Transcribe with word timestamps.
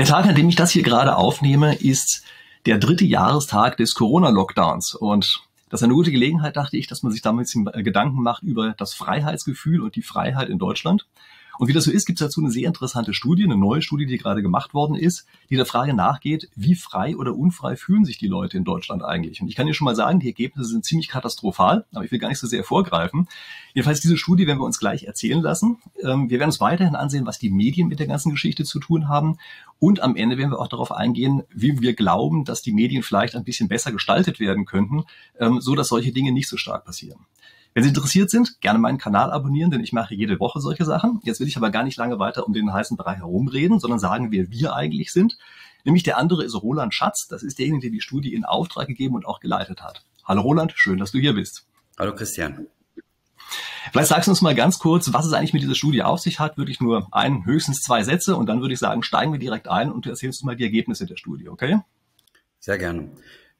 Der 0.00 0.06
Tag, 0.06 0.24
an 0.24 0.34
dem 0.34 0.48
ich 0.48 0.56
das 0.56 0.70
hier 0.70 0.82
gerade 0.82 1.14
aufnehme, 1.14 1.74
ist 1.74 2.24
der 2.64 2.78
dritte 2.78 3.04
Jahrestag 3.04 3.76
des 3.76 3.94
Corona-Lockdowns. 3.94 4.94
Und 4.94 5.42
das 5.68 5.82
ist 5.82 5.84
eine 5.84 5.92
gute 5.92 6.10
Gelegenheit, 6.10 6.56
dachte 6.56 6.78
ich, 6.78 6.86
dass 6.86 7.02
man 7.02 7.12
sich 7.12 7.20
damit 7.20 7.52
Gedanken 7.74 8.22
macht 8.22 8.42
über 8.42 8.72
das 8.78 8.94
Freiheitsgefühl 8.94 9.82
und 9.82 9.96
die 9.96 10.02
Freiheit 10.02 10.48
in 10.48 10.58
Deutschland. 10.58 11.06
Und 11.60 11.68
wie 11.68 11.74
das 11.74 11.84
so 11.84 11.90
ist, 11.90 12.06
gibt 12.06 12.18
es 12.18 12.26
dazu 12.26 12.40
eine 12.40 12.50
sehr 12.50 12.66
interessante 12.66 13.12
Studie, 13.12 13.44
eine 13.44 13.54
neue 13.54 13.82
Studie, 13.82 14.06
die 14.06 14.16
gerade 14.16 14.40
gemacht 14.40 14.72
worden 14.72 14.96
ist, 14.96 15.26
die 15.50 15.56
der 15.56 15.66
Frage 15.66 15.92
nachgeht, 15.92 16.48
wie 16.56 16.74
frei 16.74 17.14
oder 17.14 17.36
unfrei 17.36 17.76
fühlen 17.76 18.06
sich 18.06 18.16
die 18.16 18.28
Leute 18.28 18.56
in 18.56 18.64
Deutschland 18.64 19.04
eigentlich. 19.04 19.42
Und 19.42 19.48
ich 19.48 19.56
kann 19.56 19.66
dir 19.66 19.74
schon 19.74 19.84
mal 19.84 19.94
sagen, 19.94 20.20
die 20.20 20.28
Ergebnisse 20.28 20.70
sind 20.70 20.86
ziemlich 20.86 21.08
katastrophal, 21.08 21.84
aber 21.92 22.02
ich 22.02 22.10
will 22.12 22.18
gar 22.18 22.30
nicht 22.30 22.38
so 22.38 22.46
sehr 22.46 22.64
vorgreifen. 22.64 23.28
Jedenfalls 23.74 24.00
diese 24.00 24.16
Studie 24.16 24.46
werden 24.46 24.58
wir 24.58 24.64
uns 24.64 24.78
gleich 24.78 25.04
erzählen 25.04 25.42
lassen. 25.42 25.76
Ähm, 26.02 26.30
wir 26.30 26.38
werden 26.38 26.48
uns 26.48 26.60
weiterhin 26.60 26.94
ansehen, 26.94 27.26
was 27.26 27.38
die 27.38 27.50
Medien 27.50 27.88
mit 27.88 27.98
der 27.98 28.06
ganzen 28.06 28.30
Geschichte 28.30 28.64
zu 28.64 28.80
tun 28.80 29.10
haben. 29.10 29.36
Und 29.78 30.00
am 30.00 30.16
Ende 30.16 30.38
werden 30.38 30.52
wir 30.52 30.60
auch 30.60 30.68
darauf 30.68 30.92
eingehen, 30.92 31.42
wie 31.54 31.82
wir 31.82 31.92
glauben, 31.92 32.46
dass 32.46 32.62
die 32.62 32.72
Medien 32.72 33.02
vielleicht 33.02 33.36
ein 33.36 33.44
bisschen 33.44 33.68
besser 33.68 33.92
gestaltet 33.92 34.40
werden 34.40 34.64
könnten, 34.64 35.04
ähm, 35.38 35.60
so 35.60 35.74
dass 35.74 35.88
solche 35.88 36.10
Dinge 36.10 36.32
nicht 36.32 36.48
so 36.48 36.56
stark 36.56 36.86
passieren. 36.86 37.26
Wenn 37.72 37.84
Sie 37.84 37.90
interessiert 37.90 38.30
sind, 38.30 38.60
gerne 38.60 38.80
meinen 38.80 38.98
Kanal 38.98 39.30
abonnieren, 39.30 39.70
denn 39.70 39.80
ich 39.80 39.92
mache 39.92 40.14
jede 40.14 40.40
Woche 40.40 40.60
solche 40.60 40.84
Sachen. 40.84 41.20
Jetzt 41.22 41.38
will 41.38 41.46
ich 41.46 41.56
aber 41.56 41.70
gar 41.70 41.84
nicht 41.84 41.96
lange 41.96 42.18
weiter 42.18 42.46
um 42.46 42.52
den 42.52 42.72
heißen 42.72 42.96
Bereich 42.96 43.18
herumreden, 43.18 43.78
sondern 43.78 44.00
sagen, 44.00 44.32
wer 44.32 44.50
wir 44.50 44.74
eigentlich 44.74 45.12
sind. 45.12 45.38
Nämlich 45.84 46.02
der 46.02 46.18
andere 46.18 46.44
ist 46.44 46.60
Roland 46.60 46.94
Schatz. 46.94 47.28
Das 47.28 47.42
ist 47.42 47.58
derjenige, 47.58 47.82
der 47.82 47.90
die 47.90 48.00
Studie 48.00 48.34
in 48.34 48.44
Auftrag 48.44 48.88
gegeben 48.88 49.14
und 49.14 49.24
auch 49.24 49.38
geleitet 49.38 49.82
hat. 49.82 50.04
Hallo 50.24 50.42
Roland, 50.42 50.72
schön, 50.74 50.98
dass 50.98 51.12
du 51.12 51.18
hier 51.18 51.34
bist. 51.34 51.66
Hallo 51.98 52.14
Christian. 52.14 52.66
Vielleicht 53.92 54.08
sagst 54.08 54.26
du 54.26 54.32
uns 54.32 54.42
mal 54.42 54.54
ganz 54.54 54.78
kurz, 54.78 55.12
was 55.12 55.26
es 55.26 55.32
eigentlich 55.32 55.52
mit 55.52 55.62
dieser 55.62 55.74
Studie 55.74 56.02
auf 56.02 56.20
sich 56.20 56.40
hat. 56.40 56.58
Wirklich 56.58 56.80
nur 56.80 57.08
ein, 57.12 57.44
höchstens 57.44 57.80
zwei 57.80 58.02
Sätze 58.02 58.36
und 58.36 58.46
dann 58.46 58.60
würde 58.60 58.74
ich 58.74 58.80
sagen, 58.80 59.02
steigen 59.02 59.32
wir 59.32 59.38
direkt 59.38 59.68
ein 59.68 59.90
und 59.90 60.06
du 60.06 60.10
erzählst 60.10 60.40
uns 60.40 60.46
mal 60.46 60.56
die 60.56 60.64
Ergebnisse 60.64 61.06
der 61.06 61.16
Studie, 61.16 61.48
okay? 61.48 61.80
Sehr 62.58 62.78
gerne. 62.78 63.10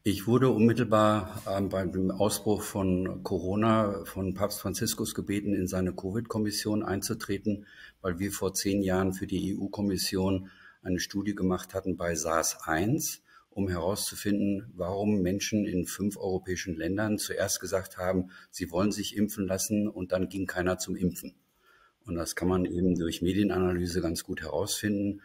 Ich 0.03 0.27
wurde 0.27 0.49
unmittelbar 0.49 1.43
äh, 1.47 1.61
beim 1.61 2.11
Ausbruch 2.11 2.63
von 2.63 3.23
Corona 3.23 4.03
von 4.07 4.33
Papst 4.33 4.63
Franziskus 4.63 5.15
gebeten, 5.15 5.53
in 5.53 5.67
seine 5.67 5.93
Covid-Kommission 5.93 6.83
einzutreten, 6.83 7.67
weil 8.01 8.19
wir 8.19 8.33
vor 8.33 8.55
zehn 8.55 8.81
Jahren 8.81 9.13
für 9.13 9.27
die 9.27 9.55
EU-Kommission 9.55 10.49
eine 10.81 11.01
Studie 11.01 11.35
gemacht 11.35 11.75
hatten 11.75 11.99
bei 11.99 12.15
SARS-1, 12.15 13.19
um 13.51 13.69
herauszufinden, 13.69 14.73
warum 14.75 15.21
Menschen 15.21 15.67
in 15.67 15.85
fünf 15.85 16.17
europäischen 16.17 16.77
Ländern 16.77 17.19
zuerst 17.19 17.61
gesagt 17.61 17.99
haben, 17.99 18.31
sie 18.51 18.71
wollen 18.71 18.93
sich 18.93 19.19
impfen 19.19 19.47
lassen 19.47 19.87
und 19.87 20.13
dann 20.13 20.31
ging 20.31 20.47
keiner 20.47 20.79
zum 20.79 20.97
Impfen. 20.97 21.35
Und 22.07 22.15
das 22.15 22.35
kann 22.35 22.49
man 22.49 22.65
eben 22.65 22.99
durch 22.99 23.21
Medienanalyse 23.21 24.01
ganz 24.01 24.25
gut 24.25 24.41
herausfinden. 24.41 25.21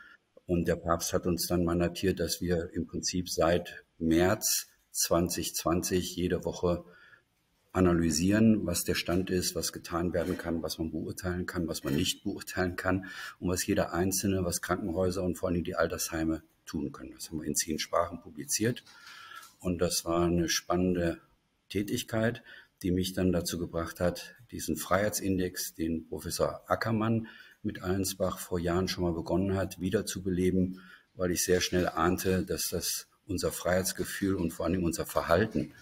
Und 0.47 0.67
der 0.67 0.75
Papst 0.75 1.13
hat 1.13 1.25
uns 1.25 1.47
dann 1.47 1.63
mandatiert, 1.63 2.19
dass 2.19 2.41
wir 2.41 2.69
im 2.73 2.85
Prinzip 2.85 3.29
seit 3.29 3.83
März 3.97 4.67
2020 4.91 6.15
jede 6.15 6.45
Woche 6.45 6.85
analysieren, 7.75 8.65
was 8.65 8.83
der 8.83 8.95
Stand 8.95 9.29
ist, 9.29 9.53
was 9.53 9.73
getan 9.73 10.13
werden 10.13 10.37
kann, 10.37 10.63
was 10.63 10.77
man 10.77 10.91
beurteilen 10.91 11.45
kann, 11.45 11.67
was 11.67 11.83
man 11.83 11.95
nicht 11.95 12.23
beurteilen 12.23 12.77
kann 12.77 13.07
und 13.39 13.49
was 13.49 13.65
jeder 13.65 13.93
Einzelne, 13.93 14.45
was 14.45 14.61
Krankenhäuser 14.61 15.23
und 15.23 15.37
vor 15.37 15.49
allem 15.49 15.63
die 15.63 15.75
Altersheime 15.75 16.41
tun 16.65 16.93
können. 16.93 17.11
Das 17.13 17.29
haben 17.29 17.41
wir 17.41 17.47
in 17.47 17.55
zehn 17.55 17.77
Sprachen 17.77 18.21
publiziert 18.21 18.83
und 19.59 19.79
das 19.79 20.05
war 20.05 20.25
eine 20.25 20.47
spannende 20.47 21.19
Tätigkeit, 21.69 22.43
die 22.81 22.91
mich 22.91 23.13
dann 23.13 23.33
dazu 23.33 23.57
gebracht 23.57 23.99
hat, 23.99 24.35
diesen 24.51 24.77
Freiheitsindex, 24.77 25.75
den 25.75 26.07
Professor 26.07 26.63
Ackermann 26.67 27.27
mit 27.65 27.83
Allensbach 27.83 28.39
vor 28.39 28.59
Jahren 28.59 28.87
schon 28.87 29.03
mal 29.03 29.13
begonnen 29.13 29.55
hat, 29.55 29.79
wiederzubeleben, 29.79 30.79
weil 31.15 31.31
ich 31.31 31.43
sehr 31.43 31.61
schnell 31.61 31.89
ahnte, 31.89 32.43
dass 32.43 32.69
das 32.69 33.07
unser 33.27 33.51
Freiheitsgefühl 33.51 34.35
und 34.35 34.51
vor 34.51 34.65
allem 34.65 34.83
unser 34.83 35.05
Verhalten 35.05 35.73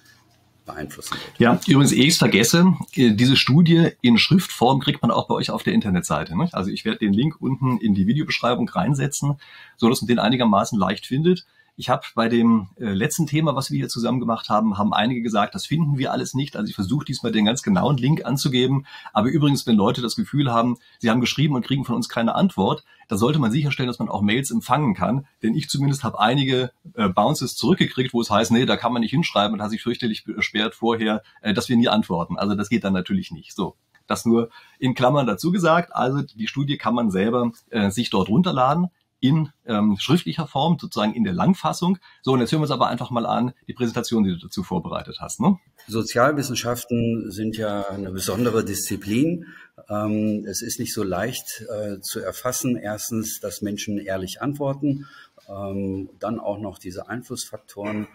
beeinflussen 0.65 1.15
wird. 1.15 1.39
Ja, 1.39 1.59
übrigens, 1.67 1.91
ehe 1.91 2.05
ich 2.05 2.13
es 2.13 2.17
vergesse, 2.17 2.73
äh, 2.95 3.11
diese 3.11 3.35
Studie 3.35 3.89
in 4.01 4.17
Schriftform 4.17 4.79
kriegt 4.79 5.01
man 5.01 5.11
auch 5.11 5.27
bei 5.27 5.35
euch 5.35 5.51
auf 5.51 5.63
der 5.63 5.73
Internetseite. 5.73 6.37
Ne? 6.37 6.47
Also 6.53 6.71
ich 6.71 6.85
werde 6.85 6.99
den 6.99 7.13
Link 7.13 7.35
unten 7.41 7.77
in 7.79 7.93
die 7.93 8.07
Videobeschreibung 8.07 8.69
reinsetzen, 8.69 9.35
so 9.77 9.89
dass 9.89 10.01
man 10.01 10.07
den 10.07 10.19
einigermaßen 10.19 10.79
leicht 10.79 11.05
findet. 11.05 11.45
Ich 11.75 11.89
habe 11.89 12.03
bei 12.13 12.29
dem 12.29 12.69
äh, 12.77 12.85
letzten 12.85 13.25
Thema, 13.25 13.55
was 13.55 13.71
wir 13.71 13.79
hier 13.79 13.89
zusammen 13.89 14.19
gemacht 14.19 14.49
haben, 14.49 14.77
haben 14.77 14.93
einige 14.93 15.23
gesagt, 15.23 15.55
das 15.55 15.65
finden 15.65 15.97
wir 15.97 16.11
alles 16.11 16.35
nicht. 16.35 16.55
Also 16.55 16.69
ich 16.69 16.75
versuche 16.75 17.03
diesmal 17.03 17.31
den 17.31 17.45
ganz 17.45 17.63
genauen 17.63 17.97
Link 17.97 18.25
anzugeben. 18.25 18.85
Aber 19.11 19.29
übrigens, 19.29 19.65
wenn 19.65 19.75
Leute 19.75 20.01
das 20.01 20.15
Gefühl 20.15 20.51
haben, 20.51 20.77
sie 20.99 21.09
haben 21.09 21.19
geschrieben 21.19 21.55
und 21.55 21.65
kriegen 21.65 21.83
von 21.83 21.95
uns 21.95 22.09
keine 22.09 22.35
Antwort, 22.35 22.83
dann 23.07 23.17
sollte 23.17 23.39
man 23.39 23.51
sicherstellen, 23.51 23.87
dass 23.87 23.97
man 23.97 24.09
auch 24.09 24.21
Mails 24.21 24.51
empfangen 24.51 24.93
kann. 24.93 25.25
Denn 25.41 25.55
ich 25.55 25.67
zumindest 25.67 26.03
habe 26.03 26.19
einige 26.19 26.71
äh, 26.93 27.09
Bounces 27.09 27.55
zurückgekriegt, 27.55 28.13
wo 28.13 28.21
es 28.21 28.29
heißt, 28.29 28.51
nee, 28.51 28.67
da 28.67 28.77
kann 28.77 28.93
man 28.93 29.01
nicht 29.01 29.11
hinschreiben 29.11 29.55
und 29.55 29.61
hat 29.63 29.71
sich 29.71 29.81
fürchterlich 29.81 30.25
beschwert 30.25 30.75
vorher, 30.75 31.23
äh, 31.41 31.55
dass 31.55 31.69
wir 31.69 31.77
nie 31.77 31.87
antworten. 31.87 32.37
Also 32.37 32.53
das 32.53 32.69
geht 32.69 32.83
dann 32.83 32.93
natürlich 32.93 33.31
nicht. 33.31 33.55
So. 33.55 33.75
Das 34.05 34.25
nur 34.25 34.49
in 34.79 34.93
Klammern 34.93 35.25
dazu 35.25 35.51
gesagt. 35.51 35.95
Also 35.95 36.21
die 36.21 36.47
Studie 36.47 36.77
kann 36.77 36.93
man 36.93 37.09
selber 37.09 37.51
äh, 37.69 37.89
sich 37.89 38.09
dort 38.09 38.29
runterladen 38.29 38.89
in 39.23 39.49
ähm, 39.65 39.95
schriftlicher 39.99 40.47
Form, 40.47 40.77
sozusagen 40.77 41.13
in 41.13 41.23
der 41.23 41.31
Langfassung. 41.31 41.97
So, 42.23 42.33
und 42.33 42.41
jetzt 42.41 42.51
hören 42.51 42.59
wir 42.59 42.63
uns 42.63 42.71
aber 42.71 42.89
einfach 42.89 43.09
mal 43.09 43.25
an, 43.25 43.53
die 43.69 43.73
Präsentation, 43.73 44.25
die 44.25 44.31
du 44.31 44.37
dazu 44.37 44.63
vorbereitet 44.63 45.19
hast. 45.21 45.39
Ne? 45.39 45.57
Sozialwissenschaften 45.87 47.31
sind 47.31 47.55
ja 47.55 47.87
eine 47.87 48.11
besondere 48.11 48.65
Disziplin. 48.65 49.45
Ähm, 49.89 50.45
es 50.45 50.61
ist 50.61 50.77
nicht 50.77 50.93
so 50.93 51.03
leicht 51.03 51.63
äh, 51.69 52.01
zu 52.01 52.19
erfassen. 52.19 52.75
Erstens, 52.75 53.39
dass 53.39 53.61
Menschen 53.61 53.97
ehrlich 53.97 54.41
antworten, 54.41 55.07
ähm, 55.47 56.09
dann 56.19 56.41
auch 56.41 56.59
noch 56.59 56.77
diese 56.77 57.07
Einflussfaktoren 57.07 58.09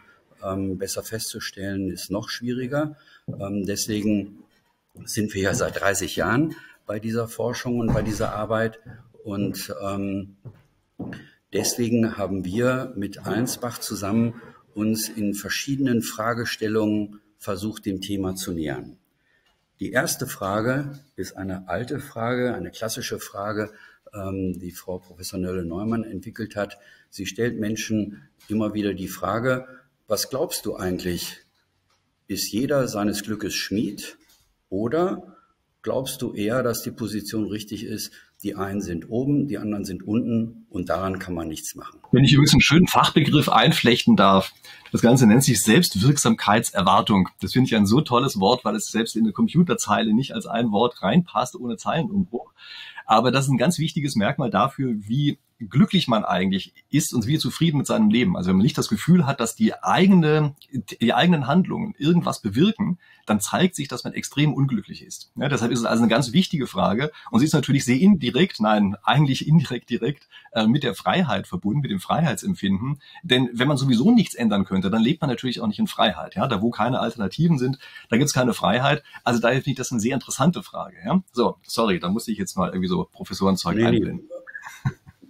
ähm, 0.44 0.76
besser 0.76 1.02
festzustellen, 1.02 1.90
ist 1.90 2.10
noch 2.10 2.28
schwieriger. 2.28 2.96
Ähm, 3.28 3.64
deswegen 3.64 4.40
sind 5.06 5.32
wir 5.32 5.40
ja 5.40 5.54
seit 5.54 5.80
30 5.80 6.16
Jahren 6.16 6.54
bei 6.86 6.98
dieser 6.98 7.28
Forschung 7.28 7.78
und 7.78 7.94
bei 7.94 8.02
dieser 8.02 8.34
Arbeit. 8.34 8.78
Und 9.24 9.74
ähm, 9.82 10.36
Deswegen 11.52 12.16
haben 12.16 12.44
wir 12.44 12.92
mit 12.96 13.26
Allensbach 13.26 13.78
zusammen 13.78 14.40
uns 14.74 15.08
in 15.08 15.34
verschiedenen 15.34 16.02
Fragestellungen 16.02 17.20
versucht, 17.38 17.86
dem 17.86 18.00
Thema 18.00 18.34
zu 18.34 18.52
nähern. 18.52 18.98
Die 19.80 19.92
erste 19.92 20.26
Frage 20.26 20.98
ist 21.16 21.36
eine 21.36 21.68
alte 21.68 22.00
Frage, 22.00 22.54
eine 22.54 22.70
klassische 22.70 23.20
Frage, 23.20 23.70
ähm, 24.12 24.58
die 24.58 24.72
Frau 24.72 24.98
Professor 24.98 25.38
Nölle-Neumann 25.38 26.04
entwickelt 26.04 26.56
hat. 26.56 26.78
Sie 27.10 27.26
stellt 27.26 27.58
Menschen 27.58 28.28
immer 28.48 28.74
wieder 28.74 28.92
die 28.94 29.08
Frage, 29.08 29.66
was 30.06 30.30
glaubst 30.30 30.66
du 30.66 30.76
eigentlich? 30.76 31.38
Ist 32.26 32.52
jeder 32.52 32.88
seines 32.88 33.22
Glückes 33.22 33.54
Schmied 33.54 34.18
oder 34.68 35.36
glaubst 35.82 36.22
du 36.22 36.34
eher, 36.34 36.62
dass 36.62 36.82
die 36.82 36.90
Position 36.90 37.46
richtig 37.46 37.84
ist, 37.84 38.12
die 38.42 38.54
einen 38.54 38.80
sind 38.80 39.10
oben, 39.10 39.48
die 39.48 39.58
anderen 39.58 39.84
sind 39.84 40.06
unten 40.06 40.66
und 40.70 40.88
daran 40.88 41.18
kann 41.18 41.34
man 41.34 41.48
nichts 41.48 41.74
machen. 41.74 41.98
Wenn 42.12 42.22
ich 42.22 42.32
übrigens 42.32 42.52
einen 42.52 42.60
schönen 42.60 42.86
Fachbegriff 42.86 43.48
einflechten 43.48 44.16
darf, 44.16 44.52
das 44.92 45.02
Ganze 45.02 45.26
nennt 45.26 45.42
sich 45.42 45.60
Selbstwirksamkeitserwartung. 45.60 47.28
Das 47.40 47.52
finde 47.52 47.66
ich 47.66 47.74
ein 47.74 47.86
so 47.86 48.00
tolles 48.00 48.38
Wort, 48.38 48.64
weil 48.64 48.76
es 48.76 48.86
selbst 48.86 49.16
in 49.16 49.24
eine 49.24 49.32
Computerzeile 49.32 50.14
nicht 50.14 50.32
als 50.34 50.46
ein 50.46 50.70
Wort 50.70 51.02
reinpasst 51.02 51.56
ohne 51.56 51.76
Zeilenumbruch. 51.76 52.52
Aber 53.06 53.32
das 53.32 53.46
ist 53.46 53.50
ein 53.50 53.58
ganz 53.58 53.78
wichtiges 53.78 54.14
Merkmal 54.14 54.50
dafür, 54.50 54.94
wie 54.98 55.38
glücklich 55.58 56.08
man 56.08 56.24
eigentlich 56.24 56.72
ist 56.90 57.12
und 57.12 57.26
wie 57.26 57.38
zufrieden 57.38 57.78
mit 57.78 57.86
seinem 57.86 58.10
Leben. 58.10 58.36
Also 58.36 58.48
wenn 58.48 58.56
man 58.56 58.62
nicht 58.62 58.78
das 58.78 58.88
Gefühl 58.88 59.26
hat, 59.26 59.40
dass 59.40 59.54
die 59.54 59.74
eigene, 59.74 60.54
die 61.00 61.14
eigenen 61.14 61.46
Handlungen 61.46 61.94
irgendwas 61.98 62.40
bewirken, 62.40 62.98
dann 63.26 63.40
zeigt 63.40 63.74
sich, 63.74 63.88
dass 63.88 64.04
man 64.04 64.12
extrem 64.12 64.54
unglücklich 64.54 65.02
ist. 65.02 65.32
Ja, 65.36 65.48
deshalb 65.48 65.72
ist 65.72 65.80
es 65.80 65.84
also 65.84 66.02
eine 66.02 66.10
ganz 66.10 66.32
wichtige 66.32 66.66
Frage 66.66 67.10
und 67.30 67.40
sie 67.40 67.46
ist 67.46 67.52
natürlich 67.52 67.84
sehr 67.84 67.98
indirekt, 67.98 68.60
nein, 68.60 68.96
eigentlich 69.02 69.46
indirekt 69.46 69.90
direkt 69.90 70.28
äh, 70.52 70.66
mit 70.66 70.82
der 70.82 70.94
Freiheit 70.94 71.46
verbunden, 71.46 71.80
mit 71.80 71.90
dem 71.90 72.00
Freiheitsempfinden. 72.00 73.00
Denn 73.22 73.50
wenn 73.52 73.68
man 73.68 73.76
sowieso 73.76 74.12
nichts 74.12 74.34
ändern 74.34 74.64
könnte, 74.64 74.90
dann 74.90 75.02
lebt 75.02 75.20
man 75.20 75.30
natürlich 75.30 75.60
auch 75.60 75.66
nicht 75.66 75.78
in 75.78 75.86
Freiheit. 75.86 76.36
Ja, 76.36 76.46
da 76.46 76.62
wo 76.62 76.70
keine 76.70 77.00
Alternativen 77.00 77.58
sind, 77.58 77.78
da 78.08 78.16
gibt 78.16 78.28
es 78.28 78.34
keine 78.34 78.54
Freiheit. 78.54 79.02
Also 79.24 79.40
daher 79.40 79.58
finde 79.58 79.70
ich 79.70 79.76
das 79.76 79.90
eine 79.90 80.00
sehr 80.00 80.14
interessante 80.14 80.62
Frage. 80.62 80.96
Ja? 81.04 81.22
So, 81.32 81.56
sorry, 81.62 81.98
da 81.98 82.08
musste 82.08 82.32
ich 82.32 82.38
jetzt 82.38 82.56
mal 82.56 82.68
irgendwie 82.68 82.88
so 82.88 83.08
Professorenzeug 83.10 83.76
nee, 83.76 83.84
einblenden. 83.84 84.28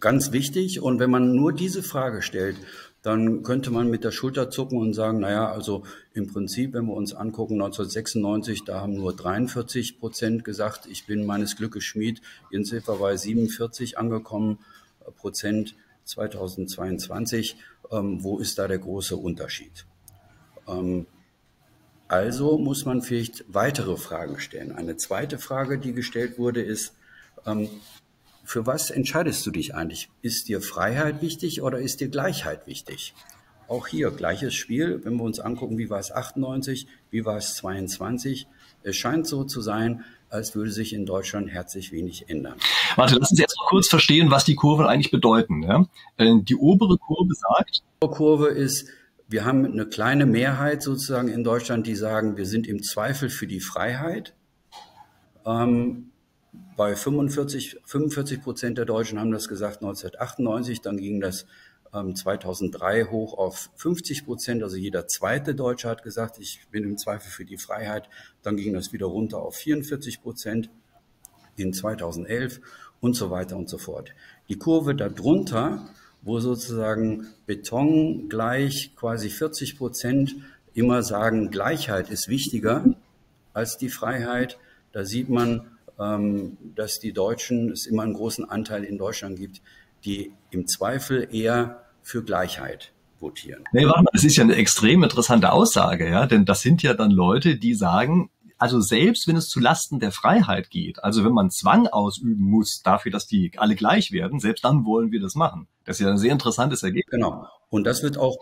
Ganz 0.01 0.33
wichtig. 0.33 0.81
Und 0.81 1.01
wenn 1.01 1.11
man 1.11 1.35
nur 1.35 1.53
diese 1.53 1.83
Frage 1.83 2.23
stellt, 2.23 2.57
dann 3.03 3.43
könnte 3.43 3.71
man 3.71 3.91
mit 3.91 4.05
der 4.05 4.11
Schulter 4.11 4.51
zucken 4.51 4.79
und 4.79 4.93
sagen, 4.93 5.21
naja, 5.21 5.51
also 5.51 5.85
im 6.15 6.27
Prinzip, 6.27 6.75
wenn 6.75 6.87
wir 6.87 6.95
uns 6.95 7.15
angucken, 7.15 7.55
1996, 7.55 8.65
da 8.65 8.81
haben 8.81 8.95
nur 8.95 9.15
43 9.15 9.99
Prozent 9.99 10.45
gesagt, 10.45 10.87
ich 10.87 11.07
bin 11.07 11.25
meines 11.25 11.57
Glückes 11.57 11.85
Schmied. 11.85 12.21
Sind 12.51 12.87
wir 12.87 12.97
bei 12.97 13.17
47 13.17 13.99
angekommen 13.99 14.59
äh, 15.07 15.11
Prozent 15.11 15.75
2022. 16.05 17.57
Ähm, 17.91 18.23
wo 18.23 18.39
ist 18.39 18.59
da 18.59 18.69
der 18.69 18.79
große 18.79 19.17
Unterschied? 19.17 19.87
Ähm, 20.67 21.07
also 22.09 22.59
muss 22.59 22.85
man 22.85 23.03
vielleicht 23.03 23.45
weitere 23.49 23.97
Fragen 23.97 24.41
stellen. 24.41 24.73
Eine 24.73 24.97
zweite 24.97 25.39
Frage, 25.39 25.79
die 25.79 25.93
gestellt 25.93 26.39
wurde, 26.39 26.63
ist, 26.63 26.95
ähm, 27.47 27.69
für 28.49 28.67
was 28.67 28.89
entscheidest 28.89 29.45
du 29.45 29.51
dich 29.51 29.75
eigentlich? 29.75 30.09
Ist 30.23 30.49
dir 30.49 30.63
Freiheit 30.63 31.21
wichtig 31.21 31.61
oder 31.61 31.81
ist 31.81 32.01
dir 32.01 32.09
Gleichheit 32.09 32.67
wichtig? 32.67 33.13
Auch 33.69 33.87
hier 33.87 34.11
gleiches 34.11 34.55
Spiel, 34.55 35.03
wenn 35.05 35.17
wir 35.17 35.25
uns 35.25 35.39
angucken, 35.39 35.77
wie 35.77 35.91
war 35.91 35.99
es 35.99 36.11
98, 36.11 36.87
wie 37.11 37.27
war 37.27 37.37
es 37.37 37.57
22. 37.57 38.47
Es 38.83 38.97
scheint 38.97 39.27
so 39.27 39.45
zu 39.45 39.61
sein, 39.61 40.03
als 40.31 40.55
würde 40.55 40.71
sich 40.71 40.95
in 40.95 41.05
Deutschland 41.05 41.51
herzlich 41.51 41.93
wenig 41.93 42.31
ändern. 42.31 42.55
Warte, 42.97 43.17
lassen 43.17 43.37
Sie 43.37 43.43
jetzt 43.43 43.55
mal 43.59 43.69
kurz 43.69 43.87
verstehen, 43.87 44.31
was 44.31 44.47
die 44.47 44.55
Kurven 44.55 44.87
eigentlich 44.87 45.11
bedeuten. 45.11 45.63
Ja? 45.63 45.85
Äh, 46.17 46.41
die 46.41 46.57
obere 46.57 46.97
Kurve 46.97 47.35
sagt. 47.35 47.77
Die 47.77 48.07
obere 48.07 48.17
Kurve 48.17 48.49
ist, 48.49 48.89
wir 49.29 49.45
haben 49.45 49.67
eine 49.67 49.85
kleine 49.85 50.25
Mehrheit 50.25 50.83
sozusagen 50.83 51.29
in 51.29 51.45
Deutschland, 51.45 51.87
die 51.87 51.97
sagen, 51.97 52.39
wir 52.39 52.47
sind 52.47 52.67
im 52.67 52.83
Zweifel 52.83 53.29
für 53.29 53.47
die 53.47 53.61
Freiheit. 53.61 54.35
Ähm, 55.45 56.13
bei 56.77 56.95
45, 56.95 57.81
45 57.85 58.43
Prozent 58.43 58.79
der 58.79 58.85
Deutschen 58.85 59.19
haben 59.19 59.33
das 59.33 59.49
gesagt 59.49 59.83
1998, 59.83 60.81
dann 60.81 60.97
ging 60.97 61.21
das 61.21 61.47
ähm, 61.93 62.15
2003 62.15 63.05
hoch 63.05 63.37
auf 63.37 63.71
50 63.77 64.25
Prozent, 64.25 64.63
also 64.63 64.77
jeder 64.77 65.07
zweite 65.07 65.55
Deutsche 65.55 65.89
hat 65.89 66.03
gesagt, 66.03 66.39
ich 66.39 66.61
bin 66.71 66.85
im 66.85 66.99
Zweifel 66.99 67.31
für 67.31 67.45
die 67.45 67.59
Freiheit, 67.59 68.09
dann 68.43 68.57
ging 68.57 68.75
das 68.75 68.93
wieder 68.93 69.07
runter 69.07 69.39
auf 69.39 69.57
44 69.57 70.23
Prozent 70.23 70.71
in 71.57 71.73
2011 71.73 72.61
und 73.01 73.15
so 73.15 73.31
weiter 73.31 73.57
und 73.57 73.69
so 73.69 73.79
fort. 73.79 74.15
Die 74.49 74.59
Kurve 74.59 74.95
darunter, 74.95 75.89
wo 76.23 76.41
sozusagen 76.41 77.29
Beton 77.47 78.29
gleich 78.29 78.95
quasi 78.97 79.31
40 79.31 79.79
Prozent 79.79 80.37
immer 80.75 81.03
sagen, 81.03 81.51
Gleichheit 81.51 82.11
ist 82.11 82.29
wichtiger 82.29 82.85
als 83.53 83.79
die 83.79 83.89
Freiheit, 83.89 84.59
da 84.93 85.05
sieht 85.05 85.29
man, 85.29 85.61
ähm, 85.61 85.78
dass 85.99 87.01
die 87.01 87.13
Deutschen, 87.13 87.73
es 87.73 87.87
immer 87.87 88.05
einen 88.05 88.15
großen 88.15 88.49
Anteil 88.49 88.85
in 88.85 88.99
Deutschland 88.99 89.39
gibt, 89.39 89.61
die 90.05 90.33
im 90.51 90.69
Zweifel 90.69 91.29
eher 91.33 91.83
für 92.03 92.23
Gleichheit 92.23 92.93
votieren. 93.21 93.65
Nee, 93.73 93.85
warte 93.85 94.05
mal, 94.05 94.11
das 94.13 94.25
ist 94.25 94.37
ja 94.37 94.45
eine 94.45 94.55
extrem 94.55 95.03
interessante 95.03 95.53
Aussage, 95.53 96.09
ja, 96.09 96.27
denn 96.27 96.45
das 96.45 96.61
sind 96.61 96.83
ja 96.83 96.95
dann 96.95 97.11
Leute, 97.11 97.57
die 97.57 97.75
sagen, 97.75 98.31
also 98.59 98.81
selbst 98.81 99.29
wenn 99.29 99.37
es 99.37 99.49
zu 99.49 99.61
Lasten 99.61 100.01
der 100.01 100.13
Freiheit 100.13 100.71
geht, 100.71 101.03
also 101.03 101.25
wenn 101.25 101.33
man 101.33 101.51
Zwang 101.51 101.87
ausüben 101.87 102.45
muss 102.45 102.83
dafür, 102.83 103.13
dass 103.13 103.27
die 103.27 103.53
alle 103.57 103.77
gleich 103.77 104.13
werden, 104.13 104.41
selbst 104.41 104.65
dann 104.65 104.85
wollen 104.85 105.13
wir 105.13 105.21
das 105.21 105.35
machen. 105.35 105.69
Das 105.85 105.99
ist 105.99 106.05
ja 106.05 106.11
ein 106.11 106.19
sehr 106.19 106.33
interessantes 106.33 106.83
Ergebnis. 106.83 107.11
Genau. 107.11 107.47
Und 107.71 107.85
das 107.85 108.03
wird 108.03 108.19
auch 108.19 108.37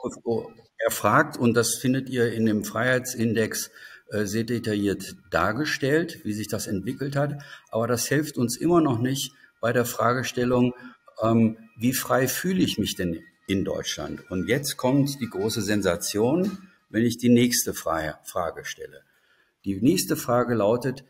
erfragt 0.79 1.37
und 1.37 1.55
das 1.55 1.75
findet 1.75 2.09
ihr 2.09 2.33
in 2.33 2.47
dem 2.47 2.65
Freiheitsindex 2.65 3.71
sehr 4.11 4.45
detailliert 4.45 5.17
dargestellt, 5.31 6.21
wie 6.25 6.33
sich 6.33 6.49
das 6.49 6.67
entwickelt 6.67 7.17
hat. 7.17 7.43
Aber 7.71 7.87
das 7.87 8.07
hilft 8.07 8.39
uns 8.39 8.57
immer 8.57 8.81
noch 8.81 9.01
nicht 9.01 9.33
bei 9.61 9.73
der 9.73 9.85
Fragestellung, 9.85 10.75
ähm, 11.23 11.57
wie 11.79 11.93
frei 11.93 12.29
fühle 12.29 12.63
ich 12.63 12.79
mich 12.79 12.95
denn 12.95 13.23
in 13.47 13.65
Deutschland? 13.65 14.31
Und 14.31 14.49
jetzt 14.49 14.77
kommt 14.77 15.21
die 15.21 15.29
große 15.29 15.63
Sensation, 15.63 16.59
wenn 16.89 17.05
ich 17.05 17.19
die 17.19 17.29
nächste 17.29 17.75
Frage 17.75 18.65
stelle. 18.65 19.03
Die 19.65 19.81
nächste 19.81 20.17
Frage 20.17 20.55
lautet, 20.55 21.05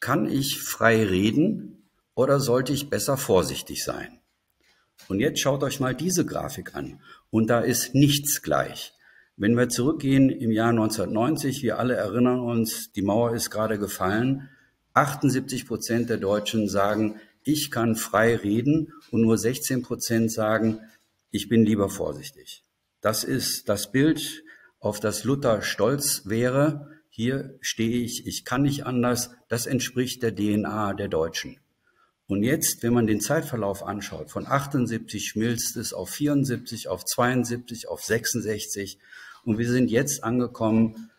kann 0.00 0.30
ich 0.30 0.60
frei 0.62 1.04
reden 1.04 1.88
oder 2.14 2.40
sollte 2.40 2.72
ich 2.72 2.90
besser 2.90 3.16
vorsichtig 3.16 3.84
sein? 3.84 4.20
Und 5.08 5.20
jetzt 5.20 5.40
schaut 5.40 5.62
euch 5.62 5.80
mal 5.80 5.94
diese 5.94 6.24
Grafik 6.24 6.74
an. 6.74 7.00
Und 7.30 7.48
da 7.48 7.60
ist 7.60 7.94
nichts 7.94 8.42
gleich. 8.42 8.92
Wenn 9.40 9.56
wir 9.56 9.68
zurückgehen 9.68 10.30
im 10.30 10.50
Jahr 10.50 10.70
1990, 10.70 11.62
wir 11.62 11.78
alle 11.78 11.94
erinnern 11.94 12.40
uns, 12.40 12.90
die 12.90 13.02
Mauer 13.02 13.36
ist 13.36 13.50
gerade 13.50 13.78
gefallen. 13.78 14.48
78 14.94 15.64
Prozent 15.64 16.10
der 16.10 16.16
Deutschen 16.16 16.68
sagen, 16.68 17.20
ich 17.44 17.70
kann 17.70 17.94
frei 17.94 18.34
reden 18.34 18.92
und 19.12 19.20
nur 19.20 19.38
16 19.38 19.82
Prozent 19.82 20.32
sagen, 20.32 20.80
ich 21.30 21.48
bin 21.48 21.64
lieber 21.64 21.88
vorsichtig. 21.88 22.64
Das 23.00 23.22
ist 23.22 23.68
das 23.68 23.92
Bild, 23.92 24.42
auf 24.80 24.98
das 24.98 25.22
Luther 25.22 25.62
stolz 25.62 26.22
wäre. 26.24 26.88
Hier 27.08 27.56
stehe 27.60 28.02
ich, 28.02 28.26
ich 28.26 28.44
kann 28.44 28.62
nicht 28.62 28.86
anders. 28.86 29.30
Das 29.46 29.66
entspricht 29.66 30.24
der 30.24 30.34
DNA 30.34 30.94
der 30.94 31.08
Deutschen. 31.08 31.60
Und 32.26 32.42
jetzt, 32.42 32.82
wenn 32.82 32.92
man 32.92 33.06
den 33.06 33.20
Zeitverlauf 33.20 33.84
anschaut, 33.84 34.32
von 34.32 34.48
78 34.48 35.28
schmilzt 35.28 35.76
es 35.76 35.92
auf 35.92 36.10
74, 36.10 36.88
auf 36.88 37.04
72, 37.04 37.88
auf 37.88 38.02
66 38.02 38.98
und 39.44 39.58
wir 39.58 39.68
sind 39.68 39.90
jetzt 39.90 40.24
angekommen 40.24 41.10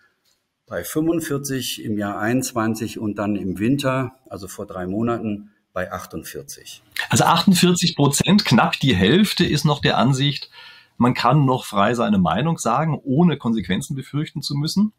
bei 0.68 0.83
45 0.83 1.83
im 1.83 1.98
Jahr 1.98 2.19
21 2.19 3.00
und 3.00 3.16
dann 3.18 3.36
im 3.36 3.60
Winter, 3.60 4.13
also 4.30 4.48
vor 4.48 4.68
drei 4.68 4.86
Monaten, 4.86 5.51
bei 5.74 5.92
48. 5.92 6.83
Also 7.10 7.24
48 7.24 7.95
Prozent, 7.95 8.45
knapp 8.45 8.80
die 8.80 8.95
Hälfte 8.95 9.45
ist 9.45 9.66
noch 9.66 9.81
der 9.81 9.98
Ansicht, 9.98 10.50
man 10.98 11.13
kann 11.13 11.45
noch 11.45 11.66
frei 11.66 11.94
seine 11.94 12.19
Meinung 12.19 12.57
sagen, 12.57 13.00
ohne 13.04 13.38
Konsequenzen 13.38 13.95
befürchten 13.95 14.42
zu 14.42 14.56
müssen. 14.56 14.94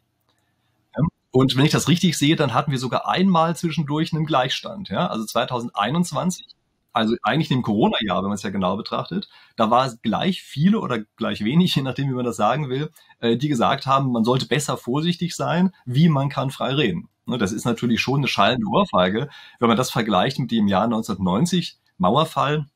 Und 1.31 1.57
wenn 1.57 1.65
ich 1.65 1.71
das 1.71 1.89
richtig 1.89 2.19
sehe, 2.19 2.35
dann 2.35 2.55
hatten 2.55 2.73
wir 2.73 2.79
sogar 2.79 3.09
einmal 3.09 3.55
zwischendurch 3.55 4.13
einen 4.13 4.27
Gleichstand. 4.27 4.89
Ja? 4.89 5.07
Also 5.07 5.25
2021 5.25 6.47
also 6.93 7.17
eigentlich 7.23 7.51
im 7.51 7.63
Corona-Jahr, 7.63 8.23
wenn 8.23 8.29
man 8.29 8.37
es 8.37 8.43
ja 8.43 8.51
genau 8.51 8.77
betrachtet, 8.77 9.29
da 9.57 9.71
war 9.71 9.87
es 9.87 10.01
gleich 10.03 10.43
viele 10.43 10.81
oder 10.81 10.99
gleich 11.17 11.45
wenig, 11.45 11.75
je 11.77 11.83
nachdem, 11.83 12.09
wie 12.09 12.15
man 12.15 12.25
das 12.25 12.37
sagen 12.37 12.69
will, 12.69 12.91
äh, 13.21 13.37
die 13.37 13.49
gesagt 13.49 13.87
haben, 13.87 14.13
man 14.13 14.25
sollte 14.25 14.47
besser 14.47 14.77
vorsichtig 14.77 15.35
sein, 15.35 15.73
wie 15.85 16.09
man 16.09 16.29
kann 16.29 16.51
frei 16.51 16.75
reden. 16.75 17.09
Ne, 17.27 17.39
das 17.39 17.53
ist 17.53 17.65
natürlich 17.65 18.01
schon 18.01 18.21
eine 18.21 18.29
schallende 18.29 18.67
Ohrfeige, 18.67 19.29
wenn 19.59 19.69
man 19.69 19.77
das 19.77 19.91
vergleicht 19.91 20.39
mit 20.39 20.51
dem 20.51 20.69
Jahr 20.69 20.85
1990, 20.85 21.79
Mauerfall, 21.99 22.67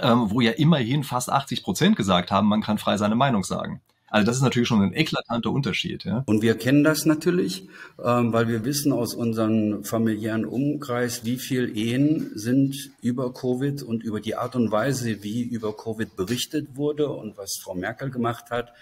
ähm, 0.00 0.30
wo 0.30 0.40
ja 0.40 0.52
immerhin 0.52 1.04
fast 1.04 1.30
80 1.30 1.62
Prozent 1.62 1.96
gesagt 1.96 2.30
haben, 2.30 2.48
man 2.48 2.62
kann 2.62 2.78
frei 2.78 2.96
seine 2.96 3.14
Meinung 3.14 3.44
sagen. 3.44 3.82
Also 4.12 4.26
das 4.26 4.36
ist 4.36 4.42
natürlich 4.42 4.68
schon 4.68 4.82
ein 4.82 4.92
eklatanter 4.92 5.50
Unterschied. 5.50 6.04
Ja? 6.04 6.22
Und 6.26 6.42
wir 6.42 6.54
kennen 6.58 6.84
das 6.84 7.06
natürlich, 7.06 7.66
ähm, 7.98 8.30
weil 8.34 8.46
wir 8.46 8.62
wissen 8.66 8.92
aus 8.92 9.14
unserem 9.14 9.84
familiären 9.84 10.44
Umkreis, 10.44 11.24
wie 11.24 11.38
viel 11.38 11.74
Ehen 11.78 12.30
sind 12.34 12.90
über 13.00 13.32
Covid 13.32 13.82
und 13.82 14.04
über 14.04 14.20
die 14.20 14.34
Art 14.34 14.54
und 14.54 14.70
Weise, 14.70 15.22
wie 15.22 15.42
über 15.42 15.74
Covid 15.74 16.14
berichtet 16.14 16.76
wurde 16.76 17.08
und 17.08 17.38
was 17.38 17.58
Frau 17.62 17.74
Merkel 17.74 18.10
gemacht 18.10 18.50
hat. 18.50 18.74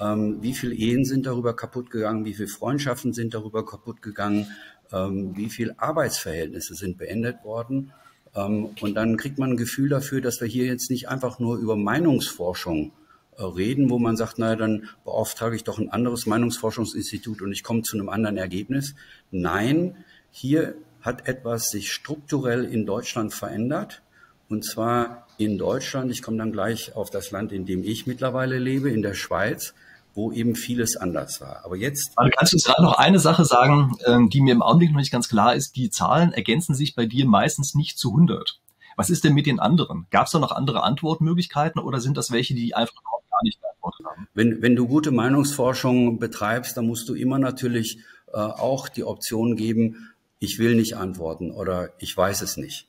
Ähm, 0.00 0.38
wie 0.42 0.54
viele 0.54 0.74
Ehen 0.74 1.04
sind 1.04 1.26
darüber 1.26 1.56
kaputt 1.56 1.90
gegangen? 1.90 2.24
Wie 2.24 2.34
viele 2.34 2.46
Freundschaften 2.46 3.12
sind 3.12 3.34
darüber 3.34 3.66
kaputt 3.66 4.00
gegangen? 4.00 4.46
Ähm, 4.92 5.36
wie 5.36 5.50
viele 5.50 5.74
Arbeitsverhältnisse 5.80 6.76
sind 6.76 6.98
beendet 6.98 7.42
worden? 7.42 7.92
Ähm, 8.36 8.68
und 8.80 8.94
dann 8.94 9.16
kriegt 9.16 9.40
man 9.40 9.50
ein 9.50 9.56
Gefühl 9.56 9.88
dafür, 9.88 10.20
dass 10.20 10.40
wir 10.40 10.46
hier 10.46 10.66
jetzt 10.66 10.88
nicht 10.88 11.08
einfach 11.08 11.40
nur 11.40 11.56
über 11.58 11.74
Meinungsforschung 11.74 12.92
reden, 13.38 13.90
wo 13.90 13.98
man 13.98 14.16
sagt, 14.16 14.38
naja, 14.38 14.56
dann 14.56 14.88
beauftrage 15.04 15.56
ich 15.56 15.64
doch 15.64 15.78
ein 15.78 15.90
anderes 15.90 16.26
Meinungsforschungsinstitut 16.26 17.42
und 17.42 17.52
ich 17.52 17.62
komme 17.62 17.82
zu 17.82 17.96
einem 17.96 18.08
anderen 18.08 18.36
Ergebnis. 18.36 18.94
Nein, 19.30 19.96
hier 20.30 20.74
hat 21.00 21.26
etwas 21.26 21.70
sich 21.70 21.92
strukturell 21.92 22.64
in 22.64 22.86
Deutschland 22.86 23.34
verändert. 23.34 24.02
Und 24.48 24.64
zwar 24.64 25.26
in 25.38 25.58
Deutschland, 25.58 26.10
ich 26.10 26.22
komme 26.22 26.36
dann 26.36 26.52
gleich 26.52 26.94
auf 26.94 27.10
das 27.10 27.30
Land, 27.30 27.52
in 27.52 27.66
dem 27.66 27.82
ich 27.82 28.06
mittlerweile 28.06 28.58
lebe, 28.58 28.90
in 28.90 29.02
der 29.02 29.14
Schweiz, 29.14 29.74
wo 30.14 30.30
eben 30.30 30.54
vieles 30.54 30.96
anders 30.96 31.40
war. 31.40 31.64
Aber 31.64 31.76
jetzt. 31.76 32.12
Also 32.16 32.30
kannst 32.36 32.52
du 32.52 32.56
uns 32.56 32.64
gerade 32.64 32.82
noch 32.82 32.98
eine 32.98 33.18
Sache 33.18 33.44
sagen, 33.44 33.96
ähm, 34.06 34.28
die 34.28 34.42
mir 34.42 34.52
im 34.52 34.62
Augenblick 34.62 34.92
noch 34.92 35.00
nicht 35.00 35.10
ganz 35.10 35.28
klar 35.28 35.54
ist. 35.54 35.74
Die 35.76 35.90
Zahlen 35.90 36.32
ergänzen 36.32 36.74
sich 36.74 36.94
bei 36.94 37.06
dir 37.06 37.26
meistens 37.26 37.74
nicht 37.74 37.98
zu 37.98 38.10
100. 38.10 38.60
Was 38.96 39.08
ist 39.08 39.24
denn 39.24 39.32
mit 39.32 39.46
den 39.46 39.58
anderen? 39.58 40.06
Gab 40.10 40.26
es 40.26 40.32
da 40.32 40.38
noch 40.38 40.52
andere 40.52 40.82
Antwortmöglichkeiten 40.82 41.80
oder 41.80 41.98
sind 41.98 42.18
das 42.18 42.30
welche, 42.30 42.54
die 42.54 42.74
einfach 42.74 43.00
gar 43.42 43.44
nicht 43.44 43.60
geantwortet 43.60 44.06
haben. 44.06 44.28
Wenn, 44.34 44.62
wenn 44.62 44.76
du 44.76 44.86
gute 44.86 45.10
Meinungsforschung 45.10 46.18
betreibst, 46.18 46.76
dann 46.76 46.86
musst 46.86 47.08
du 47.08 47.14
immer 47.14 47.38
natürlich 47.38 47.98
äh, 48.32 48.38
auch 48.38 48.88
die 48.88 49.04
Option 49.04 49.56
geben, 49.56 50.08
ich 50.38 50.58
will 50.58 50.74
nicht 50.74 50.96
antworten 50.96 51.52
oder 51.52 51.90
ich 51.98 52.16
weiß 52.16 52.42
es 52.42 52.56
nicht. 52.56 52.88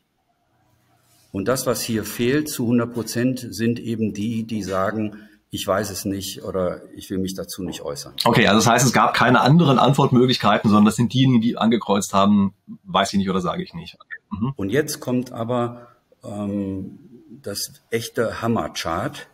Und 1.32 1.48
das, 1.48 1.66
was 1.66 1.82
hier 1.82 2.04
fehlt 2.04 2.50
zu 2.50 2.64
100 2.64 2.94
Prozent, 2.94 3.48
sind 3.50 3.80
eben 3.80 4.14
die, 4.14 4.44
die 4.44 4.64
sagen, 4.64 5.18
ich 5.50 5.68
weiß 5.68 5.92
es 5.92 6.06
nicht 6.06 6.44
oder 6.44 6.82
ich 6.96 7.10
will 7.12 7.20
mich 7.20 7.36
dazu 7.36 7.64
nicht 7.64 7.82
äußern. 7.82 8.16
Okay, 8.24 8.48
also 8.48 8.60
das 8.60 8.68
heißt, 8.68 8.86
es 8.86 8.94
gab 8.94 9.14
keine 9.14 9.42
anderen 9.42 9.78
Antwortmöglichkeiten, 9.78 10.70
sondern 10.70 10.86
das 10.86 10.96
sind 10.96 11.14
diejenigen, 11.14 11.42
die 11.42 11.58
angekreuzt 11.58 12.14
haben, 12.14 12.56
weiß 12.86 13.14
ich 13.14 13.20
nicht 13.20 13.30
oder 13.30 13.40
sage 13.40 13.62
ich 13.62 13.74
nicht. 13.76 13.96
Okay. 13.96 14.42
Mhm. 14.42 14.54
Und 14.56 14.70
jetzt 14.70 15.00
kommt 15.00 15.32
aber 15.32 15.90
ähm, 16.24 17.00
das 17.30 17.84
echte 17.92 18.42
Hammerchart. 18.42 19.28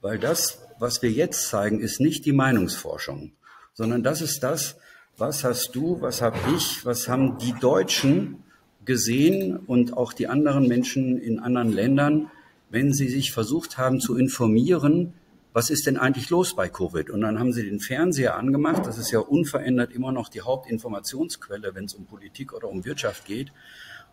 Weil 0.00 0.18
das, 0.18 0.58
was 0.78 1.02
wir 1.02 1.10
jetzt 1.10 1.48
zeigen, 1.48 1.80
ist 1.80 2.00
nicht 2.00 2.24
die 2.24 2.32
Meinungsforschung, 2.32 3.32
sondern 3.74 4.02
das 4.02 4.20
ist 4.20 4.42
das, 4.42 4.76
was 5.16 5.42
hast 5.42 5.74
du, 5.74 6.00
was 6.00 6.22
habe 6.22 6.38
ich, 6.56 6.84
was 6.84 7.08
haben 7.08 7.38
die 7.38 7.52
Deutschen 7.52 8.44
gesehen 8.84 9.56
und 9.56 9.96
auch 9.96 10.12
die 10.12 10.28
anderen 10.28 10.68
Menschen 10.68 11.18
in 11.18 11.40
anderen 11.40 11.72
Ländern, 11.72 12.30
wenn 12.70 12.92
sie 12.92 13.08
sich 13.08 13.32
versucht 13.32 13.78
haben 13.78 14.00
zu 14.00 14.16
informieren, 14.16 15.14
was 15.52 15.70
ist 15.70 15.86
denn 15.86 15.96
eigentlich 15.96 16.30
los 16.30 16.54
bei 16.54 16.68
Covid? 16.68 17.10
Und 17.10 17.22
dann 17.22 17.38
haben 17.38 17.52
sie 17.52 17.64
den 17.64 17.80
Fernseher 17.80 18.36
angemacht. 18.36 18.86
Das 18.86 18.96
ist 18.96 19.10
ja 19.10 19.18
unverändert 19.18 19.92
immer 19.92 20.12
noch 20.12 20.28
die 20.28 20.42
Hauptinformationsquelle, 20.42 21.74
wenn 21.74 21.86
es 21.86 21.94
um 21.94 22.06
Politik 22.06 22.52
oder 22.52 22.68
um 22.68 22.84
Wirtschaft 22.84 23.24
geht. 23.24 23.50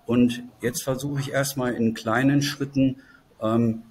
Und 0.06 0.44
jetzt 0.62 0.82
versuche 0.84 1.20
ich 1.20 1.32
erstmal 1.32 1.74
in 1.74 1.94
kleinen 1.94 2.42
Schritten 2.42 3.02
ähm, 3.42 3.84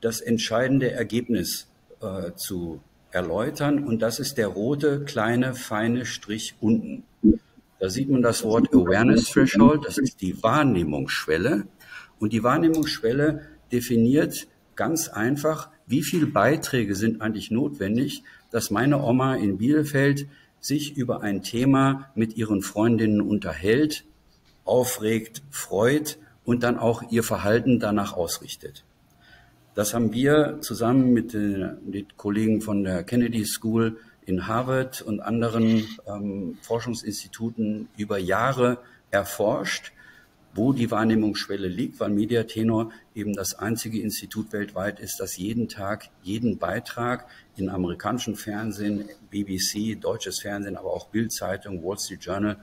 das 0.00 0.20
entscheidende 0.20 0.90
Ergebnis 0.90 1.68
äh, 2.00 2.32
zu 2.34 2.80
erläutern. 3.10 3.84
Und 3.84 4.00
das 4.02 4.18
ist 4.18 4.38
der 4.38 4.48
rote, 4.48 5.04
kleine, 5.04 5.54
feine 5.54 6.06
Strich 6.06 6.54
unten. 6.60 7.04
Da 7.78 7.88
sieht 7.88 8.10
man 8.10 8.22
das 8.22 8.44
Wort 8.44 8.72
Awareness 8.74 9.30
Threshold, 9.30 9.86
das 9.86 9.98
ist 9.98 10.20
die 10.20 10.42
Wahrnehmungsschwelle. 10.42 11.66
Und 12.18 12.32
die 12.32 12.42
Wahrnehmungsschwelle 12.42 13.46
definiert 13.72 14.46
ganz 14.76 15.08
einfach, 15.08 15.70
wie 15.86 16.02
viele 16.02 16.26
Beiträge 16.26 16.94
sind 16.94 17.22
eigentlich 17.22 17.50
notwendig, 17.50 18.22
dass 18.50 18.70
meine 18.70 19.02
Oma 19.02 19.34
in 19.36 19.58
Bielefeld 19.58 20.26
sich 20.60 20.96
über 20.96 21.22
ein 21.22 21.42
Thema 21.42 22.10
mit 22.14 22.36
ihren 22.36 22.62
Freundinnen 22.62 23.22
unterhält, 23.22 24.04
aufregt, 24.64 25.42
freut 25.50 26.18
und 26.44 26.62
dann 26.62 26.78
auch 26.78 27.02
ihr 27.10 27.22
Verhalten 27.22 27.80
danach 27.80 28.12
ausrichtet. 28.12 28.84
Das 29.74 29.94
haben 29.94 30.12
wir 30.12 30.58
zusammen 30.60 31.12
mit 31.12 31.32
den, 31.32 32.06
Kollegen 32.16 32.60
von 32.60 32.82
der 32.82 33.04
Kennedy 33.04 33.44
School 33.44 33.98
in 34.26 34.46
Harvard 34.46 35.00
und 35.02 35.20
anderen 35.20 35.86
ähm, 36.06 36.58
Forschungsinstituten 36.62 37.88
über 37.96 38.18
Jahre 38.18 38.78
erforscht, 39.10 39.92
wo 40.54 40.72
die 40.72 40.90
Wahrnehmungsschwelle 40.90 41.68
liegt, 41.68 42.00
weil 42.00 42.10
Mediatenor 42.10 42.90
eben 43.14 43.34
das 43.34 43.54
einzige 43.54 44.00
Institut 44.00 44.52
weltweit 44.52 44.98
ist, 44.98 45.20
das 45.20 45.36
jeden 45.36 45.68
Tag 45.68 46.08
jeden 46.22 46.58
Beitrag 46.58 47.26
in 47.56 47.68
amerikanischen 47.68 48.34
Fernsehen, 48.34 49.08
BBC, 49.30 50.00
deutsches 50.00 50.40
Fernsehen, 50.40 50.76
aber 50.76 50.92
auch 50.92 51.06
Bildzeitung, 51.08 51.84
Wall 51.84 51.98
Street 51.98 52.24
Journal 52.24 52.56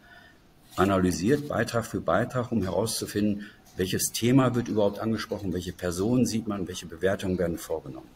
analysiert, 0.76 1.48
Beitrag 1.48 1.86
für 1.86 2.02
Beitrag, 2.02 2.52
um 2.52 2.62
herauszufinden, 2.62 3.46
welches 3.78 4.12
Thema 4.12 4.56
wird 4.56 4.68
überhaupt 4.68 5.00
angesprochen, 5.00 5.54
welche 5.54 5.72
Personen 5.72 6.26
sieht 6.26 6.48
man, 6.48 6.68
welche 6.68 6.88
Bewertungen 6.88 7.38
werden 7.38 7.58
vorgenommen. 7.58 8.10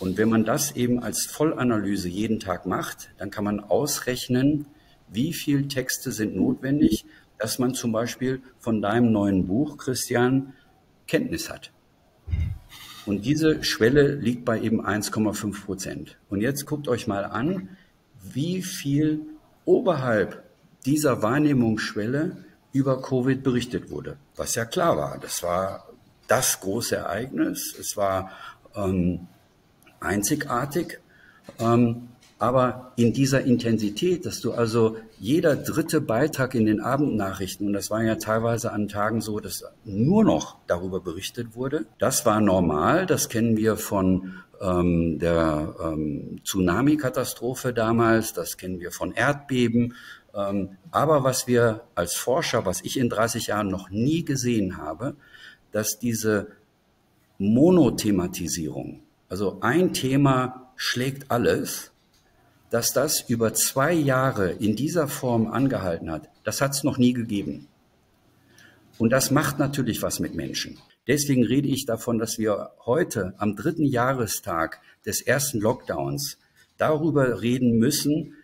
Und 0.00 0.18
wenn 0.18 0.28
man 0.28 0.44
das 0.44 0.72
eben 0.72 1.02
als 1.02 1.26
Vollanalyse 1.26 2.08
jeden 2.08 2.40
Tag 2.40 2.66
macht, 2.66 3.10
dann 3.18 3.30
kann 3.30 3.44
man 3.44 3.60
ausrechnen, 3.60 4.66
wie 5.08 5.32
viel 5.32 5.68
Texte 5.68 6.10
sind 6.10 6.34
notwendig, 6.34 7.04
dass 7.38 7.58
man 7.58 7.74
zum 7.74 7.92
Beispiel 7.92 8.42
von 8.58 8.82
deinem 8.82 9.12
neuen 9.12 9.46
Buch, 9.46 9.76
Christian, 9.78 10.54
Kenntnis 11.06 11.50
hat. 11.50 11.70
Und 13.06 13.24
diese 13.24 13.62
Schwelle 13.64 14.14
liegt 14.14 14.44
bei 14.44 14.60
eben 14.60 14.84
1,5 14.84 15.64
Prozent. 15.64 16.16
Und 16.30 16.40
jetzt 16.40 16.66
guckt 16.66 16.88
euch 16.88 17.06
mal 17.06 17.24
an, 17.24 17.68
wie 18.22 18.62
viel 18.62 19.20
oberhalb 19.64 20.42
dieser 20.86 21.22
Wahrnehmungsschwelle 21.22 22.36
über 22.72 23.00
Covid 23.00 23.42
berichtet 23.42 23.90
wurde. 23.90 24.16
Was 24.36 24.54
ja 24.54 24.64
klar 24.64 24.96
war, 24.96 25.18
das 25.18 25.42
war 25.42 25.88
das 26.28 26.60
große 26.60 26.96
Ereignis. 26.96 27.76
Es 27.78 27.96
war 27.96 28.30
ähm, 28.74 29.26
einzigartig. 30.00 31.00
Ähm, 31.58 32.08
aber 32.38 32.92
in 32.96 33.12
dieser 33.12 33.42
Intensität, 33.42 34.26
dass 34.26 34.40
du 34.40 34.50
also 34.50 34.96
jeder 35.16 35.54
dritte 35.54 36.00
Beitrag 36.00 36.56
in 36.56 36.66
den 36.66 36.80
Abendnachrichten, 36.80 37.68
und 37.68 37.72
das 37.72 37.88
war 37.88 38.02
ja 38.02 38.16
teilweise 38.16 38.72
an 38.72 38.88
Tagen 38.88 39.20
so, 39.20 39.38
dass 39.38 39.64
nur 39.84 40.24
noch 40.24 40.56
darüber 40.66 40.98
berichtet 40.98 41.54
wurde, 41.54 41.86
das 42.00 42.26
war 42.26 42.40
normal. 42.40 43.06
Das 43.06 43.28
kennen 43.28 43.56
wir 43.56 43.76
von 43.76 44.42
ähm, 44.60 45.20
der 45.20 45.76
ähm, 45.84 46.40
Tsunami-Katastrophe 46.44 47.72
damals, 47.72 48.32
das 48.32 48.56
kennen 48.56 48.80
wir 48.80 48.90
von 48.90 49.12
Erdbeben. 49.12 49.94
Ähm, 50.34 50.76
aber 50.90 51.24
was 51.24 51.46
wir 51.46 51.82
als 51.94 52.14
Forscher, 52.14 52.64
was 52.64 52.80
ich 52.82 52.98
in 52.98 53.08
30 53.08 53.48
Jahren 53.48 53.68
noch 53.68 53.90
nie 53.90 54.24
gesehen 54.24 54.78
habe, 54.78 55.16
dass 55.72 55.98
diese 55.98 56.48
Monothematisierung, 57.38 59.02
also 59.28 59.58
ein 59.60 59.92
Thema 59.92 60.72
schlägt 60.76 61.30
alles, 61.30 61.90
dass 62.70 62.92
das 62.92 63.28
über 63.28 63.52
zwei 63.52 63.92
Jahre 63.92 64.50
in 64.52 64.76
dieser 64.76 65.06
Form 65.08 65.46
angehalten 65.46 66.10
hat, 66.10 66.30
das 66.44 66.60
hat 66.60 66.72
es 66.72 66.84
noch 66.84 66.96
nie 66.96 67.12
gegeben. 67.12 67.68
Und 68.98 69.10
das 69.10 69.30
macht 69.30 69.58
natürlich 69.58 70.02
was 70.02 70.20
mit 70.20 70.34
Menschen. 70.34 70.78
Deswegen 71.06 71.44
rede 71.44 71.68
ich 71.68 71.86
davon, 71.86 72.18
dass 72.18 72.38
wir 72.38 72.70
heute 72.86 73.34
am 73.38 73.56
dritten 73.56 73.84
Jahrestag 73.84 74.80
des 75.04 75.20
ersten 75.20 75.60
Lockdowns 75.60 76.38
darüber 76.78 77.42
reden 77.42 77.78
müssen, 77.78 78.36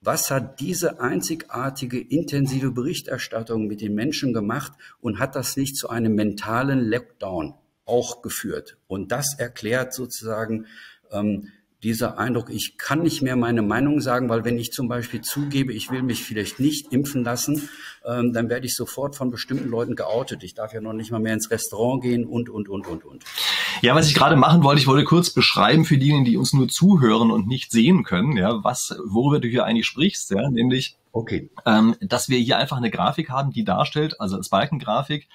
was 0.00 0.30
hat 0.30 0.60
diese 0.60 1.00
einzigartige, 1.00 2.00
intensive 2.00 2.70
Berichterstattung 2.70 3.66
mit 3.66 3.80
den 3.80 3.94
Menschen 3.94 4.32
gemacht 4.32 4.72
und 5.00 5.18
hat 5.18 5.34
das 5.34 5.56
nicht 5.56 5.76
zu 5.76 5.88
einem 5.88 6.14
mentalen 6.14 6.88
Lockdown 6.88 7.54
auch 7.84 8.22
geführt. 8.22 8.76
Und 8.86 9.10
das 9.10 9.38
erklärt 9.38 9.92
sozusagen 9.92 10.66
ähm, 11.10 11.48
dieser 11.82 12.18
Eindruck, 12.18 12.50
ich 12.50 12.76
kann 12.76 13.02
nicht 13.02 13.22
mehr 13.22 13.36
meine 13.36 13.62
Meinung 13.62 14.00
sagen, 14.00 14.28
weil 14.28 14.44
wenn 14.44 14.58
ich 14.58 14.72
zum 14.72 14.88
Beispiel 14.88 15.20
zugebe, 15.20 15.72
ich 15.72 15.90
will 15.90 16.02
mich 16.02 16.24
vielleicht 16.24 16.58
nicht 16.58 16.92
impfen 16.92 17.22
lassen, 17.22 17.68
ähm, 18.04 18.32
dann 18.32 18.48
werde 18.48 18.66
ich 18.66 18.74
sofort 18.74 19.14
von 19.14 19.30
bestimmten 19.30 19.68
Leuten 19.68 19.94
geoutet. 19.94 20.42
Ich 20.42 20.54
darf 20.54 20.72
ja 20.72 20.80
noch 20.80 20.92
nicht 20.92 21.12
mal 21.12 21.20
mehr 21.20 21.34
ins 21.34 21.50
Restaurant 21.52 22.02
gehen 22.02 22.24
und, 22.24 22.50
und, 22.50 22.68
und, 22.68 22.86
und, 22.88 23.04
und. 23.04 23.24
Ja, 23.80 23.94
was 23.94 24.08
ich 24.08 24.14
gerade 24.14 24.34
machen 24.34 24.64
wollte, 24.64 24.80
ich 24.80 24.88
wollte 24.88 25.04
kurz 25.04 25.30
beschreiben 25.30 25.84
für 25.84 25.98
diejenigen, 25.98 26.24
die 26.24 26.36
uns 26.36 26.52
nur 26.52 26.68
zuhören 26.68 27.30
und 27.30 27.46
nicht 27.46 27.70
sehen 27.70 28.02
können, 28.02 28.36
ja, 28.36 28.64
was, 28.64 28.98
worüber 29.06 29.38
du 29.38 29.46
hier 29.46 29.64
eigentlich 29.64 29.86
sprichst, 29.86 30.30
ja, 30.32 30.50
nämlich, 30.50 30.96
okay. 31.12 31.48
ähm, 31.64 31.94
dass 32.00 32.28
wir 32.28 32.38
hier 32.38 32.58
einfach 32.58 32.78
eine 32.78 32.90
Grafik 32.90 33.30
haben, 33.30 33.52
die 33.52 33.62
darstellt, 33.62 34.20
also 34.20 34.36
als 34.36 34.48
Balkengrafik, 34.48 35.28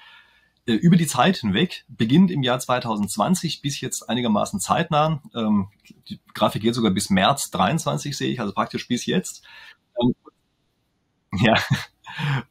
über 0.72 0.96
die 0.96 1.06
Zeit 1.06 1.38
hinweg, 1.38 1.84
beginnend 1.88 2.30
im 2.30 2.42
Jahr 2.42 2.58
2020 2.58 3.60
bis 3.60 3.80
jetzt 3.80 4.08
einigermaßen 4.08 4.60
zeitnah. 4.60 5.22
Ähm, 5.34 5.68
die 6.08 6.20
Grafik 6.32 6.62
geht 6.62 6.74
sogar 6.74 6.90
bis 6.90 7.10
März 7.10 7.50
23, 7.50 8.16
sehe 8.16 8.30
ich, 8.30 8.40
also 8.40 8.52
praktisch 8.52 8.88
bis 8.88 9.06
jetzt. 9.06 9.44
Ähm, 10.00 10.14
ja. 11.44 11.54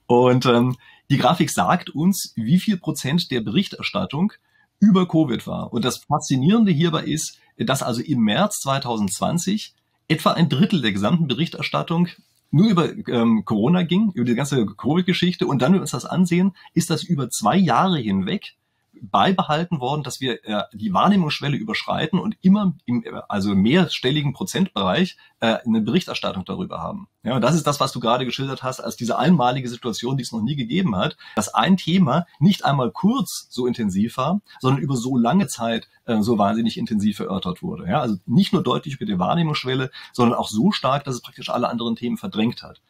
Und 0.05 0.45
ähm, 0.45 0.77
die 1.09 1.17
Grafik 1.17 1.49
sagt 1.49 1.89
uns, 1.89 2.33
wie 2.35 2.59
viel 2.59 2.77
Prozent 2.77 3.31
der 3.31 3.41
Berichterstattung 3.41 4.33
über 4.79 5.07
Covid 5.07 5.47
war. 5.47 5.73
Und 5.73 5.85
das 5.85 5.97
Faszinierende 5.97 6.71
hierbei 6.71 7.03
ist, 7.03 7.39
dass 7.57 7.83
also 7.83 8.01
im 8.01 8.19
März 8.19 8.59
2020 8.61 9.73
etwa 10.07 10.31
ein 10.31 10.49
Drittel 10.49 10.81
der 10.81 10.91
gesamten 10.91 11.27
Berichterstattung 11.27 12.09
nur 12.53 12.69
über 12.69 12.89
ähm, 13.07 13.43
Corona 13.45 13.83
ging, 13.83 14.11
über 14.13 14.25
die 14.25 14.35
ganze 14.35 14.65
Covid-Geschichte 14.65 15.47
und 15.47 15.61
dann, 15.61 15.71
wenn 15.71 15.79
wir 15.79 15.81
uns 15.81 15.91
das 15.91 16.05
ansehen, 16.05 16.55
ist 16.73 16.89
das 16.89 17.03
über 17.03 17.29
zwei 17.29 17.57
Jahre 17.57 17.97
hinweg 17.97 18.55
beibehalten 19.01 19.79
worden, 19.79 20.03
dass 20.03 20.21
wir 20.21 20.43
äh, 20.45 20.63
die 20.73 20.93
Wahrnehmungsschwelle 20.93 21.57
überschreiten 21.57 22.19
und 22.19 22.35
immer 22.41 22.73
im 22.85 23.03
also 23.27 23.55
mehrstelligen 23.55 24.33
Prozentbereich 24.33 25.17
äh, 25.39 25.57
eine 25.65 25.81
Berichterstattung 25.81 26.45
darüber 26.45 26.79
haben. 26.79 27.07
Ja, 27.23 27.35
und 27.35 27.41
das 27.41 27.55
ist 27.55 27.65
das, 27.67 27.79
was 27.79 27.91
du 27.91 27.99
gerade 27.99 28.25
geschildert 28.25 28.63
hast, 28.63 28.79
als 28.79 28.95
diese 28.95 29.17
einmalige 29.17 29.69
Situation, 29.69 30.17
die 30.17 30.23
es 30.23 30.31
noch 30.31 30.41
nie 30.41 30.55
gegeben 30.55 30.95
hat, 30.95 31.17
dass 31.35 31.53
ein 31.53 31.77
Thema 31.77 32.25
nicht 32.39 32.65
einmal 32.65 32.91
kurz 32.91 33.47
so 33.49 33.65
intensiv 33.65 34.17
war, 34.17 34.41
sondern 34.59 34.81
über 34.81 34.95
so 34.95 35.17
lange 35.17 35.47
Zeit 35.47 35.87
äh, 36.05 36.21
so 36.21 36.37
wahnsinnig 36.37 36.77
intensiv 36.77 37.19
erörtert 37.19 37.61
wurde. 37.61 37.87
Ja, 37.87 38.01
also 38.01 38.17
nicht 38.25 38.53
nur 38.53 38.63
deutlich 38.63 38.95
über 38.95 39.05
die 39.05 39.19
Wahrnehmungsschwelle, 39.19 39.89
sondern 40.11 40.37
auch 40.37 40.49
so 40.49 40.71
stark, 40.71 41.03
dass 41.03 41.15
es 41.15 41.21
praktisch 41.21 41.49
alle 41.49 41.69
anderen 41.69 41.95
Themen 41.95 42.17
verdrängt 42.17 42.63
hat. 42.63 42.81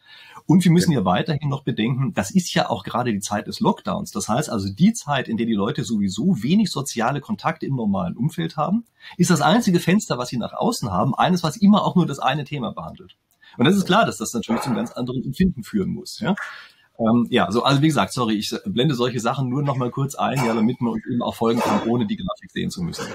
Und 0.46 0.62
wir 0.62 0.72
müssen 0.72 0.92
ja 0.92 1.04
weiterhin 1.06 1.48
noch 1.48 1.62
bedenken, 1.62 2.12
das 2.12 2.30
ist 2.30 2.52
ja 2.52 2.68
auch 2.68 2.84
gerade 2.84 3.12
die 3.12 3.20
Zeit 3.20 3.46
des 3.46 3.60
Lockdowns. 3.60 4.10
Das 4.10 4.28
heißt 4.28 4.50
also 4.50 4.68
die 4.70 4.92
Zeit, 4.92 5.28
in 5.28 5.38
der 5.38 5.46
die 5.46 5.54
Leute 5.54 5.84
sowieso 5.84 6.42
wenig 6.42 6.70
soziale 6.70 7.22
Kontakte 7.22 7.64
im 7.64 7.76
normalen 7.76 8.14
Umfeld 8.16 8.56
haben, 8.56 8.84
ist 9.16 9.30
das 9.30 9.40
einzige 9.40 9.80
Fenster, 9.80 10.18
was 10.18 10.28
sie 10.28 10.36
nach 10.36 10.52
außen 10.52 10.90
haben, 10.92 11.14
eines, 11.14 11.42
was 11.42 11.56
immer 11.56 11.84
auch 11.84 11.96
nur 11.96 12.06
das 12.06 12.18
eine 12.18 12.44
Thema 12.44 12.72
behandelt. 12.72 13.16
Und 13.56 13.64
das 13.66 13.76
ist 13.76 13.86
klar, 13.86 14.04
dass 14.04 14.18
das 14.18 14.34
natürlich 14.34 14.62
zu 14.62 14.68
einem 14.68 14.76
ganz 14.76 14.92
anderen 14.92 15.24
Empfinden 15.24 15.62
führen 15.62 15.90
muss. 15.90 16.20
Ja? 16.20 16.34
Ähm, 16.98 17.26
ja, 17.30 17.50
so, 17.50 17.62
also 17.62 17.80
wie 17.80 17.88
gesagt, 17.88 18.12
sorry, 18.12 18.34
ich 18.34 18.54
blende 18.66 18.94
solche 18.94 19.20
Sachen 19.20 19.48
nur 19.48 19.62
noch 19.62 19.76
mal 19.76 19.90
kurz 19.90 20.14
ein, 20.14 20.44
ja, 20.44 20.54
damit 20.54 20.80
man 20.80 20.94
euch 20.94 21.02
eben 21.10 21.22
auch 21.22 21.34
folgen 21.34 21.60
kann, 21.60 21.88
ohne 21.88 22.06
die 22.06 22.16
Grafik 22.16 22.50
sehen 22.50 22.70
zu 22.70 22.82
müssen. 22.82 23.06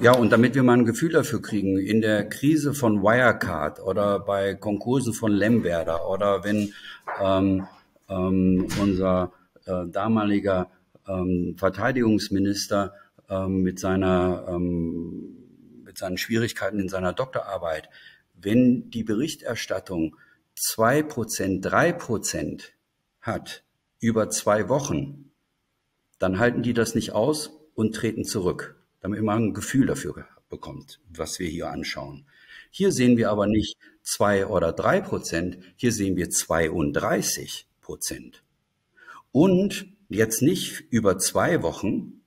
Ja, 0.00 0.14
und 0.16 0.32
damit 0.32 0.54
wir 0.54 0.62
mal 0.62 0.78
ein 0.78 0.84
Gefühl 0.84 1.12
dafür 1.12 1.40
kriegen, 1.40 1.78
in 1.78 2.00
der 2.00 2.28
Krise 2.28 2.74
von 2.74 3.02
Wirecard 3.02 3.80
oder 3.80 4.18
bei 4.18 4.54
Konkursen 4.54 5.12
von 5.12 5.30
Lemberder 5.30 6.08
oder 6.08 6.42
wenn 6.42 6.72
ähm, 7.20 7.66
ähm, 8.08 8.66
unser 8.80 9.32
äh, 9.64 9.86
damaliger 9.86 10.70
ähm, 11.06 11.54
Verteidigungsminister 11.56 12.94
ähm, 13.28 13.62
mit 13.62 13.78
seiner 13.78 14.46
ähm, 14.48 15.36
mit 15.84 15.98
seinen 15.98 16.18
Schwierigkeiten 16.18 16.80
in 16.80 16.88
seiner 16.88 17.12
Doktorarbeit, 17.12 17.88
wenn 18.34 18.90
die 18.90 19.04
Berichterstattung 19.04 20.16
zwei 20.56 21.02
Prozent, 21.02 21.64
drei 21.64 21.92
Prozent 21.92 22.72
hat 23.20 23.62
über 24.00 24.30
zwei 24.30 24.68
Wochen, 24.68 25.30
dann 26.18 26.38
halten 26.40 26.62
die 26.62 26.72
das 26.72 26.96
nicht 26.96 27.12
aus 27.12 27.50
und 27.74 27.94
treten 27.94 28.24
zurück 28.24 28.81
damit 29.02 29.22
man 29.22 29.48
ein 29.48 29.54
Gefühl 29.54 29.86
dafür 29.86 30.26
bekommt, 30.48 31.00
was 31.10 31.38
wir 31.38 31.48
hier 31.48 31.70
anschauen. 31.70 32.24
Hier 32.70 32.92
sehen 32.92 33.18
wir 33.18 33.30
aber 33.30 33.46
nicht 33.46 33.76
zwei 34.02 34.46
oder 34.46 34.72
drei 34.72 35.02
Prozent, 35.02 35.58
hier 35.76 35.92
sehen 35.92 36.16
wir 36.16 36.30
32 36.30 37.66
Prozent. 37.82 38.42
Und 39.30 39.92
Jetzt 40.14 40.42
nicht 40.42 40.84
über 40.90 41.18
zwei 41.18 41.62
Wochen, 41.62 42.20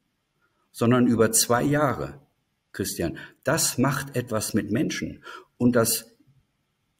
sondern 0.71 1.05
über 1.05 1.31
zwei 1.31 1.61
Jahre, 1.61 2.19
Christian. 2.71 3.17
Das 3.43 3.77
macht 3.77 4.15
etwas 4.15 4.55
mit 4.55 4.71
Menschen. 4.71 5.23
Und 5.57 5.75
das 5.75 6.15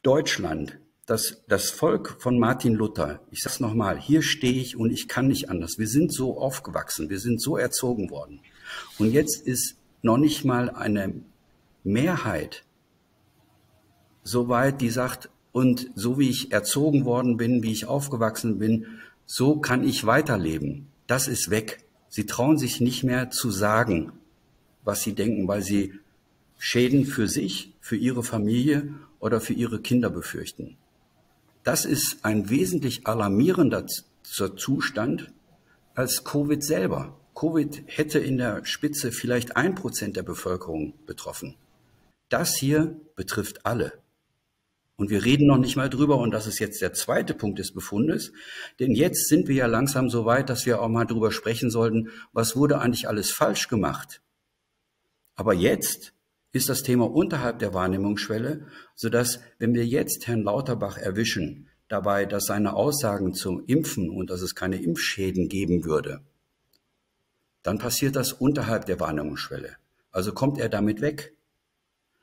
Deutschland, 0.03 0.79
das, 1.08 1.44
das 1.48 1.72
Volk 1.72 2.22
von 2.22 2.38
Martin 2.38 2.75
Luther, 2.75 3.22
ich 3.32 3.41
sag's 3.41 3.60
nochmal, 3.60 4.00
hier 4.00 4.22
stehe 4.22 4.62
ich 4.62 4.77
und 4.77 4.91
ich 4.91 5.08
kann 5.08 5.27
nicht 5.27 5.50
anders. 5.50 5.79
Wir 5.79 5.88
sind 5.88 6.13
so 6.13 6.39
aufgewachsen, 6.39 7.10
wir 7.10 7.20
sind 7.20 7.41
so 7.41 7.58
erzogen 7.58 8.12
worden. 8.12 8.41
Und 9.00 9.12
jetzt 9.12 9.45
ist 9.45 9.75
noch 10.01 10.17
nicht 10.17 10.45
mal 10.45 10.69
eine 10.69 11.13
Mehrheit 11.84 12.63
so 14.24 14.50
weit, 14.50 14.81
die 14.81 14.89
sagt, 14.89 15.29
und 15.51 15.89
so 15.95 16.19
wie 16.19 16.29
ich 16.29 16.51
erzogen 16.51 17.05
worden 17.05 17.38
bin, 17.38 17.63
wie 17.63 17.72
ich 17.72 17.86
aufgewachsen 17.86 18.60
bin, 18.60 18.88
so 19.25 19.57
kann 19.57 19.88
ich 19.88 20.05
weiterleben. 20.05 20.88
Das 21.07 21.27
ist 21.29 21.50
weg. 21.50 21.86
Sie 22.10 22.25
trauen 22.25 22.57
sich 22.57 22.81
nicht 22.81 23.03
mehr 23.03 23.29
zu 23.29 23.51
sagen, 23.51 24.12
was 24.84 25.01
sie 25.03 25.13
denken, 25.13 25.48
weil 25.48 25.62
sie 25.62 25.93
Schäden 26.57 27.05
für 27.05 27.27
sich, 27.27 27.74
für 27.79 27.95
ihre 27.95 28.24
Familie 28.24 28.93
oder 29.19 29.39
für 29.39 29.53
ihre 29.53 29.79
Kinder 29.79 30.10
befürchten. 30.10 30.77
Das 31.63 31.86
ist 31.86 32.17
ein 32.24 32.50
wesentlich 32.50 33.07
alarmierender 33.07 33.86
Zustand 34.24 35.31
als 35.93 36.24
Covid 36.24 36.63
selber. 36.63 37.17
Covid 37.36 37.84
hätte 37.86 38.20
in 38.20 38.38
der 38.38 38.65
Spitze 38.65 39.12
vielleicht 39.12 39.58
ein 39.58 39.75
Prozent 39.75 40.15
der 40.15 40.24
Bevölkerung 40.24 40.94
betroffen. 41.06 41.56
Das 42.30 42.56
hier 42.56 43.00
betrifft 43.15 43.65
alle. 43.65 43.94
Und 44.96 45.10
wir 45.10 45.25
reden 45.25 45.48
noch 45.48 45.58
nicht 45.58 45.75
mal 45.75 45.89
drüber, 45.89 46.18
und 46.18 46.32
das 46.32 46.48
ist 46.48 46.60
jetzt 46.60 46.82
der 46.82 46.94
zweite 46.94 47.34
Punkt 47.34 47.60
des 47.60 47.74
Befundes, 47.74 48.32
denn 48.80 48.92
jetzt 48.92 49.27
sind 49.27 49.50
wir 49.50 49.56
ja 49.56 49.65
langsam 49.65 50.10
so 50.10 50.25
weit, 50.25 50.50
dass 50.50 50.65
wir 50.65 50.82
auch 50.82 50.88
mal 50.88 51.04
drüber 51.04 51.32
sprechen 51.32 51.70
sollten, 51.70 52.10
was 52.32 52.56
wurde 52.56 52.80
eigentlich 52.80 53.10
alles 53.10 53.32
falsch 53.32 53.68
gemacht. 53.68 54.22
Aber 55.36 55.54
jetzt 55.54 56.13
ist 56.54 56.70
das 56.70 56.84
Thema 56.84 57.12
unterhalb 57.12 57.60
der 57.60 57.74
Wahrnehmungsschwelle, 57.74 58.68
sodass, 58.96 59.42
wenn 59.60 59.74
wir 59.74 59.86
jetzt 59.86 60.27
Herrn 60.27 60.44
Lauterbach 60.44 60.98
erwischen, 60.98 61.68
dabei, 61.89 62.25
dass 62.25 62.46
seine 62.46 62.74
Aussagen 62.74 63.34
zum 63.34 63.65
Impfen 63.68 64.10
und 64.10 64.30
dass 64.30 64.42
es 64.42 64.56
keine 64.56 64.82
Impfschäden 64.82 65.50
geben 65.50 65.84
würde, 65.84 66.22
dann 67.65 67.79
passiert 67.79 68.15
das 68.15 68.31
unterhalb 68.31 68.86
der 68.86 69.00
Wahrnehmungsschwelle. 69.00 69.77
Also 70.12 70.34
kommt 70.34 70.60
er 70.60 70.69
damit 70.69 71.01
weg. 71.01 71.34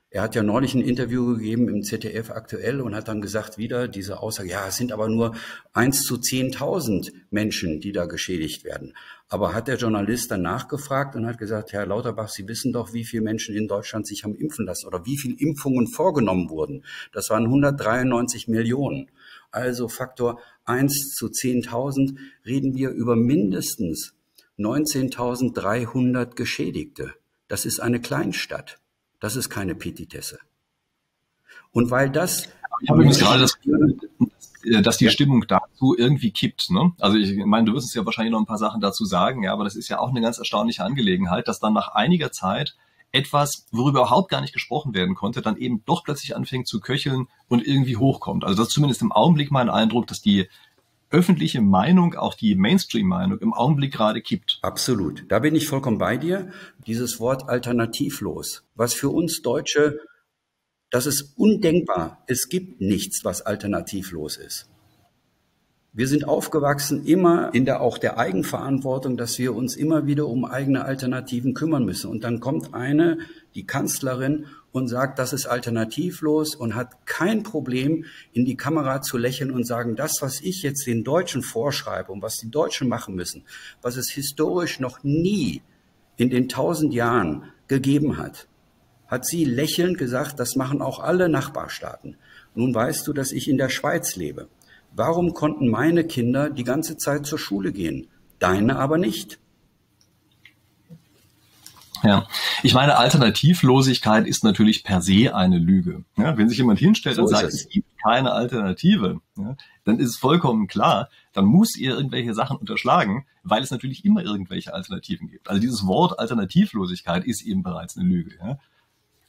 Er 0.09 0.21
hat 0.21 0.35
ja 0.35 0.43
neulich 0.43 0.73
ein 0.73 0.81
Interview 0.81 1.35
gegeben 1.35 1.67
im 1.67 1.83
ZDF 1.83 2.29
aktuell 2.29 2.79
und 2.79 2.95
hat 2.95 3.09
dann 3.09 3.19
gesagt 3.19 3.57
wieder 3.57 3.89
diese 3.89 4.21
Aussage, 4.21 4.49
ja, 4.49 4.67
es 4.67 4.77
sind 4.77 4.93
aber 4.93 5.09
nur 5.09 5.35
eins 5.73 6.03
zu 6.03 6.17
zehntausend 6.17 7.11
Menschen, 7.29 7.81
die 7.81 7.91
da 7.91 8.05
geschädigt 8.05 8.63
werden. 8.63 8.93
Aber 9.27 9.53
hat 9.53 9.67
der 9.67 9.75
Journalist 9.75 10.31
dann 10.31 10.43
nachgefragt 10.43 11.17
und 11.17 11.25
hat 11.25 11.39
gesagt, 11.39 11.73
Herr 11.73 11.87
Lauterbach, 11.87 12.29
Sie 12.29 12.47
wissen 12.47 12.71
doch, 12.71 12.93
wie 12.93 13.03
viele 13.03 13.23
Menschen 13.23 13.53
in 13.53 13.67
Deutschland 13.67 14.07
sich 14.07 14.23
haben 14.23 14.35
impfen 14.35 14.65
lassen 14.65 14.87
oder 14.87 15.05
wie 15.05 15.17
viele 15.17 15.35
Impfungen 15.37 15.87
vorgenommen 15.87 16.49
wurden. 16.49 16.85
Das 17.11 17.29
waren 17.29 17.45
193 17.45 18.47
Millionen. 18.47 19.11
Also 19.51 19.89
Faktor 19.89 20.39
eins 20.63 21.09
zu 21.15 21.27
zehntausend 21.27 22.17
reden 22.45 22.75
wir 22.75 22.91
über 22.91 23.17
mindestens 23.17 24.13
19.300 24.57 26.35
Geschädigte. 26.35 27.13
Das 27.47 27.65
ist 27.65 27.79
eine 27.79 27.99
Kleinstadt. 27.99 28.79
Das 29.19 29.35
ist 29.35 29.49
keine 29.49 29.75
Petitesse. 29.75 30.39
Und 31.71 31.91
weil 31.91 32.09
das. 32.09 32.49
Ich 32.81 32.89
habe 32.89 32.99
übrigens 32.99 33.19
gerade 33.19 33.41
das 33.41 33.59
Gefühl, 33.59 33.97
dass 34.81 34.97
die 34.97 35.09
Stimmung 35.09 35.45
dazu 35.47 35.95
irgendwie 35.97 36.31
kippt. 36.31 36.69
Ne? 36.69 36.93
Also 36.99 37.17
ich 37.17 37.35
meine, 37.45 37.65
du 37.65 37.73
wirst 37.73 37.87
es 37.87 37.93
ja 37.93 38.05
wahrscheinlich 38.05 38.31
noch 38.31 38.39
ein 38.39 38.45
paar 38.45 38.57
Sachen 38.57 38.81
dazu 38.81 39.05
sagen, 39.05 39.43
ja, 39.43 39.53
aber 39.53 39.63
das 39.63 39.75
ist 39.75 39.89
ja 39.89 39.99
auch 39.99 40.09
eine 40.09 40.21
ganz 40.21 40.37
erstaunliche 40.37 40.83
Angelegenheit, 40.83 41.47
dass 41.47 41.59
dann 41.59 41.73
nach 41.73 41.89
einiger 41.89 42.31
Zeit 42.31 42.75
etwas, 43.11 43.67
worüber 43.71 44.01
überhaupt 44.01 44.29
gar 44.29 44.41
nicht 44.41 44.53
gesprochen 44.53 44.93
werden 44.93 45.15
konnte, 45.15 45.41
dann 45.41 45.57
eben 45.57 45.83
doch 45.85 46.03
plötzlich 46.03 46.35
anfängt 46.35 46.67
zu 46.67 46.79
köcheln 46.79 47.27
und 47.47 47.65
irgendwie 47.65 47.95
hochkommt. 47.95 48.43
Also 48.43 48.57
das 48.57 48.69
ist 48.69 48.73
zumindest 48.73 49.03
im 49.03 49.11
Augenblick 49.11 49.51
mein 49.51 49.69
Eindruck, 49.69 50.07
dass 50.07 50.21
die 50.21 50.49
öffentliche 51.13 51.61
Meinung, 51.61 52.15
auch 52.15 52.33
die 52.33 52.55
Mainstream-Meinung 52.55 53.39
im 53.39 53.53
Augenblick 53.53 53.93
gerade 53.93 54.21
kippt. 54.21 54.59
Absolut. 54.61 55.25
Da 55.29 55.39
bin 55.39 55.55
ich 55.55 55.67
vollkommen 55.67 55.99
bei 55.99 56.17
dir. 56.17 56.51
Dieses 56.87 57.19
Wort 57.19 57.47
alternativlos, 57.47 58.65
was 58.75 58.93
für 58.93 59.09
uns 59.09 59.41
Deutsche, 59.41 59.99
das 60.89 61.05
ist 61.05 61.37
undenkbar. 61.37 62.23
Es 62.27 62.49
gibt 62.49 62.81
nichts, 62.81 63.23
was 63.23 63.41
alternativlos 63.41 64.37
ist. 64.37 64.69
Wir 65.93 66.07
sind 66.07 66.27
aufgewachsen 66.27 67.05
immer 67.05 67.53
in 67.53 67.65
der 67.65 67.81
auch 67.81 67.99
der 67.99 68.17
Eigenverantwortung, 68.17 69.15
dass 69.15 69.37
wir 69.37 69.55
uns 69.55 69.75
immer 69.75 70.07
wieder 70.07 70.27
um 70.27 70.43
eigene 70.43 70.85
Alternativen 70.85 71.53
kümmern 71.53 71.85
müssen. 71.85 72.09
Und 72.09 72.23
dann 72.23 72.39
kommt 72.39 72.73
eine, 72.73 73.19
die 73.53 73.67
Kanzlerin, 73.67 74.47
und 74.73 74.87
sagt, 74.87 75.19
das 75.19 75.31
ist 75.31 75.45
alternativlos 75.45 76.55
und 76.55 76.75
hat 76.75 77.05
kein 77.05 77.43
Problem, 77.43 78.05
in 78.33 78.43
die 78.43 78.57
Kamera 78.57 79.01
zu 79.01 79.17
lächeln 79.17 79.51
und 79.51 79.65
sagen, 79.65 79.95
das, 79.95 80.17
was 80.21 80.41
ich 80.41 80.63
jetzt 80.63 80.85
den 80.87 81.03
Deutschen 81.03 81.43
vorschreibe 81.43 82.11
und 82.11 82.21
was 82.21 82.37
die 82.37 82.49
Deutschen 82.49 82.89
machen 82.89 83.15
müssen, 83.15 83.43
was 83.81 83.95
es 83.95 84.09
historisch 84.09 84.79
noch 84.79 85.03
nie 85.03 85.61
in 86.17 86.31
den 86.31 86.49
tausend 86.49 86.93
Jahren 86.93 87.43
gegeben 87.67 88.17
hat, 88.17 88.47
hat 89.07 89.25
sie 89.27 89.45
lächelnd 89.45 89.99
gesagt, 89.99 90.39
das 90.39 90.55
machen 90.55 90.81
auch 90.81 90.99
alle 90.99 91.29
Nachbarstaaten. 91.29 92.17
Nun 92.55 92.73
weißt 92.73 93.07
du, 93.07 93.13
dass 93.13 93.31
ich 93.31 93.47
in 93.47 93.57
der 93.57 93.69
Schweiz 93.69 94.15
lebe. 94.15 94.47
Warum 94.95 95.33
konnten 95.33 95.69
meine 95.69 96.03
Kinder 96.03 96.49
die 96.49 96.63
ganze 96.63 96.97
Zeit 96.97 97.25
zur 97.25 97.39
Schule 97.39 97.71
gehen, 97.71 98.07
deine 98.39 98.77
aber 98.77 98.97
nicht? 98.97 99.39
Ja, 102.03 102.27
ich 102.63 102.73
meine, 102.73 102.97
Alternativlosigkeit 102.97 104.27
ist 104.27 104.43
natürlich 104.43 104.83
per 104.83 105.01
se 105.01 105.33
eine 105.33 105.57
Lüge. 105.57 106.03
Ja, 106.17 106.37
wenn 106.37 106.49
sich 106.49 106.57
jemand 106.57 106.79
hinstellt 106.79 107.15
so 107.15 107.21
und 107.21 107.29
sagt, 107.29 107.45
es. 107.45 107.61
es. 107.61 107.69
gibt 107.69 107.87
keine 108.03 108.33
Alternative, 108.33 109.21
ja, 109.37 109.55
dann 109.85 109.99
ist 109.99 110.09
es 110.09 110.17
vollkommen 110.17 110.67
klar, 110.67 111.09
dann 111.31 111.45
muss 111.45 111.77
ihr 111.77 111.95
irgendwelche 111.95 112.33
Sachen 112.33 112.57
unterschlagen, 112.57 113.25
weil 113.43 113.63
es 113.63 113.71
natürlich 113.71 114.03
immer 114.03 114.21
irgendwelche 114.21 114.73
Alternativen 114.73 115.29
gibt. 115.29 115.49
Also 115.49 115.61
dieses 115.61 115.87
Wort 115.87 116.19
Alternativlosigkeit 116.19 117.23
ist 117.23 117.41
eben 117.41 117.63
bereits 117.63 117.97
eine 117.97 118.07
Lüge. 118.07 118.35
Ja. 118.37 118.59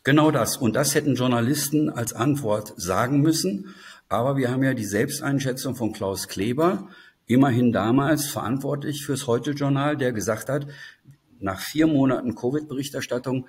Genau 0.03 0.31
das. 0.31 0.57
Und 0.57 0.74
das 0.77 0.94
hätten 0.94 1.14
Journalisten 1.14 1.88
als 1.88 2.12
Antwort 2.12 2.74
sagen 2.77 3.20
müssen. 3.20 3.74
Aber 4.09 4.37
wir 4.37 4.51
haben 4.51 4.62
ja 4.62 4.75
die 4.75 4.85
Selbsteinschätzung 4.85 5.77
von 5.77 5.93
Klaus 5.93 6.29
Kleber, 6.29 6.88
immerhin 7.27 7.73
damals 7.73 8.27
verantwortlich 8.27 9.05
fürs 9.05 9.27
Heute-Journal, 9.27 9.97
der 9.97 10.12
gesagt 10.12 10.49
hat, 10.49 10.67
nach 11.40 11.61
vier 11.61 11.87
Monaten 11.87 12.35
Covid-Berichterstattung, 12.35 13.47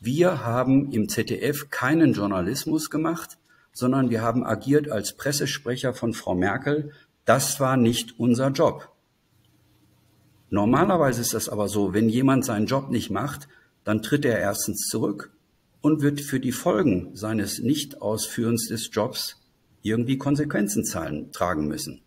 wir 0.00 0.44
haben 0.44 0.92
im 0.92 1.08
ZDF 1.08 1.70
keinen 1.70 2.12
Journalismus 2.12 2.88
gemacht, 2.90 3.38
sondern 3.72 4.10
wir 4.10 4.22
haben 4.22 4.44
agiert 4.44 4.90
als 4.90 5.16
Pressesprecher 5.16 5.92
von 5.92 6.14
Frau 6.14 6.34
Merkel. 6.34 6.92
Das 7.24 7.60
war 7.60 7.76
nicht 7.76 8.18
unser 8.18 8.50
Job. 8.50 8.92
Normalerweise 10.50 11.20
ist 11.20 11.34
das 11.34 11.48
aber 11.48 11.68
so, 11.68 11.92
wenn 11.92 12.08
jemand 12.08 12.44
seinen 12.44 12.66
Job 12.66 12.90
nicht 12.90 13.10
macht, 13.10 13.48
dann 13.84 14.02
tritt 14.02 14.24
er 14.24 14.38
erstens 14.38 14.86
zurück 14.88 15.32
und 15.80 16.00
wird 16.00 16.20
für 16.20 16.40
die 16.40 16.52
Folgen 16.52 17.14
seines 17.14 17.58
Nichtausführens 17.58 18.68
des 18.68 18.88
Jobs 18.92 19.36
irgendwie 19.82 20.18
Konsequenzen 20.18 20.84
zahlen, 20.84 21.32
tragen 21.32 21.66
müssen. 21.66 22.00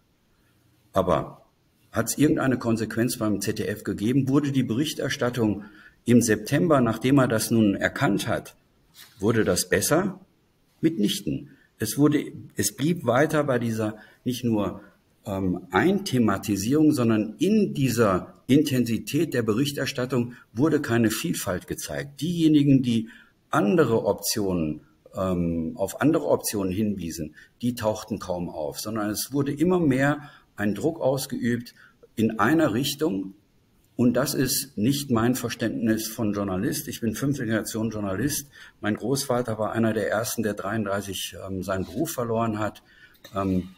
Aber 0.94 1.42
hat 1.92 2.10
es 2.10 2.18
irgendeine 2.18 2.58
Konsequenz 2.58 3.18
beim 3.18 3.42
ZDF 3.42 3.84
gegeben? 3.84 4.28
Wurde 4.30 4.52
die 4.52 4.64
Berichterstattung 4.64 5.66
im 6.06 6.22
September, 6.22 6.82
nachdem 6.82 7.20
er 7.20 7.28
das 7.28 7.52
nun 7.52 7.76
erkannt 7.76 8.28
hat, 8.28 8.56
wurde 9.20 9.44
das 9.44 9.70
besser? 9.70 10.20
Mitnichten. 10.82 11.52
Es 11.80 11.98
wurde, 11.98 12.32
es 12.56 12.76
blieb 12.76 13.06
weiter 13.06 13.44
bei 13.44 13.60
dieser 13.60 13.98
nicht 14.24 14.44
nur 14.44 14.82
ähm, 15.26 15.68
Einthematisierung, 15.72 16.92
sondern 16.92 17.36
in 17.38 17.74
dieser 17.74 18.34
Intensität 18.48 19.34
der 19.34 19.44
Berichterstattung 19.44 20.34
wurde 20.54 20.82
keine 20.82 21.12
Vielfalt 21.12 21.68
gezeigt. 21.68 22.22
Diejenigen, 22.22 22.82
die 22.82 23.10
andere 23.50 24.06
Optionen 24.06 24.82
ähm, 25.16 25.74
auf 25.76 26.02
andere 26.02 26.28
Optionen 26.28 26.72
hinwiesen, 26.72 27.36
die 27.62 27.76
tauchten 27.76 28.20
kaum 28.20 28.50
auf, 28.50 28.80
sondern 28.80 29.10
es 29.10 29.32
wurde 29.32 29.52
immer 29.52 29.80
mehr 29.80 30.30
ein 30.56 30.76
Druck 30.76 31.00
ausgeübt 31.00 31.74
in 32.16 32.40
einer 32.40 32.74
Richtung. 32.74 33.34
Und 33.96 34.14
das 34.14 34.34
ist 34.34 34.78
nicht 34.78 35.12
mein 35.12 35.36
Verständnis 35.36 36.08
von 36.08 36.34
Journalist. 36.34 36.88
Ich 36.88 37.02
bin 37.02 37.14
fünfte 37.14 37.46
Generation 37.46 37.92
Journalist. 37.92 38.48
Mein 38.80 38.96
Großvater 38.96 39.60
war 39.60 39.74
einer 39.74 39.94
der 39.94 40.10
ersten, 40.10 40.44
der 40.44 40.54
33 40.54 41.36
ähm, 41.46 41.62
seinen 41.62 41.86
Beruf 41.86 42.12
verloren 42.12 42.58
hat. 42.58 42.82
Ähm, 43.36 43.70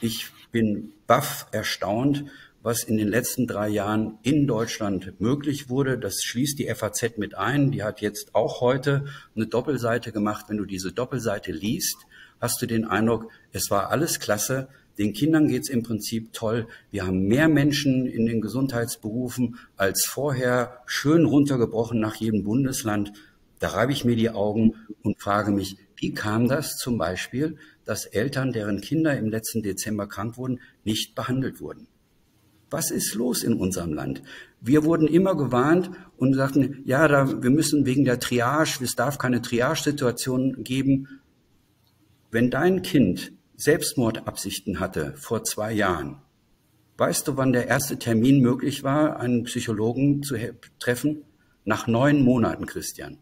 ich 0.00 0.30
bin 0.52 0.92
baff 1.06 1.46
erstaunt, 1.52 2.24
was 2.66 2.82
in 2.82 2.96
den 2.96 3.06
letzten 3.06 3.46
drei 3.46 3.68
Jahren 3.68 4.18
in 4.24 4.48
Deutschland 4.48 5.20
möglich 5.20 5.68
wurde. 5.68 5.98
Das 5.98 6.16
schließt 6.24 6.58
die 6.58 6.66
FAZ 6.74 7.16
mit 7.16 7.36
ein. 7.36 7.70
Die 7.70 7.84
hat 7.84 8.00
jetzt 8.00 8.34
auch 8.34 8.60
heute 8.60 9.04
eine 9.36 9.46
Doppelseite 9.46 10.10
gemacht. 10.10 10.46
Wenn 10.48 10.56
du 10.56 10.64
diese 10.64 10.90
Doppelseite 10.90 11.52
liest, 11.52 11.96
hast 12.40 12.60
du 12.60 12.66
den 12.66 12.84
Eindruck, 12.84 13.30
es 13.52 13.70
war 13.70 13.90
alles 13.90 14.18
klasse. 14.18 14.66
Den 14.98 15.12
Kindern 15.12 15.46
geht's 15.46 15.68
im 15.68 15.84
Prinzip 15.84 16.32
toll. 16.32 16.66
Wir 16.90 17.06
haben 17.06 17.28
mehr 17.28 17.46
Menschen 17.46 18.04
in 18.04 18.26
den 18.26 18.40
Gesundheitsberufen 18.40 19.60
als 19.76 20.04
vorher, 20.04 20.80
schön 20.86 21.24
runtergebrochen 21.24 22.00
nach 22.00 22.16
jedem 22.16 22.42
Bundesland. 22.42 23.12
Da 23.60 23.68
reibe 23.68 23.92
ich 23.92 24.04
mir 24.04 24.16
die 24.16 24.30
Augen 24.30 24.74
und 25.04 25.22
frage 25.22 25.52
mich, 25.52 25.76
wie 25.94 26.14
kam 26.14 26.48
das 26.48 26.78
zum 26.78 26.98
Beispiel, 26.98 27.58
dass 27.84 28.06
Eltern, 28.06 28.52
deren 28.52 28.80
Kinder 28.80 29.16
im 29.16 29.28
letzten 29.28 29.62
Dezember 29.62 30.08
krank 30.08 30.36
wurden, 30.36 30.58
nicht 30.82 31.14
behandelt 31.14 31.60
wurden? 31.60 31.86
Was 32.70 32.90
ist 32.90 33.14
los 33.14 33.42
in 33.42 33.54
unserem 33.54 33.92
Land? 33.92 34.22
Wir 34.60 34.84
wurden 34.84 35.06
immer 35.06 35.36
gewarnt 35.36 35.90
und 36.16 36.34
sagten, 36.34 36.82
ja, 36.84 37.06
da, 37.06 37.42
wir 37.42 37.50
müssen 37.50 37.86
wegen 37.86 38.04
der 38.04 38.18
Triage, 38.18 38.82
es 38.82 38.96
darf 38.96 39.18
keine 39.18 39.40
Triage-Situation 39.40 40.64
geben. 40.64 41.20
Wenn 42.30 42.50
dein 42.50 42.82
Kind 42.82 43.32
Selbstmordabsichten 43.56 44.80
hatte 44.80 45.14
vor 45.16 45.44
zwei 45.44 45.72
Jahren, 45.72 46.16
weißt 46.98 47.28
du, 47.28 47.36
wann 47.36 47.52
der 47.52 47.68
erste 47.68 47.98
Termin 47.98 48.40
möglich 48.40 48.82
war, 48.82 49.20
einen 49.20 49.44
Psychologen 49.44 50.22
zu 50.22 50.36
treffen? 50.78 51.22
Nach 51.64 51.86
neun 51.86 52.22
Monaten, 52.22 52.66
Christian. 52.66 53.18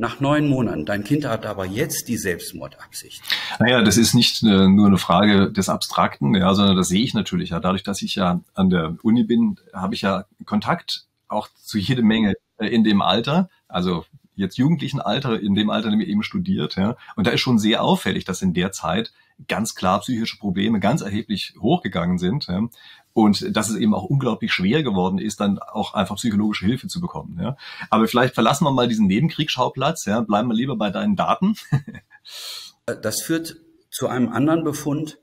Nach 0.00 0.20
neun 0.20 0.48
Monaten. 0.48 0.86
Dein 0.86 1.02
Kind 1.02 1.24
hat 1.24 1.44
aber 1.44 1.66
jetzt 1.66 2.06
die 2.06 2.16
Selbstmordabsicht. 2.16 3.20
Naja, 3.58 3.82
das 3.82 3.96
ist 3.96 4.14
nicht 4.14 4.44
äh, 4.44 4.68
nur 4.68 4.86
eine 4.86 4.96
Frage 4.96 5.50
des 5.50 5.68
Abstrakten, 5.68 6.36
ja, 6.36 6.54
sondern 6.54 6.76
das 6.76 6.86
sehe 6.86 7.02
ich 7.02 7.14
natürlich 7.14 7.50
ja. 7.50 7.58
Dadurch, 7.58 7.82
dass 7.82 8.00
ich 8.00 8.14
ja 8.14 8.40
an 8.54 8.70
der 8.70 8.96
Uni 9.02 9.24
bin, 9.24 9.58
habe 9.72 9.96
ich 9.96 10.02
ja 10.02 10.24
Kontakt 10.46 11.06
auch 11.26 11.48
zu 11.64 11.78
jede 11.78 12.02
Menge 12.02 12.34
äh, 12.58 12.68
in 12.68 12.84
dem 12.84 13.02
Alter. 13.02 13.50
Also 13.66 14.04
jetzt 14.38 14.56
jugendlichen 14.56 15.00
Alter, 15.00 15.38
in 15.40 15.54
dem 15.54 15.70
Alter, 15.70 15.88
in 15.88 15.92
dem 15.92 16.00
ihr 16.00 16.08
eben 16.08 16.22
studiert, 16.22 16.76
ja. 16.76 16.96
Und 17.16 17.26
da 17.26 17.30
ist 17.32 17.40
schon 17.40 17.58
sehr 17.58 17.82
auffällig, 17.82 18.24
dass 18.24 18.42
in 18.42 18.54
der 18.54 18.72
Zeit 18.72 19.12
ganz 19.46 19.74
klar 19.74 20.00
psychische 20.00 20.38
Probleme 20.38 20.80
ganz 20.80 21.00
erheblich 21.02 21.54
hochgegangen 21.60 22.18
sind. 22.18 22.46
Ja. 22.48 22.68
Und 23.12 23.56
dass 23.56 23.68
es 23.68 23.76
eben 23.76 23.94
auch 23.94 24.04
unglaublich 24.04 24.52
schwer 24.52 24.82
geworden 24.82 25.18
ist, 25.18 25.40
dann 25.40 25.58
auch 25.58 25.94
einfach 25.94 26.16
psychologische 26.16 26.66
Hilfe 26.66 26.88
zu 26.88 27.00
bekommen. 27.00 27.38
Ja. 27.40 27.56
Aber 27.90 28.06
vielleicht 28.08 28.34
verlassen 28.34 28.64
wir 28.64 28.70
mal 28.70 28.88
diesen 28.88 29.06
Nebenkriegsschauplatz, 29.06 30.04
ja, 30.06 30.20
bleiben 30.20 30.48
wir 30.48 30.54
lieber 30.54 30.76
bei 30.76 30.90
deinen 30.90 31.16
Daten. 31.16 31.56
das 32.86 33.22
führt 33.22 33.56
zu 33.90 34.08
einem 34.08 34.28
anderen 34.30 34.64
Befund, 34.64 35.18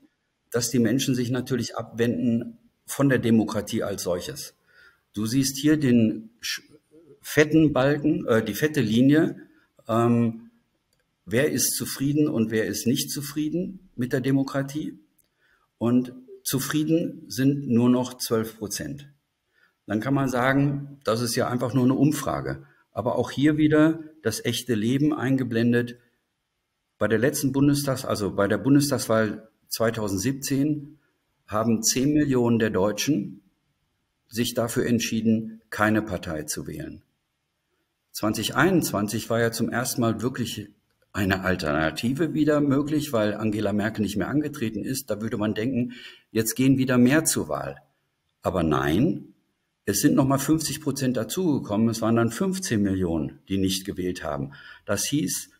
dass 0.50 0.70
die 0.70 0.78
Menschen 0.78 1.14
sich 1.14 1.30
natürlich 1.30 1.76
abwenden 1.76 2.58
von 2.86 3.08
der 3.08 3.18
Demokratie 3.18 3.82
als 3.82 4.02
solches. 4.02 4.54
Du 5.12 5.26
siehst 5.26 5.58
hier 5.58 5.78
den 5.78 6.30
fetten 7.26 7.72
Balken, 7.72 8.24
äh, 8.28 8.42
die 8.42 8.54
fette 8.54 8.80
Linie. 8.80 9.36
Ähm, 9.88 10.50
wer 11.24 11.50
ist 11.50 11.74
zufrieden 11.74 12.28
und 12.28 12.52
wer 12.52 12.66
ist 12.66 12.86
nicht 12.86 13.10
zufrieden 13.10 13.90
mit 13.96 14.12
der 14.12 14.20
Demokratie? 14.20 15.00
Und 15.76 16.14
zufrieden 16.44 17.24
sind 17.26 17.68
nur 17.68 17.90
noch 17.90 18.16
12 18.16 18.58
Prozent. 18.58 19.08
Dann 19.86 20.00
kann 20.00 20.14
man 20.14 20.28
sagen, 20.28 21.00
das 21.02 21.20
ist 21.20 21.34
ja 21.34 21.48
einfach 21.48 21.74
nur 21.74 21.84
eine 21.84 21.94
Umfrage. 21.94 22.64
Aber 22.92 23.16
auch 23.16 23.32
hier 23.32 23.56
wieder 23.56 24.04
das 24.22 24.44
echte 24.44 24.76
Leben 24.76 25.12
eingeblendet. 25.12 25.98
Bei 26.96 27.08
der 27.08 27.18
letzten 27.18 27.50
Bundestags, 27.50 28.04
also 28.04 28.36
bei 28.36 28.46
der 28.46 28.58
Bundestagswahl 28.58 29.48
2017 29.68 30.98
haben 31.48 31.82
10 31.82 32.12
Millionen 32.12 32.60
der 32.60 32.70
Deutschen 32.70 33.42
sich 34.28 34.54
dafür 34.54 34.86
entschieden, 34.86 35.60
keine 35.70 36.02
Partei 36.02 36.44
zu 36.44 36.68
wählen. 36.68 37.02
2021 38.16 39.28
war 39.28 39.40
ja 39.40 39.52
zum 39.52 39.68
ersten 39.68 40.00
Mal 40.00 40.22
wirklich 40.22 40.70
eine 41.12 41.44
Alternative 41.44 42.32
wieder 42.32 42.62
möglich, 42.62 43.12
weil 43.12 43.34
Angela 43.34 43.74
Merkel 43.74 44.00
nicht 44.00 44.16
mehr 44.16 44.28
angetreten 44.28 44.84
ist. 44.84 45.10
Da 45.10 45.20
würde 45.20 45.36
man 45.36 45.52
denken, 45.52 45.92
jetzt 46.30 46.54
gehen 46.54 46.78
wieder 46.78 46.96
mehr 46.96 47.26
zur 47.26 47.50
Wahl. 47.50 47.76
Aber 48.40 48.62
nein, 48.62 49.34
es 49.84 50.00
sind 50.00 50.14
nochmal 50.14 50.38
50 50.38 50.80
Prozent 50.80 51.18
dazugekommen. 51.18 51.90
Es 51.90 52.00
waren 52.00 52.16
dann 52.16 52.30
15 52.30 52.80
Millionen, 52.80 53.40
die 53.50 53.58
nicht 53.58 53.84
gewählt 53.84 54.24
haben. 54.24 54.52
Das 54.86 55.04
hieß, 55.04 55.50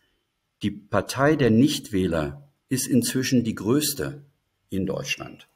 die 0.63 0.71
Partei 0.71 1.35
der 1.35 1.51
Nichtwähler 1.51 2.49
ist 2.69 2.87
inzwischen 2.87 3.43
die 3.43 3.53
größte 3.53 4.23
in 4.71 4.87
Deutschland. 4.87 5.47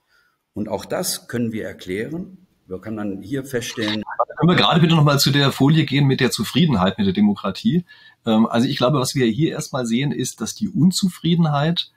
Und 0.53 0.69
auch 0.69 0.85
das 0.85 1.27
können 1.27 1.51
wir 1.51 1.65
erklären. 1.65 2.45
Wir 2.67 2.79
können 2.79 2.97
dann 2.97 3.21
hier 3.23 3.43
feststellen. 3.43 4.03
Können 4.41 4.58
wir 4.58 4.58
gerade 4.58 4.80
bitte 4.80 4.95
nochmal 4.95 5.19
zu 5.19 5.30
der 5.30 5.51
Folie 5.51 5.86
gehen 5.86 6.08
mit 6.08 6.19
der 6.19 6.32
Zufriedenheit 6.32 6.97
mit 6.97 7.06
der 7.06 7.13
Demokratie? 7.13 7.86
Ähm, 8.25 8.47
also 8.47 8.67
ich 8.67 8.75
glaube, 8.75 8.97
was 8.97 9.13
wir 9.13 9.27
hier 9.27 9.51
erstmal 9.51 9.86
sehen, 9.86 10.12
ist, 10.12 10.41
dass 10.41 10.56
die 10.56 10.67
Unzufriedenheit, 10.67 11.91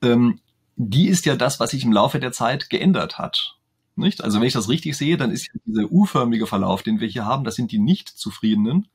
ähm, 0.00 0.40
die 0.76 1.08
ist 1.08 1.26
ja 1.26 1.36
das, 1.36 1.60
was 1.60 1.72
sich 1.72 1.84
im 1.84 1.92
Laufe 1.92 2.18
der 2.18 2.32
Zeit 2.32 2.70
geändert 2.70 3.18
hat. 3.18 3.58
Nicht? 3.94 4.24
Also 4.24 4.40
wenn 4.40 4.46
ich 4.46 4.54
das 4.54 4.70
richtig 4.70 4.96
sehe, 4.96 5.18
dann 5.18 5.30
ist 5.30 5.48
ja 5.52 5.60
dieser 5.66 5.92
U-förmige 5.92 6.46
Verlauf, 6.46 6.82
den 6.82 6.98
wir 6.98 7.08
hier 7.08 7.26
haben, 7.26 7.44
das 7.44 7.56
sind 7.56 7.72
die 7.72 7.78
Nicht-Zufriedenen. 7.78 8.88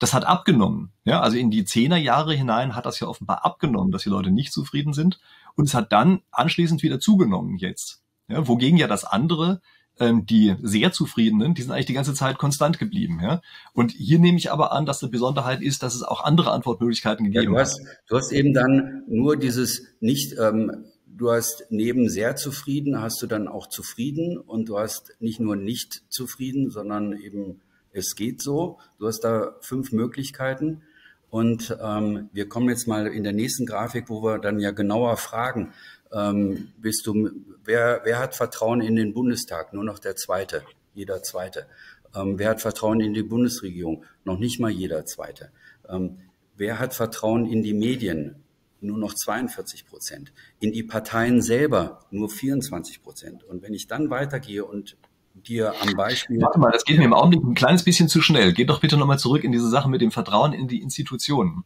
Das 0.00 0.12
hat 0.12 0.24
abgenommen. 0.24 0.90
Ja, 1.04 1.20
also 1.20 1.36
in 1.36 1.52
die 1.52 1.64
Zehnerjahre 1.64 2.34
hinein 2.34 2.74
hat 2.74 2.86
das 2.86 2.98
ja 2.98 3.06
offenbar 3.06 3.44
abgenommen, 3.44 3.92
dass 3.92 4.02
die 4.02 4.08
Leute 4.08 4.32
nicht 4.32 4.52
zufrieden 4.52 4.94
sind. 4.94 5.20
Und 5.54 5.68
es 5.68 5.74
hat 5.74 5.92
dann 5.92 6.22
anschließend 6.32 6.82
wieder 6.82 6.98
zugenommen 6.98 7.56
jetzt. 7.56 8.02
Ja, 8.26 8.48
wogegen 8.48 8.78
ja 8.78 8.88
das 8.88 9.04
andere 9.04 9.62
ähm, 9.98 10.26
die 10.26 10.56
sehr 10.62 10.92
zufriedenen, 10.92 11.54
die 11.54 11.62
sind 11.62 11.70
eigentlich 11.70 11.86
die 11.86 11.92
ganze 11.92 12.14
Zeit 12.14 12.38
konstant 12.38 12.78
geblieben. 12.78 13.20
Ja? 13.22 13.42
Und 13.72 13.92
hier 13.92 14.18
nehme 14.18 14.38
ich 14.38 14.50
aber 14.50 14.72
an, 14.72 14.86
dass 14.86 15.00
die 15.00 15.08
Besonderheit 15.08 15.62
ist, 15.62 15.82
dass 15.82 15.94
es 15.94 16.02
auch 16.02 16.24
andere 16.24 16.52
Antwortmöglichkeiten 16.52 17.26
gegeben 17.26 17.44
ja, 17.44 17.50
du 17.50 17.58
hast, 17.58 17.80
hat. 17.80 17.96
Du 18.08 18.16
hast 18.16 18.32
eben 18.32 18.54
dann 18.54 19.04
nur 19.06 19.36
dieses 19.36 19.82
nicht, 20.00 20.36
ähm, 20.38 20.84
du 21.06 21.30
hast 21.30 21.66
neben 21.70 22.08
sehr 22.08 22.36
zufrieden, 22.36 23.00
hast 23.00 23.20
du 23.22 23.26
dann 23.26 23.48
auch 23.48 23.68
zufrieden 23.68 24.38
und 24.38 24.68
du 24.68 24.78
hast 24.78 25.12
nicht 25.20 25.40
nur 25.40 25.56
nicht 25.56 26.02
zufrieden, 26.08 26.70
sondern 26.70 27.12
eben 27.12 27.60
es 27.92 28.16
geht 28.16 28.40
so. 28.40 28.78
Du 28.98 29.06
hast 29.06 29.20
da 29.20 29.56
fünf 29.60 29.92
Möglichkeiten. 29.92 30.82
Und 31.28 31.76
ähm, 31.82 32.28
wir 32.32 32.48
kommen 32.48 32.68
jetzt 32.68 32.86
mal 32.86 33.06
in 33.06 33.24
der 33.24 33.32
nächsten 33.32 33.64
Grafik, 33.64 34.10
wo 34.10 34.22
wir 34.22 34.38
dann 34.38 34.60
ja 34.60 34.70
genauer 34.70 35.16
fragen, 35.16 35.72
ähm, 36.12 36.72
bist 36.78 37.06
du, 37.06 37.30
wer, 37.64 38.02
wer 38.04 38.18
hat 38.18 38.34
Vertrauen 38.34 38.80
in 38.80 38.96
den 38.96 39.14
Bundestag? 39.14 39.72
Nur 39.72 39.84
noch 39.84 39.98
der 39.98 40.16
Zweite, 40.16 40.62
jeder 40.94 41.22
Zweite. 41.22 41.66
Ähm, 42.14 42.38
wer 42.38 42.50
hat 42.50 42.60
Vertrauen 42.60 43.00
in 43.00 43.14
die 43.14 43.22
Bundesregierung? 43.22 44.04
Noch 44.24 44.38
nicht 44.38 44.60
mal 44.60 44.70
jeder 44.70 45.04
Zweite. 45.06 45.50
Ähm, 45.88 46.18
wer 46.56 46.78
hat 46.78 46.94
Vertrauen 46.94 47.46
in 47.46 47.62
die 47.62 47.74
Medien? 47.74 48.36
Nur 48.80 48.98
noch 48.98 49.14
42 49.14 49.86
Prozent. 49.86 50.32
In 50.58 50.72
die 50.72 50.82
Parteien 50.82 51.40
selber 51.40 52.00
nur 52.10 52.28
24 52.28 53.02
Prozent. 53.02 53.44
Und 53.44 53.62
wenn 53.62 53.74
ich 53.74 53.86
dann 53.86 54.10
weitergehe 54.10 54.64
und 54.64 54.96
dir 55.34 55.72
am 55.80 55.94
Beispiel. 55.94 56.40
Warte 56.40 56.58
mal, 56.58 56.72
das 56.72 56.84
geht 56.84 56.98
mir 56.98 57.04
im 57.04 57.14
Augenblick 57.14 57.42
ein 57.42 57.54
kleines 57.54 57.84
bisschen 57.84 58.08
zu 58.08 58.20
schnell. 58.20 58.52
Geht 58.52 58.70
doch 58.70 58.80
bitte 58.80 58.96
nochmal 58.96 59.18
zurück 59.18 59.44
in 59.44 59.52
diese 59.52 59.68
Sache 59.68 59.88
mit 59.88 60.00
dem 60.00 60.10
Vertrauen 60.10 60.52
in 60.52 60.68
die 60.68 60.82
Institutionen. 60.82 61.64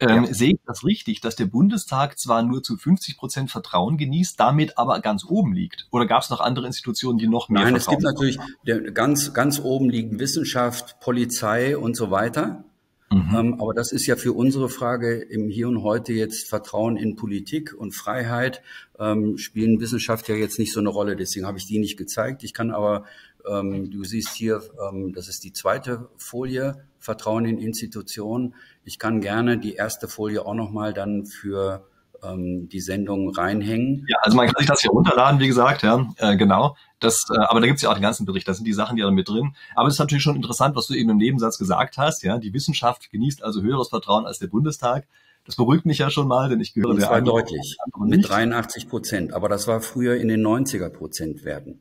Ähm, 0.00 0.24
ja. 0.24 0.34
Sehe 0.34 0.52
ich 0.52 0.60
das 0.66 0.84
richtig, 0.84 1.20
dass 1.20 1.36
der 1.36 1.44
Bundestag 1.44 2.18
zwar 2.18 2.42
nur 2.42 2.62
zu 2.62 2.76
50 2.76 3.18
Prozent 3.18 3.50
Vertrauen 3.50 3.98
genießt, 3.98 4.40
damit 4.40 4.78
aber 4.78 5.00
ganz 5.00 5.24
oben 5.24 5.52
liegt? 5.52 5.86
Oder 5.90 6.06
gab 6.06 6.22
es 6.22 6.30
noch 6.30 6.40
andere 6.40 6.66
Institutionen, 6.66 7.18
die 7.18 7.28
noch 7.28 7.48
mehr 7.48 7.62
Nein, 7.64 7.76
Vertrauen 7.76 7.96
es 7.98 8.02
gibt 8.02 8.02
natürlich, 8.02 8.38
der, 8.66 8.92
ganz, 8.92 9.34
ganz 9.34 9.60
oben 9.60 9.90
liegen 9.90 10.18
Wissenschaft, 10.18 11.00
Polizei 11.00 11.76
und 11.76 11.96
so 11.96 12.10
weiter. 12.10 12.64
Mhm. 13.12 13.34
Ähm, 13.36 13.60
aber 13.60 13.74
das 13.74 13.90
ist 13.90 14.06
ja 14.06 14.14
für 14.14 14.32
unsere 14.32 14.68
Frage 14.68 15.16
im 15.16 15.48
Hier 15.48 15.68
und 15.68 15.82
Heute 15.82 16.12
jetzt 16.12 16.48
Vertrauen 16.48 16.96
in 16.96 17.16
Politik 17.16 17.74
und 17.76 17.92
Freiheit 17.92 18.62
ähm, 19.00 19.36
spielen 19.36 19.80
Wissenschaft 19.80 20.28
ja 20.28 20.36
jetzt 20.36 20.60
nicht 20.60 20.72
so 20.72 20.78
eine 20.78 20.90
Rolle. 20.90 21.16
Deswegen 21.16 21.44
habe 21.44 21.58
ich 21.58 21.66
die 21.66 21.80
nicht 21.80 21.96
gezeigt. 21.96 22.44
Ich 22.44 22.54
kann 22.54 22.70
aber, 22.70 23.04
ähm, 23.48 23.90
du 23.90 24.04
siehst 24.04 24.34
hier, 24.34 24.62
ähm, 24.88 25.12
das 25.12 25.28
ist 25.28 25.44
die 25.44 25.52
zweite 25.52 26.08
Folie, 26.16 26.84
Vertrauen 26.98 27.44
in 27.44 27.58
Institutionen. 27.58 28.54
Ich 28.84 28.98
kann 28.98 29.20
gerne 29.20 29.58
die 29.58 29.74
erste 29.74 30.08
Folie 30.08 30.44
auch 30.44 30.54
nochmal 30.54 30.92
dann 30.92 31.26
für 31.26 31.86
ähm, 32.22 32.68
die 32.68 32.80
Sendung 32.80 33.30
reinhängen. 33.30 34.04
Ja, 34.08 34.18
also 34.22 34.36
man 34.36 34.46
kann 34.46 34.56
sich 34.58 34.66
das 34.66 34.80
hier 34.80 34.90
runterladen, 34.90 35.40
wie 35.40 35.46
gesagt, 35.46 35.82
ja, 35.82 36.06
äh, 36.16 36.36
genau. 36.36 36.76
Das, 36.98 37.16
äh, 37.34 37.38
aber 37.38 37.60
da 37.60 37.66
gibt's 37.66 37.82
ja 37.82 37.90
auch 37.90 37.94
den 37.94 38.02
ganzen 38.02 38.26
Bericht, 38.26 38.46
da 38.46 38.54
sind 38.54 38.66
die 38.66 38.72
Sachen 38.72 38.96
ja 38.98 39.10
mit 39.10 39.28
drin. 39.28 39.54
Aber 39.74 39.88
es 39.88 39.94
ist 39.94 40.00
natürlich 40.00 40.22
schon 40.22 40.36
interessant, 40.36 40.76
was 40.76 40.86
du 40.86 40.94
eben 40.94 41.10
im 41.10 41.16
Nebensatz 41.16 41.58
gesagt 41.58 41.98
hast, 41.98 42.22
ja. 42.22 42.38
Die 42.38 42.52
Wissenschaft 42.52 43.10
genießt 43.10 43.42
also 43.42 43.62
höheres 43.62 43.88
Vertrauen 43.88 44.26
als 44.26 44.38
der 44.38 44.48
Bundestag. 44.48 45.06
Das 45.46 45.56
beruhigt 45.56 45.86
mich 45.86 45.98
ja 45.98 46.10
schon 46.10 46.28
mal, 46.28 46.50
denn 46.50 46.60
ich 46.60 46.74
gehöre 46.74 46.90
Und 46.90 47.00
zwar 47.00 47.22
deutlich, 47.22 47.76
mit 47.98 48.28
83 48.28 48.88
Prozent. 48.88 49.32
Aber 49.32 49.48
das 49.48 49.66
war 49.66 49.80
früher 49.80 50.16
in 50.16 50.28
den 50.28 50.46
90er 50.46 50.90
Prozent 50.90 51.44
werden. 51.44 51.80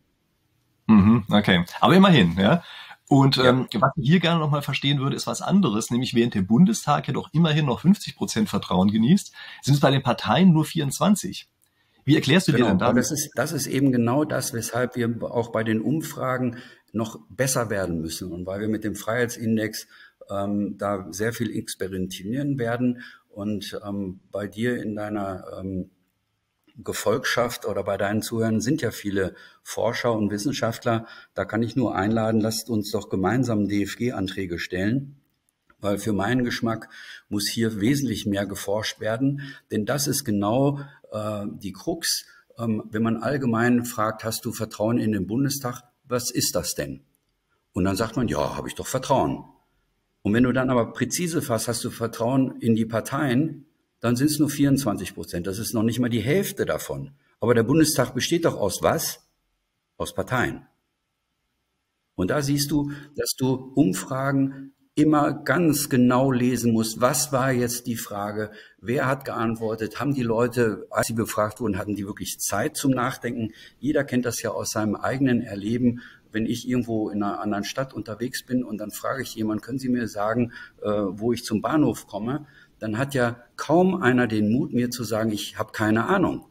Mhm, 0.90 1.24
okay, 1.30 1.66
aber 1.82 1.96
immerhin, 1.96 2.36
ja. 2.40 2.64
Und 3.08 3.38
ja. 3.38 3.46
ähm, 3.46 3.68
was 3.76 3.92
ich 3.96 4.10
hier 4.10 4.20
gerne 4.20 4.40
nochmal 4.40 4.64
verstehen 4.64 5.00
würde, 5.00 5.16
ist 5.16 5.28
was 5.28 5.42
anderes, 5.42 5.92
nämlich 5.92 6.16
während 6.16 6.34
der 6.34 6.42
Bundestag 6.42 7.08
ja 7.08 7.14
doch 7.14 7.30
immerhin 7.32 7.66
noch 7.66 7.82
50 7.82 8.16
Prozent 8.16 8.50
Vertrauen 8.50 8.92
genießt, 8.92 9.32
sind 9.62 9.74
es 9.76 9.80
bei 9.80 9.92
den 9.92 10.02
Parteien 10.02 10.52
nur 10.52 10.66
24. 10.66 11.48
Wie 12.06 12.16
erklärst 12.16 12.48
du 12.48 12.54
genau, 12.54 12.66
dir 12.66 12.70
denn 12.72 12.80
das? 12.80 12.96
Das 12.96 13.12
ist, 13.12 13.32
das 13.36 13.52
ist 13.52 13.68
eben 13.68 13.92
genau 13.92 14.26
das, 14.26 14.54
weshalb 14.54 14.96
wir 14.96 15.16
auch 15.22 15.52
bei 15.52 15.64
den 15.64 15.82
Umfragen 15.82 16.58
noch 16.92 17.20
besser 17.30 17.70
werden 17.70 18.02
müssen 18.02 18.32
und 18.32 18.48
weil 18.48 18.62
wir 18.62 18.68
mit 18.68 18.84
dem 18.84 18.96
Freiheitsindex 18.96 19.88
ähm, 20.32 20.76
da 20.80 21.06
sehr 21.12 21.34
viel 21.34 21.56
experimentieren 21.56 22.58
werden. 22.58 23.04
Und 23.30 23.80
ähm, 23.88 24.22
bei 24.32 24.48
dir 24.48 24.82
in 24.82 24.96
deiner 24.96 25.46
ähm, 25.60 25.92
Gefolgschaft 26.84 27.66
oder 27.66 27.84
bei 27.84 27.98
deinen 27.98 28.22
Zuhörern 28.22 28.62
sind 28.62 28.82
ja 28.82 28.92
viele 28.92 29.36
Forscher 29.64 30.14
und 30.14 30.32
Wissenschaftler. 30.32 31.06
Da 31.34 31.46
kann 31.46 31.64
ich 31.64 31.76
nur 31.76 31.96
einladen, 31.96 32.42
lasst 32.42 32.70
uns 32.70 32.92
doch 32.92 33.10
gemeinsam 33.10 33.68
DFG-Anträge 33.68 34.60
stellen 34.60 35.20
weil 35.82 35.98
für 35.98 36.14
meinen 36.14 36.44
Geschmack 36.44 36.90
muss 37.30 37.48
hier 37.48 37.80
wesentlich 37.80 38.26
mehr 38.26 38.46
geforscht 38.46 39.00
werden, 39.00 39.42
denn 39.72 39.86
das 39.86 40.08
ist 40.08 40.24
genau 40.24 40.80
äh, 41.12 41.46
die 41.48 41.72
Krux. 41.72 42.26
Ähm, 42.58 42.84
wenn 42.92 43.04
man 43.04 43.18
allgemein 43.18 43.86
fragt, 43.86 44.24
hast 44.24 44.46
du 44.46 44.52
Vertrauen 44.52 44.98
in 44.98 45.12
den 45.12 45.28
Bundestag, 45.28 45.84
was 46.06 46.32
ist 46.32 46.56
das 46.56 46.74
denn? 46.74 47.02
Und 47.72 47.86
dann 47.86 47.96
sagt 47.96 48.18
man, 48.18 48.28
ja, 48.28 48.58
habe 48.58 48.68
ich 48.68 48.76
doch 48.76 48.88
Vertrauen. 48.88 49.46
Und 50.22 50.34
wenn 50.34 50.44
du 50.44 50.52
dann 50.52 50.70
aber 50.70 50.92
präzise 50.92 51.42
fasst, 51.42 51.68
hast 51.68 51.84
du 51.84 51.92
Vertrauen 51.92 52.60
in 52.60 52.76
die 52.76 52.86
Parteien, 52.86 53.66
dann 54.00 54.16
sind 54.16 54.32
es 54.32 54.40
nur 54.40 54.50
24 54.50 55.14
Prozent. 55.14 55.48
Das 55.48 55.60
ist 55.60 55.74
noch 55.74 55.84
nicht 55.84 56.00
mal 56.00 56.10
die 56.10 56.22
Hälfte 56.22 56.66
davon. 56.66 57.12
Aber 57.40 57.54
der 57.54 57.64
Bundestag 57.64 58.14
besteht 58.14 58.46
doch 58.46 58.58
aus 58.58 58.82
was? 58.82 59.28
Aus 59.98 60.14
Parteien. 60.14 60.66
Und 62.16 62.32
da 62.32 62.42
siehst 62.42 62.72
du, 62.72 62.92
dass 63.16 63.34
du 63.38 63.72
Umfragen 63.76 64.74
immer 65.00 65.32
ganz 65.32 65.90
genau 65.90 66.32
lesen 66.32 66.74
musst, 66.74 67.00
was 67.00 67.32
war 67.32 67.54
jetzt 67.54 67.88
die 67.88 67.96
Frage, 67.96 68.52
wer 68.80 69.08
hat 69.08 69.24
geantwortet, 69.24 70.00
haben 70.00 70.14
die 70.14 70.24
Leute, 70.24 70.86
als 70.90 71.08
sie 71.08 71.14
befragt 71.14 71.62
wurden, 71.62 71.78
hatten 71.78 71.96
die 71.96 72.06
wirklich 72.06 72.38
Zeit 72.40 72.76
zum 72.76 72.92
Nachdenken. 72.92 73.54
Jeder 73.80 74.04
kennt 74.04 74.26
das 74.26 74.42
ja 74.42 74.52
aus 74.52 74.72
seinem 74.72 74.96
eigenen 74.96 75.42
Erleben. 75.42 76.02
Wenn 76.32 76.46
ich 76.46 76.68
irgendwo 76.68 77.10
in 77.10 77.24
einer 77.24 77.40
anderen 77.40 77.64
Stadt 77.64 77.94
unterwegs 77.94 78.46
bin 78.46 78.64
und 78.64 78.78
dann 78.78 78.92
frage 78.92 79.24
ich 79.24 79.36
jemanden, 79.36 79.62
können 79.62 79.80
Sie 79.80 79.90
mir 79.90 80.08
sagen, 80.08 80.52
äh, 80.82 80.88
wo 80.90 81.34
ich 81.34 81.44
zum 81.44 81.62
Bahnhof 81.62 82.08
komme, 82.08 82.46
dann 82.80 82.98
hat 82.98 83.14
ja 83.14 83.44
kaum 83.56 84.02
einer 84.02 84.28
den 84.28 84.52
Mut, 84.52 84.74
mir 84.74 84.90
zu 84.90 85.04
sagen, 85.04 85.32
ich 85.32 85.58
habe 85.58 85.72
keine 85.72 86.06
Ahnung. 86.06 86.46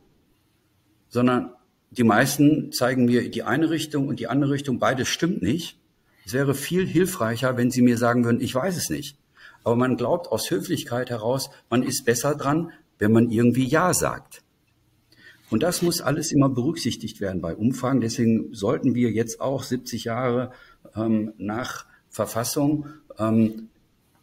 Sondern 1.09 1.53
die 1.91 2.05
meisten 2.05 2.71
zeigen 2.73 3.07
mir 3.07 3.31
die 3.31 3.43
eine 3.43 3.71
Richtung 3.71 4.09
und 4.09 4.21
die 4.21 4.29
andere 4.29 4.53
Richtung, 4.53 4.79
beides 4.79 5.09
stimmt 5.09 5.43
nicht. 5.43 5.79
Es 6.27 6.35
wäre 6.35 6.55
viel 6.55 6.87
hilfreicher, 6.87 7.57
wenn 7.57 7.71
Sie 7.71 7.81
mir 7.81 7.97
sagen 7.97 8.25
würden, 8.25 8.41
ich 8.41 8.55
weiß 8.55 8.77
es 8.77 8.91
nicht. 8.91 9.17
Aber 9.65 9.77
man 9.77 9.97
glaubt 9.97 10.29
aus 10.29 10.51
Höflichkeit 10.51 11.11
heraus, 11.11 11.51
man 11.71 11.83
ist 11.83 12.05
besser 12.05 12.35
dran, 12.35 12.73
wenn 12.99 13.13
man 13.13 13.31
irgendwie 13.31 13.67
Ja 13.67 13.95
sagt. 13.95 14.43
Und 15.51 15.63
das 15.63 15.83
muss 15.83 16.01
alles 16.01 16.33
immer 16.33 16.49
berücksichtigt 16.49 17.21
werden 17.21 17.41
bei 17.41 17.55
Umfragen. 17.55 18.01
Deswegen 18.01 18.55
sollten 18.55 18.95
wir 18.95 19.11
jetzt 19.11 19.41
auch 19.41 19.63
70 19.63 20.05
Jahre 20.05 20.53
ähm, 20.95 21.33
nach 21.39 21.87
Verfassung 22.11 22.87
ähm, 23.19 23.69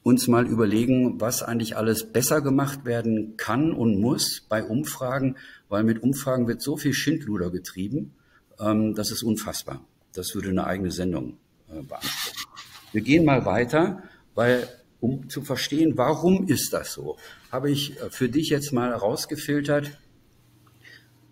uns 0.04 0.28
mal 0.28 0.46
überlegen, 0.46 1.20
was 1.20 1.42
eigentlich 1.42 1.78
alles 1.78 2.12
besser 2.12 2.42
gemacht 2.42 2.86
werden 2.86 3.38
kann 3.38 3.72
und 3.72 4.00
muss 4.00 4.46
bei 4.48 4.64
Umfragen, 4.64 5.36
weil 5.68 5.84
mit 5.84 6.04
Umfragen 6.04 6.48
wird 6.48 6.62
so 6.62 6.78
viel 6.78 6.94
Schindluder 6.94 7.50
getrieben, 7.50 8.14
ähm, 8.60 8.94
das 8.94 9.12
ist 9.12 9.24
unfassbar. 9.24 9.84
Das 10.14 10.36
würde 10.36 10.50
eine 10.50 10.66
eigene 10.68 10.92
Sendung 10.92 11.38
äh, 11.70 11.82
beanspruchen. 11.82 12.52
Wir 12.92 13.02
gehen 13.02 13.26
mal 13.26 13.46
weiter, 13.46 14.04
weil 14.36 14.68
um 15.00 15.28
zu 15.30 15.42
verstehen, 15.42 15.98
warum 15.98 16.48
ist 16.48 16.72
das 16.72 16.94
so, 16.94 17.18
habe 17.52 17.72
ich 17.72 18.00
äh, 18.00 18.10
für 18.12 18.30
dich 18.30 18.50
jetzt 18.50 18.72
mal 18.74 18.92
herausgefiltert, 18.92 19.98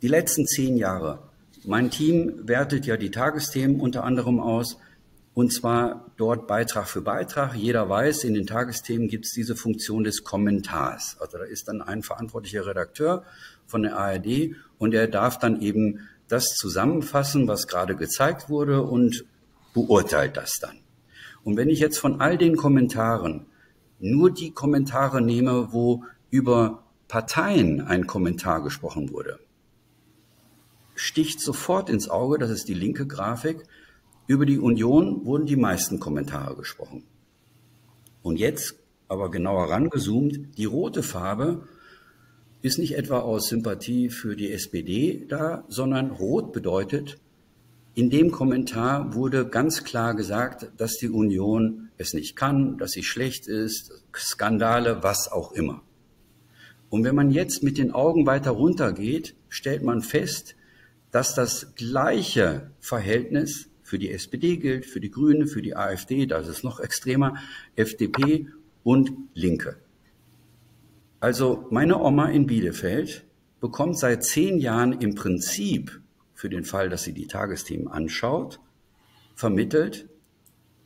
die 0.03 0.09
letzten 0.09 0.45
zehn 0.45 0.75
Jahre. 0.75 1.19
Mein 1.63 1.89
Team 1.89 2.45
wertet 2.45 2.85
ja 2.85 2.97
die 2.97 3.09
Tagesthemen 3.09 3.79
unter 3.79 4.03
anderem 4.03 4.41
aus, 4.41 4.77
und 5.33 5.51
zwar 5.51 6.11
dort 6.17 6.45
Beitrag 6.45 6.87
für 6.87 7.01
Beitrag. 7.01 7.55
Jeder 7.55 7.89
weiß, 7.89 8.25
in 8.25 8.33
den 8.33 8.45
Tagesthemen 8.45 9.07
gibt 9.07 9.25
es 9.25 9.31
diese 9.31 9.55
Funktion 9.55 10.03
des 10.03 10.25
Kommentars. 10.25 11.15
Also 11.19 11.37
da 11.37 11.45
ist 11.45 11.69
dann 11.69 11.81
ein 11.81 12.03
verantwortlicher 12.03 12.67
Redakteur 12.67 13.23
von 13.65 13.81
der 13.81 13.97
ARD 13.97 14.55
und 14.77 14.93
er 14.93 15.07
darf 15.07 15.39
dann 15.39 15.61
eben 15.61 16.01
das 16.27 16.49
zusammenfassen, 16.49 17.47
was 17.47 17.67
gerade 17.67 17.95
gezeigt 17.95 18.49
wurde 18.49 18.83
und 18.83 19.23
beurteilt 19.73 20.35
das 20.35 20.59
dann. 20.59 20.77
Und 21.45 21.55
wenn 21.55 21.69
ich 21.69 21.79
jetzt 21.79 21.97
von 21.97 22.19
all 22.19 22.37
den 22.37 22.57
Kommentaren 22.57 23.45
nur 23.99 24.31
die 24.31 24.51
Kommentare 24.51 25.21
nehme, 25.21 25.71
wo 25.71 26.03
über 26.29 26.83
Parteien 27.07 27.81
ein 27.81 28.05
Kommentar 28.05 28.61
gesprochen 28.61 29.11
wurde, 29.11 29.39
sticht 31.03 31.41
sofort 31.41 31.89
ins 31.89 32.09
Auge, 32.09 32.37
das 32.37 32.49
ist 32.49 32.67
die 32.69 32.73
linke 32.73 33.05
Grafik, 33.05 33.63
über 34.25 34.45
die 34.45 34.57
Union 34.57 35.25
wurden 35.25 35.45
die 35.45 35.57
meisten 35.57 35.99
Kommentare 35.99 36.55
gesprochen. 36.55 37.03
Und 38.21 38.39
jetzt 38.39 38.75
aber 39.09 39.29
genauer 39.29 39.69
rangezoomt, 39.69 40.57
die 40.57 40.65
rote 40.65 41.03
Farbe 41.03 41.67
ist 42.61 42.79
nicht 42.79 42.95
etwa 42.95 43.19
aus 43.19 43.49
Sympathie 43.49 44.09
für 44.09 44.37
die 44.37 44.53
SPD 44.53 45.25
da, 45.27 45.65
sondern 45.67 46.11
rot 46.11 46.53
bedeutet, 46.53 47.17
in 47.95 48.09
dem 48.09 48.31
Kommentar 48.31 49.13
wurde 49.13 49.45
ganz 49.45 49.83
klar 49.83 50.15
gesagt, 50.15 50.71
dass 50.77 50.97
die 50.97 51.09
Union 51.09 51.89
es 51.97 52.13
nicht 52.13 52.37
kann, 52.37 52.77
dass 52.77 52.91
sie 52.91 53.03
schlecht 53.03 53.47
ist, 53.47 53.91
Skandale, 54.15 55.03
was 55.03 55.29
auch 55.29 55.51
immer. 55.51 55.81
Und 56.89 57.03
wenn 57.03 57.13
man 57.13 57.29
jetzt 57.29 57.61
mit 57.61 57.77
den 57.77 57.91
Augen 57.91 58.25
weiter 58.25 58.51
runtergeht, 58.51 59.35
stellt 59.49 59.83
man 59.83 60.01
fest, 60.01 60.55
dass 61.13 61.35
das 61.35 61.75
gleiche 61.75 62.71
Verhältnis 62.79 63.69
für 63.83 63.99
die 63.99 64.11
SPD 64.11 64.57
gilt, 64.57 64.87
für 64.87 64.99
die 64.99 65.11
Grüne, 65.11 65.45
für 65.45 65.61
die 65.61 65.75
AfD, 65.75 66.25
da 66.25 66.39
ist 66.39 66.47
es 66.47 66.63
noch 66.63 66.79
extremer, 66.79 67.35
FDP 67.75 68.47
und 68.83 69.11
Linke. 69.35 69.77
Also 71.19 71.67
meine 71.69 71.99
Oma 72.01 72.29
in 72.29 72.47
Bielefeld 72.47 73.25
bekommt 73.61 73.99
seit 73.99 74.23
zehn 74.23 74.57
Jahren 74.57 74.93
im 74.93 75.13
Prinzip 75.13 76.01
für 76.33 76.49
den 76.49 76.63
Fall, 76.63 76.89
dass 76.89 77.03
sie 77.03 77.13
die 77.13 77.27
Tagesthemen 77.27 77.87
anschaut, 77.87 78.59
vermittelt, 79.35 80.09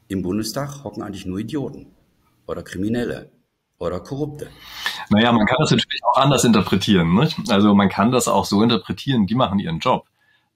im 0.09 0.23
Bundestag 0.23 0.83
hocken 0.83 1.03
eigentlich 1.03 1.25
nur 1.25 1.39
Idioten 1.39 1.87
oder 2.47 2.63
Kriminelle 2.63 3.31
oder 3.79 4.01
Korrupte. 4.01 4.49
Naja, 5.09 5.31
man 5.31 5.45
kann 5.45 5.57
das 5.61 5.71
natürlich 5.71 6.01
auch 6.03 6.17
anders 6.17 6.43
interpretieren. 6.43 7.15
Nicht? 7.15 7.49
Also 7.49 7.73
man 7.73 7.87
kann 7.87 8.11
das 8.11 8.27
auch 8.27 8.43
so 8.43 8.61
interpretieren, 8.61 9.25
die 9.25 9.35
machen 9.35 9.59
ihren 9.59 9.79
Job. 9.79 10.05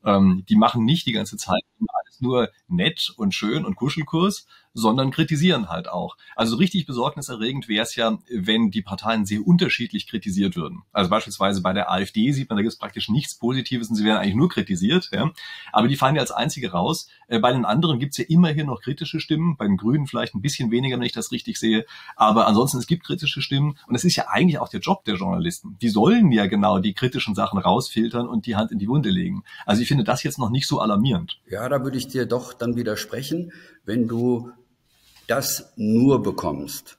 Ähm, 0.04 0.44
die 0.50 0.56
machen 0.56 0.86
nicht 0.86 1.06
die 1.06 1.12
ganze 1.12 1.38
Zeit 1.38 1.62
alles 1.80 2.22
nur 2.22 2.50
nett 2.68 3.14
und 3.18 3.34
schön 3.34 3.66
und 3.66 3.76
Kuschelkurs, 3.76 4.48
sondern 4.74 5.12
kritisieren 5.12 5.70
halt 5.70 5.90
auch. 5.90 6.18
Also 6.36 6.56
richtig 6.56 6.86
besorgniserregend 6.86 7.68
wäre 7.68 7.84
es 7.84 7.96
ja, 7.96 8.18
wenn 8.30 8.72
die 8.72 8.82
Parteien 8.82 9.26
sehr 9.26 9.46
unterschiedlich 9.46 10.08
kritisiert 10.08 10.56
würden. 10.56 10.84
Also 10.92 11.10
beispielsweise 11.10 11.62
bei 11.62 11.74
der 11.74 11.92
AfD 11.92 12.32
sieht 12.32 12.50
man, 12.50 12.58
da 12.58 12.62
gibt 12.62 12.74
es 12.74 12.80
praktisch 12.80 13.10
nichts 13.10 13.36
Positives 13.36 13.90
und 13.90 13.96
sie 13.96 14.06
werden 14.06 14.18
eigentlich 14.18 14.36
nur 14.36 14.50
kritisiert. 14.50 15.10
Ja. 15.12 15.32
Aber 15.72 15.88
die 15.88 15.98
fallen 15.98 16.16
ja 16.16 16.22
als 16.22 16.32
einzige 16.32 16.72
raus. 16.72 17.08
Äh, 17.28 17.40
bei 17.40 17.52
den 17.52 17.66
anderen 17.66 18.00
gibt 18.00 18.14
es 18.14 18.18
ja 18.18 18.26
immerhin 18.28 18.68
noch 18.68 18.82
kritische 18.82 19.20
Stimmen, 19.20 19.58
bei 19.58 19.66
den 19.66 19.78
Grünen 19.78 20.08
vielleicht 20.08 20.36
ein 20.36 20.42
bisschen 20.42 20.72
weniger, 20.72 20.98
wenn 20.98 21.06
ich 21.06 21.12
das 21.12 21.32
richtig 21.32 21.60
sehe. 21.60 21.86
Aber 22.16 22.48
ansonsten, 22.48 22.78
es 22.78 22.88
gibt 22.88 23.04
kritische 23.04 23.42
Stimmen 23.42 23.78
und 23.88 23.96
es 23.96 24.04
ist 24.04 24.16
ja 24.16 24.28
eigentlich 24.30 24.60
auch 24.60 24.70
der 24.70 24.80
Job 24.80 25.04
der 25.06 25.16
Journalisten. 25.16 25.78
Die 25.82 25.90
sollen 25.90 26.32
ja 26.32 26.46
genau 26.46 26.80
die 26.80 26.94
kritischen 26.94 27.36
Sachen 27.36 27.60
rausfiltern 27.60 28.28
und 28.28 28.46
die 28.46 28.56
Hand 28.56 28.72
in 28.72 28.80
die 28.80 28.88
Wunde 28.88 29.10
legen. 29.10 29.44
Also 29.66 29.82
ich 29.82 29.88
finde 29.88 30.04
das 30.04 30.24
jetzt 30.24 30.40
noch 30.40 30.50
nicht 30.50 30.68
so 30.68 30.80
alarmierend. 30.80 31.40
Ja, 31.50 31.68
da 31.70 31.84
würde 31.84 31.98
ich 31.98 32.08
dir 32.08 32.26
doch 32.26 32.54
dann 32.54 32.76
widersprechen. 32.76 33.52
Wenn 33.86 34.08
du 34.08 34.52
das 35.32 35.72
nur 35.78 36.22
bekommst, 36.22 36.98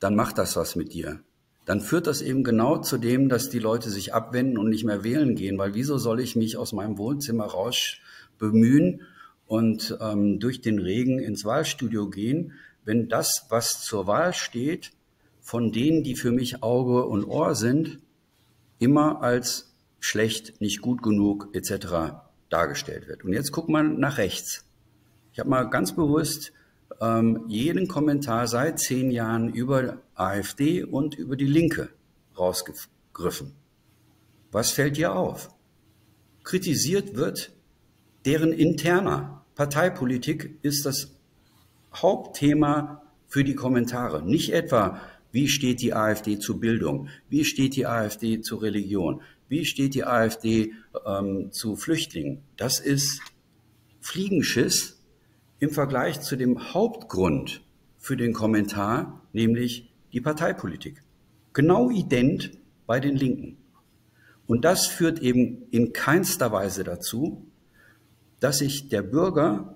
dann 0.00 0.16
macht 0.16 0.36
das 0.36 0.56
was 0.56 0.74
mit 0.74 0.92
dir. 0.92 1.20
Dann 1.64 1.80
führt 1.80 2.08
das 2.08 2.20
eben 2.20 2.42
genau 2.42 2.78
zu 2.78 2.98
dem, 2.98 3.28
dass 3.28 3.50
die 3.50 3.60
Leute 3.60 3.88
sich 3.88 4.12
abwenden 4.12 4.58
und 4.58 4.68
nicht 4.68 4.84
mehr 4.84 5.04
wählen 5.04 5.36
gehen, 5.36 5.56
weil 5.56 5.74
wieso 5.74 5.96
soll 5.96 6.20
ich 6.20 6.34
mich 6.34 6.56
aus 6.56 6.72
meinem 6.72 6.98
Wohnzimmer 6.98 7.44
raus 7.44 7.98
bemühen 8.38 9.02
und 9.46 9.96
ähm, 10.00 10.40
durch 10.40 10.60
den 10.60 10.80
Regen 10.80 11.20
ins 11.20 11.44
Wahlstudio 11.44 12.10
gehen, 12.10 12.52
wenn 12.84 13.08
das, 13.08 13.46
was 13.48 13.80
zur 13.82 14.08
Wahl 14.08 14.34
steht, 14.34 14.90
von 15.40 15.70
denen, 15.70 16.02
die 16.02 16.16
für 16.16 16.32
mich 16.32 16.64
Auge 16.64 17.06
und 17.06 17.24
Ohr 17.24 17.54
sind, 17.54 18.00
immer 18.80 19.22
als 19.22 19.72
schlecht, 20.00 20.60
nicht 20.60 20.80
gut 20.80 21.00
genug 21.00 21.48
etc. 21.52 22.16
dargestellt 22.50 23.06
wird. 23.06 23.24
Und 23.24 23.32
jetzt 23.32 23.52
guck 23.52 23.68
mal 23.68 23.84
nach 23.84 24.18
rechts. 24.18 24.64
Ich 25.32 25.38
habe 25.38 25.48
mal 25.48 25.70
ganz 25.70 25.94
bewusst 25.94 26.52
ähm, 27.00 27.44
jeden 27.48 27.88
Kommentar 27.88 28.48
seit 28.48 28.78
zehn 28.78 29.10
Jahren 29.10 29.52
über 29.52 29.98
AfD 30.14 30.84
und 30.84 31.14
über 31.14 31.36
die 31.36 31.46
Linke 31.46 31.90
rausgegriffen. 32.38 33.52
Was 34.52 34.70
fällt 34.70 34.96
dir 34.96 35.14
auf? 35.14 35.50
Kritisiert 36.44 37.16
wird 37.16 37.52
deren 38.24 38.52
interner 38.52 39.44
Parteipolitik 39.54 40.58
ist 40.62 40.84
das 40.84 41.16
Hauptthema 41.94 43.02
für 43.26 43.44
die 43.44 43.54
Kommentare. 43.54 44.22
Nicht 44.22 44.52
etwa, 44.52 45.00
wie 45.32 45.48
steht 45.48 45.80
die 45.80 45.94
AfD 45.94 46.38
zu 46.38 46.60
Bildung? 46.60 47.08
Wie 47.28 47.44
steht 47.44 47.76
die 47.76 47.86
AfD 47.86 48.40
zu 48.40 48.56
Religion? 48.56 49.22
Wie 49.48 49.64
steht 49.64 49.94
die 49.94 50.04
AfD 50.04 50.72
ähm, 51.06 51.52
zu 51.52 51.76
Flüchtlingen? 51.76 52.42
Das 52.56 52.80
ist 52.80 53.20
Fliegenschiss 54.00 54.95
im 55.58 55.70
Vergleich 55.70 56.20
zu 56.20 56.36
dem 56.36 56.74
Hauptgrund 56.74 57.62
für 57.98 58.16
den 58.16 58.32
Kommentar, 58.32 59.22
nämlich 59.32 59.92
die 60.12 60.20
Parteipolitik. 60.20 61.02
Genau 61.52 61.90
ident 61.90 62.52
bei 62.86 63.00
den 63.00 63.16
Linken. 63.16 63.56
Und 64.46 64.64
das 64.64 64.86
führt 64.86 65.18
eben 65.20 65.66
in 65.70 65.92
keinster 65.92 66.52
Weise 66.52 66.84
dazu, 66.84 67.46
dass 68.38 68.58
sich 68.58 68.88
der 68.88 69.02
Bürger, 69.02 69.74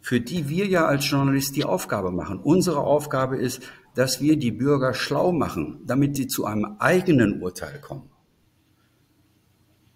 für 0.00 0.20
die 0.20 0.48
wir 0.48 0.66
ja 0.66 0.86
als 0.86 1.08
Journalist 1.10 1.56
die 1.56 1.64
Aufgabe 1.64 2.12
machen, 2.12 2.38
unsere 2.38 2.80
Aufgabe 2.80 3.36
ist, 3.38 3.62
dass 3.94 4.20
wir 4.20 4.36
die 4.36 4.52
Bürger 4.52 4.92
schlau 4.92 5.32
machen, 5.32 5.80
damit 5.86 6.16
sie 6.16 6.26
zu 6.26 6.44
einem 6.44 6.76
eigenen 6.78 7.42
Urteil 7.42 7.80
kommen. 7.80 8.10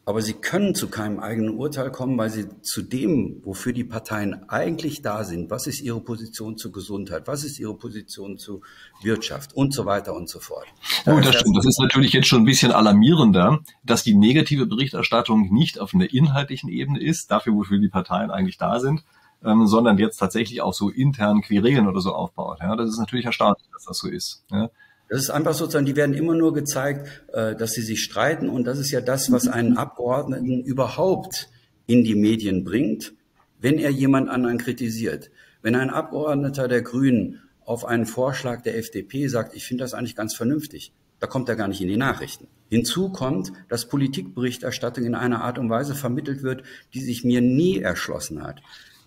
Aber 0.09 0.23
sie 0.23 0.33
können 0.33 0.75
zu 0.75 0.89
keinem 0.89 1.21
eigenen 1.21 1.51
Urteil 1.51 1.93
kommen, 1.93 2.17
weil 2.17 2.31
sie 2.31 2.49
zu 2.63 2.81
dem, 2.81 3.43
wofür 3.45 3.75
die 3.75 3.85
Parteien 3.85 4.49
eigentlich 4.49 5.03
da 5.03 5.23
sind, 5.23 5.51
was 5.51 5.67
ist 5.67 5.83
ihre 5.83 6.01
Position 6.01 6.57
zur 6.57 6.73
Gesundheit, 6.73 7.27
was 7.27 7.45
ist 7.45 7.59
ihre 7.59 7.75
Position 7.75 8.39
zu 8.39 8.63
Wirtschaft 9.03 9.53
und 9.53 9.75
so 9.75 9.85
weiter 9.85 10.15
und 10.15 10.31
so 10.31 10.41
fort. 10.41 10.65
Gut, 11.05 11.27
das 11.27 11.35
stimmt. 11.35 11.59
Das 11.59 11.67
ist 11.67 11.79
natürlich 11.79 12.15
jetzt 12.15 12.27
schon 12.27 12.41
ein 12.41 12.47
bisschen 12.47 12.73
alarmierender, 12.73 13.59
dass 13.85 14.03
die 14.03 14.15
negative 14.15 14.65
Berichterstattung 14.65 15.53
nicht 15.53 15.79
auf 15.79 15.93
einer 15.93 16.11
inhaltlichen 16.11 16.71
Ebene 16.71 17.03
ist, 17.03 17.31
dafür, 17.31 17.53
wofür 17.53 17.79
die 17.79 17.91
Parteien 17.91 18.31
eigentlich 18.31 18.57
da 18.57 18.81
sind, 18.81 19.05
ähm, 19.45 19.67
sondern 19.67 19.99
jetzt 19.99 20.17
tatsächlich 20.17 20.63
auch 20.63 20.73
so 20.73 20.89
intern 20.89 21.43
Querelen 21.43 21.87
oder 21.87 22.01
so 22.01 22.15
aufbaut. 22.15 22.61
Ja, 22.63 22.77
das 22.77 22.89
ist 22.89 22.99
natürlich 22.99 23.27
erstaunlich, 23.27 23.69
dass 23.75 23.85
das 23.85 23.99
so 23.99 24.09
ist. 24.09 24.43
Ja. 24.51 24.71
Das 25.09 25.21
ist 25.21 25.31
einfach 25.31 25.55
sozusagen, 25.55 25.87
die 25.87 25.97
werden 25.97 26.15
immer 26.15 26.35
nur 26.35 26.53
gezeigt, 26.53 27.09
äh, 27.33 27.57
dass 27.57 27.73
sie 27.73 27.83
sich 27.83 28.03
streiten 28.03 28.49
und 28.49 28.65
das 28.65 28.79
ist 28.79 28.91
ja 28.91 29.01
das, 29.01 29.33
was 29.33 29.49
einen 29.49 29.77
Abgeordneten 29.79 30.63
überhaupt 30.63 31.49
in 31.87 32.05
die 32.05 32.15
Medien 32.15 32.65
bringt, 32.65 33.15
wenn 33.61 33.79
er 33.79 33.91
jemand 33.91 34.29
anderen 34.29 34.59
kritisiert. 34.59 35.31
Wenn 35.63 35.75
ein 35.75 35.91
Abgeordneter 35.91 36.69
der 36.69 36.83
Grünen 36.83 37.41
auf 37.65 37.85
einen 37.85 38.07
Vorschlag 38.07 38.63
der 38.63 38.77
FDP 38.77 39.29
sagt, 39.29 39.57
ich 39.57 39.67
finde 39.67 39.85
das 39.85 39.95
eigentlich 39.95 40.15
ganz 40.15 40.35
vernünftig, 40.35 40.93
da 41.21 41.27
kommt 41.27 41.49
er 41.49 41.57
gar 41.57 41.69
nicht 41.69 41.81
in 41.81 41.89
die 41.89 41.97
Nachrichten. 41.97 42.47
Hinzu 42.69 43.09
kommt, 43.11 43.53
dass 43.69 43.89
Politikberichterstattung 43.89 45.05
in 45.05 45.15
einer 45.15 45.43
Art 45.43 45.59
und 45.59 45.71
Weise 45.71 45.95
vermittelt 45.95 46.43
wird, 46.43 46.63
die 46.95 47.01
sich 47.01 47.25
mir 47.25 47.41
nie 47.41 47.81
erschlossen 47.81 48.43
hat. 48.43 48.61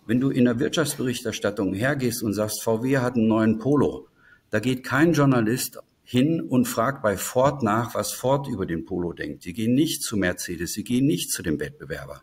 Wenn 0.08 0.20
du 0.20 0.30
in 0.30 0.46
der 0.46 0.60
Wirtschaftsberichterstattung 0.60 1.74
hergehst 1.74 2.24
und 2.24 2.34
sagst, 2.34 2.64
VW 2.64 2.98
hat 2.98 3.16
einen 3.16 3.28
neuen 3.28 3.60
Polo, 3.60 4.08
da 4.50 4.60
geht 4.60 4.84
kein 4.84 5.14
Journalist 5.14 5.80
hin 6.12 6.42
und 6.42 6.68
fragt 6.68 7.02
bei 7.02 7.16
Ford 7.16 7.64
nach, 7.64 7.96
was 7.96 8.12
Ford 8.12 8.50
über 8.50 8.66
den 8.66 8.84
Polo 8.84 9.14
denkt. 9.14 9.44
Sie 9.44 9.54
gehen 9.54 9.74
nicht 9.74 10.04
zu 10.04 10.18
Mercedes, 10.18 10.74
sie 10.74 10.84
gehen 10.84 11.06
nicht 11.06 11.32
zu 11.32 11.42
dem 11.42 11.58
Wettbewerber, 11.58 12.22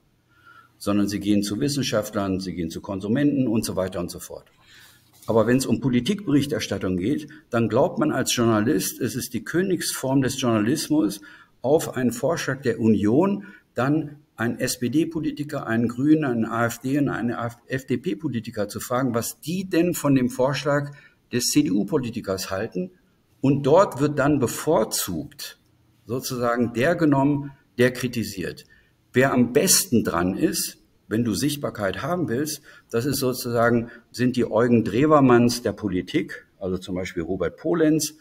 sondern 0.76 1.08
sie 1.08 1.20
gehen 1.20 1.42
zu 1.42 1.58
Wissenschaftlern, 1.58 2.38
sie 2.38 2.52
gehen 2.52 2.68
zu 2.68 2.82
Konsumenten 2.82 3.48
und 3.48 3.64
so 3.64 3.76
weiter 3.76 3.98
und 4.00 4.10
so 4.10 4.18
fort. 4.18 4.44
Aber 5.26 5.46
wenn 5.46 5.56
es 5.56 5.64
um 5.64 5.80
Politikberichterstattung 5.80 6.98
geht, 6.98 7.28
dann 7.48 7.70
glaubt 7.70 7.98
man 7.98 8.12
als 8.12 8.36
Journalist, 8.36 9.00
es 9.00 9.14
ist 9.14 9.32
die 9.32 9.42
Königsform 9.42 10.20
des 10.20 10.38
Journalismus, 10.38 11.22
auf 11.62 11.96
einen 11.96 12.12
Vorschlag 12.12 12.60
der 12.60 12.80
Union 12.80 13.46
dann 13.72 14.16
einen 14.36 14.58
SPD-Politiker, 14.58 15.66
einen 15.66 15.88
Grünen, 15.88 16.26
einen 16.26 16.44
AfD 16.44 16.98
und 16.98 17.08
einen 17.08 17.34
FDP-Politiker 17.68 18.68
zu 18.68 18.80
fragen, 18.80 19.14
was 19.14 19.40
die 19.40 19.64
denn 19.64 19.94
von 19.94 20.14
dem 20.14 20.28
Vorschlag 20.28 20.90
des 21.32 21.46
CDU-Politikers 21.46 22.50
halten 22.50 22.90
und 23.40 23.64
dort 23.64 24.00
wird 24.00 24.18
dann 24.18 24.38
bevorzugt 24.38 25.58
sozusagen 26.06 26.72
der 26.72 26.96
genommen, 26.96 27.52
der 27.76 27.92
kritisiert. 27.92 28.64
Wer 29.12 29.32
am 29.32 29.52
besten 29.52 30.04
dran 30.04 30.36
ist, 30.36 30.78
wenn 31.06 31.24
du 31.24 31.34
Sichtbarkeit 31.34 32.02
haben 32.02 32.28
willst, 32.28 32.62
das 32.90 33.06
ist 33.06 33.18
sozusagen, 33.18 33.90
sind 34.10 34.36
die 34.36 34.50
Eugen 34.50 34.84
Drewermanns 34.84 35.62
der 35.62 35.72
Politik, 35.72 36.46
also 36.58 36.76
zum 36.78 36.94
Beispiel 36.94 37.22
Robert 37.22 37.56
Polenz, 37.56 38.14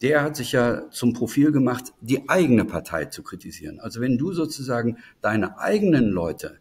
der 0.00 0.22
hat 0.22 0.36
sich 0.36 0.52
ja 0.52 0.90
zum 0.90 1.12
Profil 1.12 1.52
gemacht, 1.52 1.92
die 2.00 2.28
eigene 2.28 2.64
Partei 2.64 3.06
zu 3.06 3.22
kritisieren. 3.22 3.80
Also 3.80 4.00
wenn 4.00 4.18
du 4.18 4.32
sozusagen 4.32 4.98
deine 5.20 5.58
eigenen 5.58 6.08
Leute 6.08 6.58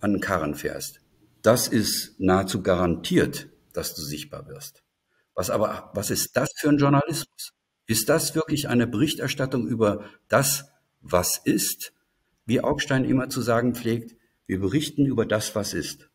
an 0.00 0.12
den 0.12 0.20
Karren 0.20 0.54
fährst, 0.54 1.00
das 1.42 1.68
ist 1.68 2.18
nahezu 2.18 2.62
garantiert, 2.62 3.48
dass 3.72 3.94
du 3.94 4.02
sichtbar 4.02 4.48
wirst. 4.48 4.82
Was 5.36 5.50
aber, 5.50 5.90
was 5.92 6.10
ist 6.10 6.34
das 6.36 6.48
für 6.56 6.70
ein 6.70 6.78
Journalismus? 6.78 7.52
Ist 7.86 8.08
das 8.08 8.34
wirklich 8.34 8.68
eine 8.68 8.86
Berichterstattung 8.86 9.68
über 9.68 10.04
das, 10.28 10.64
was 11.02 11.38
ist? 11.44 11.92
Wie 12.46 12.62
Augstein 12.62 13.04
immer 13.04 13.28
zu 13.28 13.42
sagen 13.42 13.74
pflegt, 13.74 14.16
wir 14.46 14.60
berichten 14.60 15.04
über 15.04 15.26
das, 15.26 15.54
was 15.54 15.74
ist. 15.74 16.08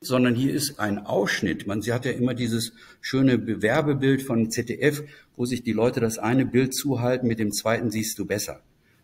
Sondern 0.00 0.36
hier 0.36 0.54
ist 0.54 0.78
ein 0.78 0.98
Ausschnitt. 0.98 1.66
Man, 1.66 1.82
sie 1.82 1.92
hat 1.92 2.04
ja 2.04 2.12
immer 2.12 2.34
dieses 2.34 2.72
schöne 3.00 3.38
Bewerbebild 3.38 4.22
von 4.22 4.50
ZDF, 4.50 5.02
wo 5.34 5.46
sich 5.46 5.64
die 5.64 5.72
Leute 5.72 6.00
das 6.00 6.18
eine 6.18 6.46
Bild 6.46 6.74
zuhalten, 6.74 7.26
mit 7.26 7.40
dem 7.40 7.52
zweiten 7.52 7.90
siehst 7.90 8.18
du 8.18 8.24
besser. 8.24 8.62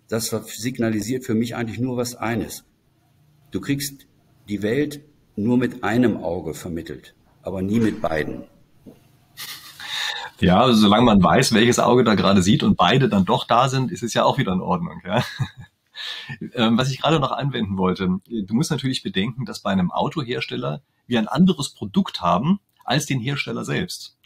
Das 0.09 0.29
signalisiert 0.29 1.25
für 1.25 1.35
mich 1.35 1.57
eigentlich 1.57 1.81
nur 1.81 1.97
was 1.97 2.15
eines. 2.15 2.65
Du 3.51 3.61
kriegst 3.61 4.07
die 4.49 4.63
Welt 4.63 5.01
nur 5.35 5.57
mit 5.57 5.83
einem 5.83 6.19
Auge 6.19 6.55
vermittelt, 6.55 7.15
aber 7.43 7.63
nie 7.63 7.81
mit 7.81 8.01
beiden. 8.01 8.45
Ja, 10.41 10.63
also 10.63 10.81
solange 10.81 11.05
man 11.05 11.23
weiß, 11.23 11.53
welches 11.53 11.79
Auge 11.79 12.05
da 12.05 12.15
gerade 12.15 12.43
sieht 12.43 12.63
und 12.63 12.77
beide 12.77 13.09
dann 13.09 13.25
doch 13.25 13.47
da 13.47 13.69
sind, 13.69 13.91
ist 13.91 14.03
es 14.03 14.15
ja 14.15 14.25
auch 14.25 14.39
wieder 14.39 14.53
in 14.53 14.61
Ordnung. 14.61 15.01
Ja? 15.05 15.23
Ähm, 16.55 16.79
was 16.79 16.91
ich 16.91 17.03
gerade 17.03 17.21
noch 17.21 17.31
anwenden 17.31 17.77
wollte, 17.77 18.09
du 18.27 18.55
musst 18.55 18.71
natürlich 18.71 19.03
bedenken, 19.03 19.45
dass 19.45 19.61
bei 19.61 19.71
einem 19.71 19.91
Autohersteller 19.91 20.81
wir 21.07 21.19
ein 21.19 21.29
anderes 21.29 21.75
Produkt 21.75 22.23
haben 22.23 22.61
als 22.87 23.05
den 23.05 23.21
Hersteller 23.21 23.67
selbst. 23.67 24.17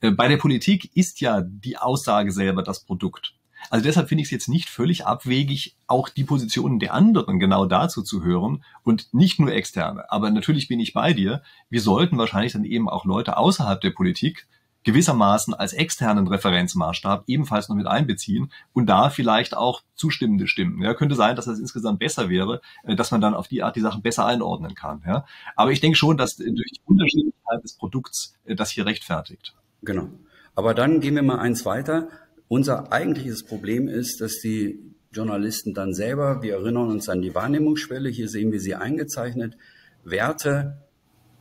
Äh, 0.00 0.10
bei 0.10 0.28
der 0.28 0.36
Politik 0.36 0.94
ist 0.94 1.20
ja 1.20 1.40
die 1.40 1.78
Aussage 1.78 2.32
selber 2.32 2.62
das 2.62 2.80
Produkt. 2.84 3.34
Also 3.70 3.84
deshalb 3.84 4.08
finde 4.08 4.22
ich 4.22 4.26
es 4.26 4.32
jetzt 4.32 4.48
nicht 4.48 4.68
völlig 4.68 5.06
abwegig, 5.06 5.76
auch 5.86 6.08
die 6.08 6.24
Positionen 6.24 6.78
der 6.78 6.94
anderen 6.94 7.40
genau 7.40 7.66
dazu 7.66 8.02
zu 8.02 8.22
hören 8.22 8.62
und 8.84 9.12
nicht 9.12 9.40
nur 9.40 9.52
externe. 9.52 10.10
Aber 10.10 10.30
natürlich 10.30 10.68
bin 10.68 10.78
ich 10.78 10.92
bei 10.92 11.12
dir. 11.14 11.42
Wir 11.70 11.80
sollten 11.80 12.18
wahrscheinlich 12.18 12.52
dann 12.52 12.64
eben 12.64 12.88
auch 12.88 13.04
Leute 13.04 13.36
außerhalb 13.36 13.80
der 13.80 13.90
Politik 13.90 14.46
gewissermaßen 14.86 15.52
als 15.52 15.72
externen 15.72 16.28
Referenzmaßstab 16.28 17.24
ebenfalls 17.26 17.68
noch 17.68 17.74
mit 17.74 17.88
einbeziehen 17.88 18.52
und 18.72 18.86
da 18.86 19.10
vielleicht 19.10 19.56
auch 19.56 19.82
zustimmende 19.96 20.46
Stimmen. 20.46 20.80
Ja, 20.80 20.94
könnte 20.94 21.16
sein, 21.16 21.34
dass 21.34 21.46
das 21.46 21.58
insgesamt 21.58 21.98
besser 21.98 22.28
wäre, 22.28 22.60
äh, 22.84 22.94
dass 22.94 23.10
man 23.10 23.20
dann 23.20 23.34
auf 23.34 23.48
die 23.48 23.64
Art 23.64 23.74
die 23.74 23.80
Sachen 23.80 24.00
besser 24.00 24.24
einordnen 24.24 24.76
kann. 24.76 25.02
Ja. 25.04 25.26
Aber 25.56 25.72
ich 25.72 25.80
denke 25.80 25.98
schon, 25.98 26.16
dass 26.16 26.36
durch 26.36 26.70
die 26.70 26.80
Unterschiedlichkeit 26.84 27.64
des 27.64 27.76
Produkts 27.76 28.34
äh, 28.44 28.54
das 28.54 28.70
hier 28.70 28.86
rechtfertigt. 28.86 29.56
Genau. 29.82 30.08
Aber 30.54 30.72
dann 30.72 31.00
gehen 31.00 31.16
wir 31.16 31.22
mal 31.24 31.40
eins 31.40 31.66
weiter. 31.66 32.08
Unser 32.46 32.92
eigentliches 32.92 33.44
Problem 33.44 33.88
ist, 33.88 34.20
dass 34.20 34.38
die 34.38 34.94
Journalisten 35.10 35.74
dann 35.74 35.94
selber, 35.94 36.42
wir 36.42 36.54
erinnern 36.54 36.90
uns 36.90 37.08
an 37.08 37.22
die 37.22 37.34
Wahrnehmungsschwelle, 37.34 38.08
hier 38.08 38.28
sehen 38.28 38.52
wir 38.52 38.60
sie 38.60 38.76
eingezeichnet, 38.76 39.56
Werte 40.04 40.86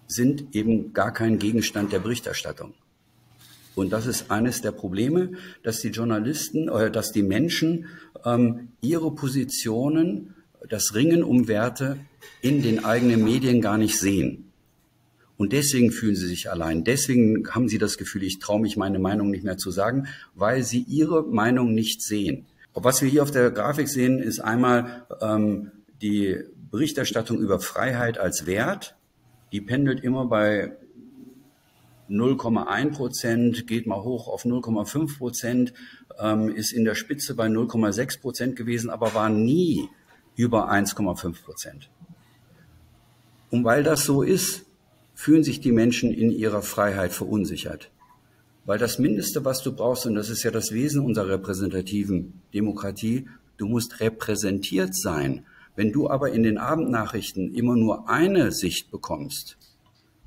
sind 0.07 0.55
eben 0.55 0.93
gar 0.93 1.13
kein 1.13 1.37
Gegenstand 1.37 1.93
der 1.93 1.99
Berichterstattung. 1.99 2.73
Und 3.75 3.91
das 3.91 4.07
ist 4.07 4.31
eines 4.31 4.61
der 4.61 4.71
Probleme, 4.71 5.31
dass 5.63 5.81
die 5.81 5.89
Journalisten 5.89 6.69
oder 6.69 6.89
dass 6.89 7.11
die 7.11 7.23
Menschen 7.23 7.87
ähm, 8.23 8.69
ihre 8.81 9.13
Positionen, 9.13 10.33
das 10.67 10.95
Ringen 10.95 11.23
um 11.23 11.47
Werte 11.47 11.97
in 12.41 12.63
den 12.63 12.83
eigenen 12.83 13.23
Medien 13.23 13.61
gar 13.61 13.77
nicht 13.77 13.99
sehen. 13.99 14.45
Und 15.37 15.51
deswegen 15.51 15.91
fühlen 15.91 16.15
sie 16.15 16.27
sich 16.27 16.49
allein. 16.49 16.83
Deswegen 16.83 17.47
haben 17.51 17.67
sie 17.67 17.77
das 17.77 17.97
Gefühl, 17.97 18.23
ich 18.23 18.39
traue 18.39 18.61
mich 18.61 18.77
meine 18.77 18.99
Meinung 18.99 19.29
nicht 19.29 19.43
mehr 19.43 19.57
zu 19.57 19.69
sagen, 19.69 20.07
weil 20.33 20.63
sie 20.63 20.79
ihre 20.87 21.23
Meinung 21.23 21.73
nicht 21.73 22.01
sehen. 22.01 22.45
Was 22.73 23.01
wir 23.01 23.09
hier 23.09 23.21
auf 23.21 23.31
der 23.31 23.51
Grafik 23.51 23.89
sehen, 23.89 24.19
ist 24.19 24.39
einmal 24.39 25.05
ähm, 25.21 25.71
die 26.01 26.37
Berichterstattung 26.71 27.39
über 27.39 27.59
Freiheit 27.59 28.17
als 28.17 28.45
Wert. 28.45 28.95
Die 29.51 29.61
pendelt 29.61 30.03
immer 30.03 30.25
bei 30.25 30.73
0,1 32.09 32.91
Prozent, 32.91 33.67
geht 33.67 33.87
mal 33.87 34.03
hoch 34.03 34.27
auf 34.27 34.45
0,5 34.45 35.17
Prozent, 35.17 35.73
ähm, 36.19 36.49
ist 36.49 36.71
in 36.71 36.85
der 36.85 36.95
Spitze 36.95 37.35
bei 37.35 37.47
0,6 37.47 38.21
Prozent 38.21 38.55
gewesen, 38.55 38.89
aber 38.89 39.13
war 39.13 39.29
nie 39.29 39.89
über 40.35 40.71
1,5 40.71 41.43
Prozent. 41.43 41.89
Und 43.49 43.63
weil 43.63 43.83
das 43.83 44.05
so 44.05 44.21
ist, 44.21 44.65
fühlen 45.13 45.43
sich 45.43 45.61
die 45.61 45.71
Menschen 45.71 46.11
in 46.11 46.29
ihrer 46.29 46.61
Freiheit 46.61 47.13
verunsichert. 47.13 47.91
Weil 48.65 48.79
das 48.79 48.99
Mindeste, 48.99 49.45
was 49.45 49.63
du 49.63 49.73
brauchst, 49.75 50.05
und 50.05 50.15
das 50.15 50.29
ist 50.29 50.43
ja 50.43 50.51
das 50.51 50.71
Wesen 50.71 51.05
unserer 51.05 51.29
repräsentativen 51.29 52.41
Demokratie, 52.53 53.27
du 53.57 53.67
musst 53.67 53.99
repräsentiert 53.99 54.95
sein. 54.95 55.45
Wenn 55.75 55.91
du 55.91 56.09
aber 56.09 56.31
in 56.31 56.43
den 56.43 56.57
Abendnachrichten 56.57 57.53
immer 57.53 57.75
nur 57.75 58.09
eine 58.09 58.51
Sicht 58.51 58.91
bekommst, 58.91 59.57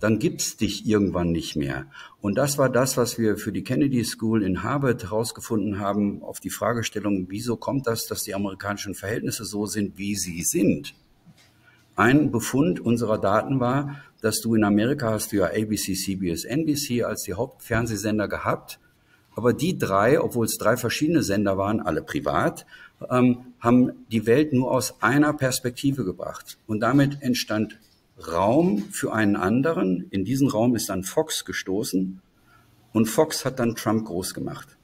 dann 0.00 0.18
gibt's 0.18 0.56
dich 0.56 0.86
irgendwann 0.86 1.32
nicht 1.32 1.56
mehr. 1.56 1.86
Und 2.20 2.38
das 2.38 2.58
war 2.58 2.68
das, 2.68 2.96
was 2.96 3.18
wir 3.18 3.36
für 3.36 3.52
die 3.52 3.64
Kennedy 3.64 4.04
School 4.04 4.42
in 4.42 4.62
Harvard 4.62 5.02
herausgefunden 5.02 5.80
haben, 5.80 6.22
auf 6.22 6.40
die 6.40 6.50
Fragestellung, 6.50 7.26
wieso 7.28 7.56
kommt 7.56 7.86
das, 7.86 8.06
dass 8.06 8.22
die 8.22 8.34
amerikanischen 8.34 8.94
Verhältnisse 8.94 9.44
so 9.44 9.66
sind, 9.66 9.98
wie 9.98 10.14
sie 10.14 10.42
sind. 10.42 10.94
Ein 11.96 12.30
Befund 12.30 12.78
unserer 12.78 13.18
Daten 13.18 13.58
war, 13.58 13.96
dass 14.20 14.40
du 14.40 14.54
in 14.54 14.62
Amerika 14.62 15.10
hast 15.10 15.32
du 15.32 15.36
ja 15.36 15.46
ABC, 15.46 15.94
CBS, 15.94 16.44
NBC 16.44 17.02
als 17.02 17.22
die 17.22 17.34
Hauptfernsehsender 17.34 18.28
gehabt, 18.28 18.78
Aber 19.34 19.52
die 19.52 19.78
drei, 19.78 20.20
obwohl 20.20 20.46
es 20.46 20.58
drei 20.58 20.76
verschiedene 20.76 21.22
Sender 21.22 21.56
waren, 21.56 21.80
alle 21.80 22.02
privat, 22.02 22.66
ähm, 23.08 23.54
haben 23.60 23.92
die 24.10 24.26
Welt 24.26 24.52
nur 24.52 24.72
aus 24.72 25.00
einer 25.00 25.32
Perspektive 25.32 26.04
gebracht. 26.04 26.58
Und 26.66 26.80
damit 26.80 27.22
entstand 27.22 27.78
Raum 28.26 28.84
für 28.90 29.12
einen 29.12 29.36
anderen. 29.36 30.06
In 30.10 30.24
diesen 30.24 30.48
Raum 30.48 30.74
ist 30.74 30.88
dann 30.88 31.04
Fox 31.04 31.44
gestoßen 31.44 32.20
und 32.92 33.06
Fox 33.06 33.44
hat 33.44 33.58
dann 33.58 33.76
Trump 33.76 34.06
groß 34.06 34.34
gemacht. 34.34 34.76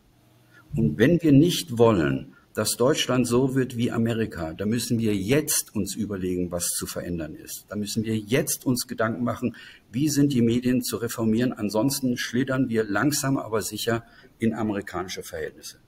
Und 0.76 0.98
wenn 0.98 1.22
wir 1.22 1.32
nicht 1.32 1.78
wollen, 1.78 2.34
dass 2.54 2.76
Deutschland 2.76 3.26
so 3.26 3.56
wird 3.56 3.76
wie 3.76 3.90
Amerika, 3.90 4.52
da 4.52 4.64
müssen 4.64 5.00
wir 5.00 5.14
jetzt 5.14 5.74
uns 5.74 5.96
überlegen, 5.96 6.52
was 6.52 6.68
zu 6.68 6.86
verändern 6.86 7.34
ist. 7.34 7.66
Da 7.68 7.74
müssen 7.74 8.04
wir 8.04 8.16
jetzt 8.16 8.64
uns 8.64 8.86
Gedanken 8.86 9.24
machen, 9.24 9.56
wie 9.90 10.08
sind 10.08 10.32
die 10.32 10.42
Medien 10.42 10.82
zu 10.82 10.96
reformieren. 10.96 11.52
Ansonsten 11.52 12.16
schlittern 12.16 12.68
wir 12.68 12.84
langsam 12.84 13.38
aber 13.38 13.60
sicher 13.62 14.04
in 14.38 14.54
amerikanische 14.54 15.24
Verhältnisse. 15.24 15.78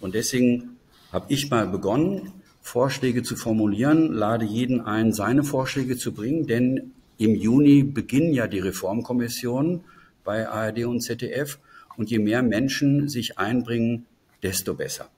Und 0.00 0.14
deswegen 0.14 0.78
habe 1.12 1.26
ich 1.28 1.50
mal 1.50 1.66
begonnen, 1.66 2.32
Vorschläge 2.62 3.22
zu 3.22 3.36
formulieren, 3.36 4.12
lade 4.12 4.44
jeden 4.44 4.80
ein, 4.80 5.12
seine 5.12 5.44
Vorschläge 5.44 5.98
zu 5.98 6.12
bringen, 6.12 6.46
denn 6.46 6.92
im 7.18 7.34
Juni 7.34 7.82
beginnen 7.82 8.32
ja 8.32 8.46
die 8.46 8.60
Reformkommissionen 8.60 9.84
bei 10.24 10.48
ARD 10.48 10.84
und 10.86 11.00
ZDF 11.02 11.58
und 11.96 12.10
je 12.10 12.18
mehr 12.18 12.42
Menschen 12.42 13.08
sich 13.08 13.38
einbringen, 13.38 14.06
desto 14.42 14.74
besser. 14.74 15.10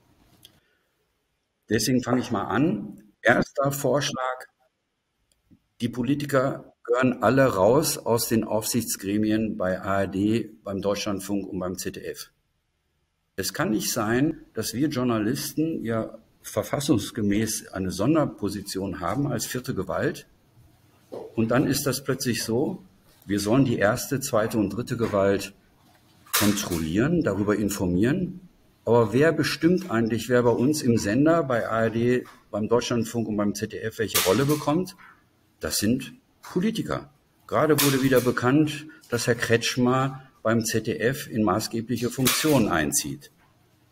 Deswegen 1.69 2.03
fange 2.03 2.21
ich 2.21 2.31
mal 2.31 2.43
an. 2.43 3.03
Erster 3.21 3.71
Vorschlag. 3.71 4.45
Die 5.81 5.89
Politiker 5.89 6.73
gehören 6.83 7.23
alle 7.23 7.45
raus 7.45 7.97
aus 7.97 8.27
den 8.27 8.43
Aufsichtsgremien 8.43 9.57
bei 9.57 9.81
ARD, 9.81 10.63
beim 10.63 10.81
Deutschlandfunk 10.81 11.47
und 11.47 11.59
beim 11.59 11.77
ZDF. 11.77 12.31
Es 13.35 13.53
kann 13.53 13.71
nicht 13.71 13.91
sein, 13.91 14.45
dass 14.53 14.73
wir 14.73 14.87
Journalisten 14.87 15.83
ja 15.83 16.17
verfassungsgemäß 16.45 17.69
eine 17.69 17.91
Sonderposition 17.91 18.99
haben 18.99 19.27
als 19.27 19.45
vierte 19.45 19.73
Gewalt. 19.73 20.27
Und 21.35 21.49
dann 21.49 21.67
ist 21.67 21.85
das 21.85 22.03
plötzlich 22.03 22.43
so, 22.43 22.83
wir 23.25 23.39
sollen 23.39 23.65
die 23.65 23.77
erste, 23.77 24.19
zweite 24.19 24.57
und 24.57 24.69
dritte 24.69 24.95
Gewalt 24.95 25.53
kontrollieren, 26.37 27.23
darüber 27.23 27.55
informieren. 27.55 28.41
Aber 28.85 29.13
wer 29.13 29.31
bestimmt 29.31 29.89
eigentlich, 29.89 30.29
wer 30.29 30.43
bei 30.43 30.51
uns 30.51 30.83
im 30.83 30.97
Sender, 30.97 31.43
bei 31.43 31.67
ARD, 31.67 32.23
beim 32.51 32.69
Deutschlandfunk 32.69 33.27
und 33.27 33.37
beim 33.37 33.55
ZDF 33.55 33.97
welche 33.97 34.23
Rolle 34.25 34.45
bekommt? 34.45 34.95
Das 35.59 35.77
sind 35.77 36.13
Politiker. 36.43 37.09
Gerade 37.47 37.81
wurde 37.81 38.03
wieder 38.03 38.21
bekannt, 38.21 38.85
dass 39.09 39.25
Herr 39.25 39.35
Kretschmer 39.35 40.21
beim 40.43 40.63
ZDF 40.63 41.27
in 41.27 41.43
maßgebliche 41.43 42.11
Funktionen 42.11 42.69
einzieht. 42.69 43.31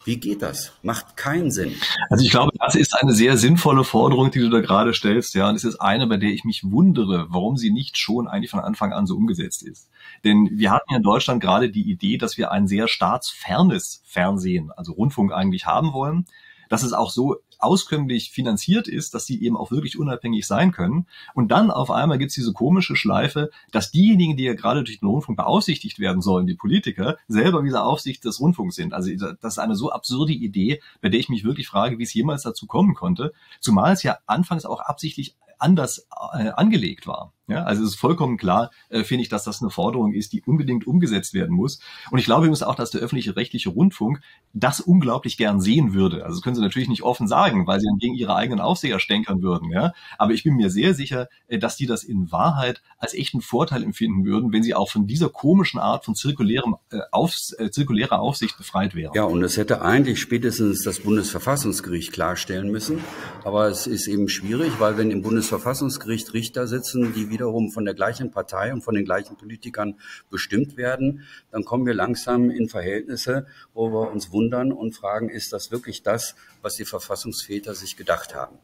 Wie 0.06 0.18
geht 0.18 0.42
das? 0.42 0.74
Macht 0.82 1.16
keinen 1.16 1.52
Sinn. 1.52 1.76
Also 2.10 2.24
ich 2.26 2.32
glaube, 2.32 2.52
das 2.60 2.76
ist 2.76 2.94
eine 3.02 3.14
sehr 3.14 3.38
sinnvolle 3.38 3.84
Forderung, 3.84 4.32
die 4.32 4.40
du 4.40 4.50
da 4.50 4.60
gerade 4.60 4.94
stellst, 4.94 5.34
ja. 5.34 5.50
Und 5.50 5.56
es 5.56 5.64
ist 5.64 5.78
eine, 5.78 6.08
bei 6.08 6.18
der 6.18 6.30
ich 6.30 6.44
mich 6.44 6.64
wundere, 6.64 7.28
warum 7.30 7.58
sie 7.58 7.72
nicht 7.72 7.98
schon 7.98 8.28
eigentlich 8.28 8.52
von 8.52 8.60
Anfang 8.60 8.92
an 8.92 9.08
so 9.08 9.16
umgesetzt 9.16 9.64
ist. 9.64 9.90
Denn 10.24 10.50
wir 10.52 10.72
hatten 10.72 10.92
ja 10.92 10.98
in 10.98 11.04
Deutschland 11.04 11.42
gerade 11.42 11.70
die 11.70 11.90
Idee, 11.90 12.18
dass 12.18 12.38
wir 12.38 12.52
ein 12.52 12.68
sehr 12.68 12.88
staatsfernes 12.88 14.02
Fernsehen, 14.06 14.72
also 14.76 14.94
Rundfunk 14.94 15.32
eigentlich 15.32 15.66
haben 15.66 15.94
wollen 15.94 16.26
dass 16.74 16.82
es 16.82 16.94
auch 16.94 17.12
so 17.12 17.36
auskömmlich 17.64 18.32
finanziert 18.32 18.88
ist, 18.88 19.14
dass 19.14 19.26
sie 19.26 19.42
eben 19.42 19.58
auch 19.58 19.72
wirklich 19.72 19.98
unabhängig 19.98 20.46
sein 20.46 20.72
können. 20.72 21.08
Und 21.34 21.52
dann 21.52 21.72
auf 21.72 21.92
einmal 21.92 22.18
gibt 22.18 22.30
es 22.30 22.36
diese 22.36 22.54
komische 22.54 22.96
Schleife, 22.96 23.50
dass 23.72 23.92
diejenigen, 23.92 24.38
die 24.38 24.44
ja 24.44 24.54
gerade 24.54 24.84
durch 24.84 25.00
den 25.00 25.08
Rundfunk 25.08 25.38
beaufsichtigt 25.38 26.00
werden 26.00 26.22
sollen, 26.22 26.48
die 26.48 26.56
Politiker, 26.56 27.18
selber 27.28 27.64
wieder 27.64 27.86
Aufsicht 27.86 28.26
des 28.26 28.40
Rundfunks 28.40 28.76
sind. 28.76 28.94
Also 28.94 29.12
das 29.16 29.54
ist 29.54 29.60
eine 29.60 29.76
so 29.76 29.92
absurde 29.92 30.34
Idee, 30.34 30.82
bei 31.02 31.10
der 31.10 31.20
ich 31.20 31.30
mich 31.30 31.44
wirklich 31.44 31.68
frage, 31.68 31.98
wie 32.00 32.04
es 32.04 32.14
jemals 32.14 32.44
dazu 32.44 32.68
kommen 32.68 32.94
konnte. 32.94 33.34
Zumal 33.60 33.94
es 33.94 34.04
ja 34.04 34.18
anfangs 34.26 34.66
auch 34.66 34.82
absichtlich 34.82 35.36
anders 35.60 36.08
äh, 36.34 36.50
angelegt 36.50 37.08
war. 37.08 37.34
Ja, 37.48 37.64
also 37.64 37.84
es 37.84 37.90
ist 37.90 38.00
vollkommen 38.00 38.38
klar, 38.38 38.72
äh, 38.90 39.04
finde 39.04 39.24
ich, 39.24 39.30
dass 39.30 39.44
das 39.44 39.62
eine 39.62 39.70
Forderung 39.70 40.14
ist, 40.14 40.32
die 40.32 40.42
unbedingt 40.44 40.88
umgesetzt 40.88 41.34
werden 41.34 41.54
muss. 41.54 41.80
Und 42.10 42.18
ich 42.20 42.24
glaube 42.24 42.46
übrigens 42.46 42.64
auch, 42.64 42.76
dass 42.76 42.92
der 42.92 43.02
öffentliche 43.02 43.36
rechtliche 43.36 43.70
Rundfunk 43.70 44.22
das 44.54 44.80
unglaublich 44.80 45.36
gern 45.36 45.60
sehen 45.60 45.94
würde. 45.94 46.24
Also 46.24 46.38
das 46.38 46.42
können 46.42 46.56
sie 46.56 46.62
natürlich 46.62 46.88
nicht 46.88 47.04
offen 47.04 47.28
sagen, 47.28 47.68
weil 47.68 47.82
sie 47.82 47.88
dann 47.88 47.98
gegen 47.98 48.16
ihre 48.16 48.38
eigenen 48.38 48.62
Aufseher 48.62 49.00
stänkern 49.00 49.42
würden. 49.42 49.72
Ja, 49.72 49.92
aber 50.18 50.32
ich 50.32 50.44
bin 50.44 50.56
mir 50.56 50.70
sehr 50.70 50.94
sicher, 50.94 51.28
äh, 51.48 51.60
dass 51.60 51.76
die 51.76 51.86
das 51.86 52.06
in 52.06 52.32
Wahrheit 52.32 52.82
als 52.98 53.14
echten 53.14 53.42
Vorteil 53.42 53.84
empfinden 53.84 54.24
würden, 54.24 54.54
wenn 54.54 54.64
sie 54.64 54.74
auch 54.74 54.90
von 54.90 55.06
dieser 55.06 55.28
komischen 55.28 55.82
Art 55.82 56.06
von 56.06 56.16
zirkulärem 56.16 56.78
äh, 56.92 57.00
auf, 57.12 57.36
äh, 57.58 57.70
zirkulärer 57.72 58.22
Aufsicht 58.22 58.58
befreit 58.58 58.96
wären. 58.96 59.12
Ja, 59.16 59.26
und 59.26 59.42
das 59.42 59.58
hätte 59.58 59.82
eigentlich 59.82 60.22
spätestens 60.22 60.84
das 60.84 61.02
Bundesverfassungsgericht 61.02 62.14
klarstellen 62.14 62.72
müssen. 62.72 63.00
Aber 63.44 63.68
es 63.68 63.86
ist 63.86 64.08
eben 64.08 64.30
schwierig, 64.30 64.80
weil 64.80 64.98
wenn 64.98 65.12
im 65.12 65.22
Bundesverfassungsgericht 65.24 66.34
Richter 66.34 66.68
sitzen, 66.68 67.14
die 67.14 67.33
wiederum 67.34 67.72
von 67.72 67.84
der 67.84 67.96
gleichen 67.96 68.32
Partei 68.32 68.72
und 68.72 68.84
von 68.84 68.96
den 68.96 69.06
gleichen 69.06 69.36
Politikern 69.36 69.96
bestimmt 70.30 70.78
werden, 70.78 71.24
dann 71.52 71.66
kommen 71.66 71.86
wir 71.86 71.94
langsam 71.94 72.50
in 72.50 72.70
Verhältnisse, 72.70 73.48
wo 73.74 73.90
wir 73.92 74.12
uns 74.12 74.32
wundern 74.32 74.72
und 74.72 74.94
fragen, 74.96 75.30
ist 75.30 75.52
das 75.52 75.72
wirklich 75.72 76.04
das, 76.04 76.36
was 76.62 76.76
die 76.76 76.86
Verfassungsväter 76.86 77.74
sich 77.74 77.98
gedacht 77.98 78.36
haben? 78.36 78.60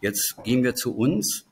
Jetzt 0.00 0.36
gehen 0.44 0.62
wir 0.62 0.74
zu 0.74 0.94
uns. 0.94 1.46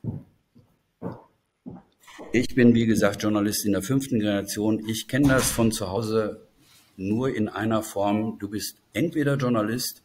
Ich 2.31 2.53
bin, 2.55 2.75
wie 2.75 2.85
gesagt, 2.85 3.23
Journalist 3.23 3.65
in 3.65 3.73
der 3.73 3.81
fünften 3.81 4.19
Generation. 4.19 4.87
Ich 4.87 5.07
kenne 5.07 5.29
das 5.29 5.51
von 5.51 5.71
zu 5.71 5.89
Hause 5.89 6.47
nur 6.95 7.35
in 7.35 7.49
einer 7.49 7.81
Form. 7.83 8.37
Du 8.39 8.49
bist 8.49 8.77
entweder 8.93 9.35
Journalist 9.35 10.03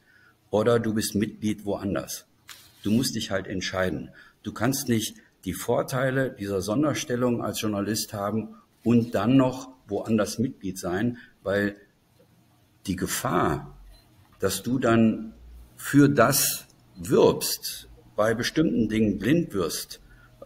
oder 0.50 0.80
du 0.80 0.94
bist 0.94 1.14
Mitglied 1.14 1.64
woanders. 1.64 2.26
Du 2.82 2.90
musst 2.90 3.14
dich 3.14 3.30
halt 3.30 3.46
entscheiden. 3.46 4.10
Du 4.42 4.52
kannst 4.52 4.88
nicht 4.88 5.16
die 5.44 5.54
Vorteile 5.54 6.30
dieser 6.30 6.60
Sonderstellung 6.60 7.42
als 7.42 7.60
Journalist 7.60 8.12
haben 8.12 8.56
und 8.84 9.14
dann 9.14 9.36
noch 9.36 9.70
woanders 9.88 10.38
Mitglied 10.38 10.78
sein, 10.78 11.18
weil 11.42 11.76
die 12.86 12.96
Gefahr, 12.96 13.78
dass 14.38 14.62
du 14.62 14.78
dann 14.78 15.34
für 15.76 16.08
das 16.08 16.66
wirbst, 16.96 17.88
bei 18.16 18.34
bestimmten 18.34 18.88
Dingen 18.88 19.18
blind 19.18 19.54
wirst, 19.54 20.00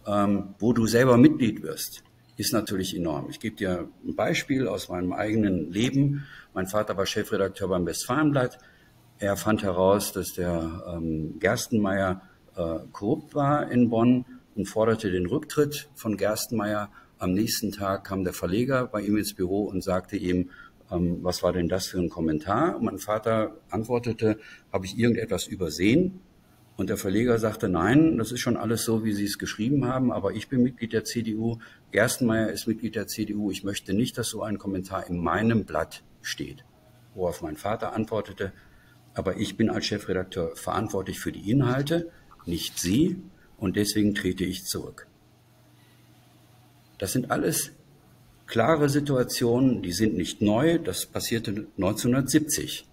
ähm, 0.07 0.55
wo 0.59 0.71
du 0.71 0.87
selber 0.87 1.17
Mitglied 1.17 1.61
wirst, 1.61 2.03
ist 2.37 2.53
natürlich 2.53 2.95
enorm. 2.95 3.29
Ich 3.29 3.39
gebe 3.39 3.55
dir 3.55 3.89
ein 4.05 4.15
Beispiel 4.15 4.67
aus 4.67 4.89
meinem 4.89 5.13
eigenen 5.13 5.71
Leben. 5.71 6.25
Mein 6.53 6.67
Vater 6.67 6.95
war 6.97 7.05
Chefredakteur 7.05 7.67
beim 7.67 7.85
Westfalenblatt. 7.85 8.57
Er 9.19 9.37
fand 9.37 9.63
heraus, 9.63 10.11
dass 10.11 10.33
der 10.33 10.83
ähm, 10.87 11.37
Gerstenmeier 11.39 12.21
äh, 12.55 12.79
korrupt 12.91 13.35
war 13.35 13.71
in 13.71 13.89
Bonn 13.89 14.25
und 14.55 14.67
forderte 14.67 15.11
den 15.11 15.25
Rücktritt 15.25 15.89
von 15.95 16.17
Gerstenmeier. 16.17 16.89
Am 17.17 17.33
nächsten 17.33 17.71
Tag 17.71 18.05
kam 18.05 18.23
der 18.23 18.33
Verleger 18.33 18.87
bei 18.87 19.01
ihm 19.01 19.17
ins 19.17 19.33
Büro 19.33 19.63
und 19.63 19.83
sagte 19.83 20.17
ihm, 20.17 20.49
ähm, 20.91 21.19
was 21.21 21.43
war 21.43 21.53
denn 21.53 21.69
das 21.69 21.87
für 21.87 21.99
ein 21.99 22.09
Kommentar? 22.09 22.77
Und 22.77 22.85
mein 22.85 22.97
Vater 22.97 23.57
antwortete, 23.69 24.39
habe 24.71 24.85
ich 24.85 24.97
irgendetwas 24.97 25.47
übersehen? 25.47 26.19
Und 26.77 26.89
der 26.89 26.97
Verleger 26.97 27.39
sagte, 27.39 27.69
nein, 27.69 28.17
das 28.17 28.33
ist 28.33 28.41
schon 28.41 28.57
alles 28.57 28.83
so, 28.83 29.05
wie 29.05 29.13
Sie 29.13 29.23
es 29.23 29.39
geschrieben 29.39 29.85
haben, 29.85 30.11
aber 30.11 30.33
ich 30.33 30.49
bin 30.49 30.61
Mitglied 30.61 30.91
der 30.91 31.05
CDU, 31.05 31.59
Gerstenmeier 31.91 32.49
ist 32.49 32.67
Mitglied 32.67 32.95
der 32.95 33.07
CDU, 33.07 33.49
ich 33.49 33.63
möchte 33.63 33.93
nicht, 33.93 34.17
dass 34.17 34.27
so 34.27 34.43
ein 34.43 34.57
Kommentar 34.57 35.07
in 35.07 35.17
meinem 35.17 35.63
Blatt 35.63 36.03
steht. 36.21 36.65
Worauf 37.13 37.41
mein 37.41 37.55
Vater 37.55 37.93
antwortete, 37.93 38.51
aber 39.13 39.37
ich 39.37 39.55
bin 39.55 39.69
als 39.69 39.85
Chefredakteur 39.85 40.53
verantwortlich 40.57 41.17
für 41.17 41.31
die 41.31 41.49
Inhalte, 41.49 42.11
nicht 42.45 42.77
Sie, 42.77 43.21
und 43.57 43.75
deswegen 43.75 44.15
trete 44.15 44.43
ich 44.43 44.65
zurück. 44.65 45.07
Das 46.97 47.11
sind 47.11 47.31
alles 47.31 47.71
klare 48.47 48.89
Situationen, 48.89 49.81
die 49.81 49.91
sind 49.91 50.15
nicht 50.15 50.41
neu, 50.41 50.77
das 50.77 51.05
passierte 51.05 51.67
1970. 51.77 52.87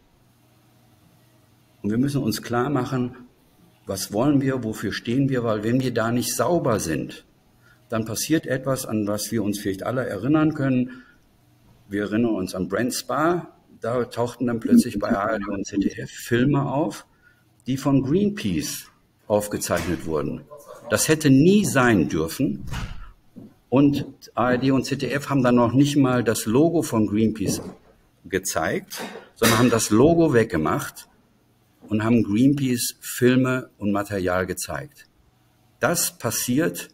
Und 1.83 1.91
wir 1.91 1.99
müssen 1.99 2.23
uns 2.23 2.43
klar 2.43 2.71
machen, 2.71 3.17
was 3.87 4.13
wollen 4.13 4.41
wir, 4.41 4.65
wofür 4.65 4.93
stehen 4.93 5.29
wir, 5.29 5.45
weil 5.45 5.65
wenn 5.65 5.81
wir 5.81 5.93
da 5.93 6.13
nicht 6.13 6.35
sauber 6.35 6.79
sind, 6.81 7.25
dann 7.89 8.05
passiert 8.05 8.47
etwas, 8.47 8.87
an 8.87 9.07
was 9.07 9.33
wir 9.33 9.43
uns 9.43 9.59
vielleicht 9.59 9.83
alle 9.83 10.07
erinnern 10.07 10.55
können. 10.55 11.03
Wir 11.89 12.03
erinnern 12.03 12.37
uns 12.37 12.55
an 12.55 12.69
Brent 12.69 12.95
Spa, 12.95 13.55
da 13.81 14.05
tauchten 14.05 14.47
dann 14.47 14.61
plötzlich 14.61 14.99
bei 14.99 15.11
ARD 15.11 15.47
und 15.49 15.67
ZDF 15.67 16.11
Filme 16.11 16.73
auf, 16.73 17.07
die 17.67 17.77
von 17.77 18.03
Greenpeace 18.03 18.92
aufgezeichnet 19.27 20.07
wurden. 20.07 20.43
Das 20.91 21.09
hätte 21.09 21.31
nie 21.31 21.65
sein 21.65 22.09
dürfen. 22.09 22.65
Und 23.69 24.05
ARD 24.35 24.71
und 24.71 24.85
ZDF 24.85 25.31
haben 25.31 25.43
dann 25.43 25.55
noch 25.55 25.73
nicht 25.73 25.97
mal 25.97 26.23
das 26.23 26.45
Logo 26.45 26.83
von 26.83 27.07
Greenpeace 27.07 27.63
gezeigt, 28.27 29.01
sondern 29.35 29.59
haben 29.59 29.71
das 29.71 29.91
Logo 29.91 30.35
weggemacht 30.35 31.09
und 31.89 32.05
haben 32.05 32.23
Greenpeace 32.23 32.97
Filme 33.01 33.71
und 33.79 33.93
Material 33.93 34.47
gezeigt. 34.47 35.07
Das 35.81 36.19
passiert, 36.19 36.91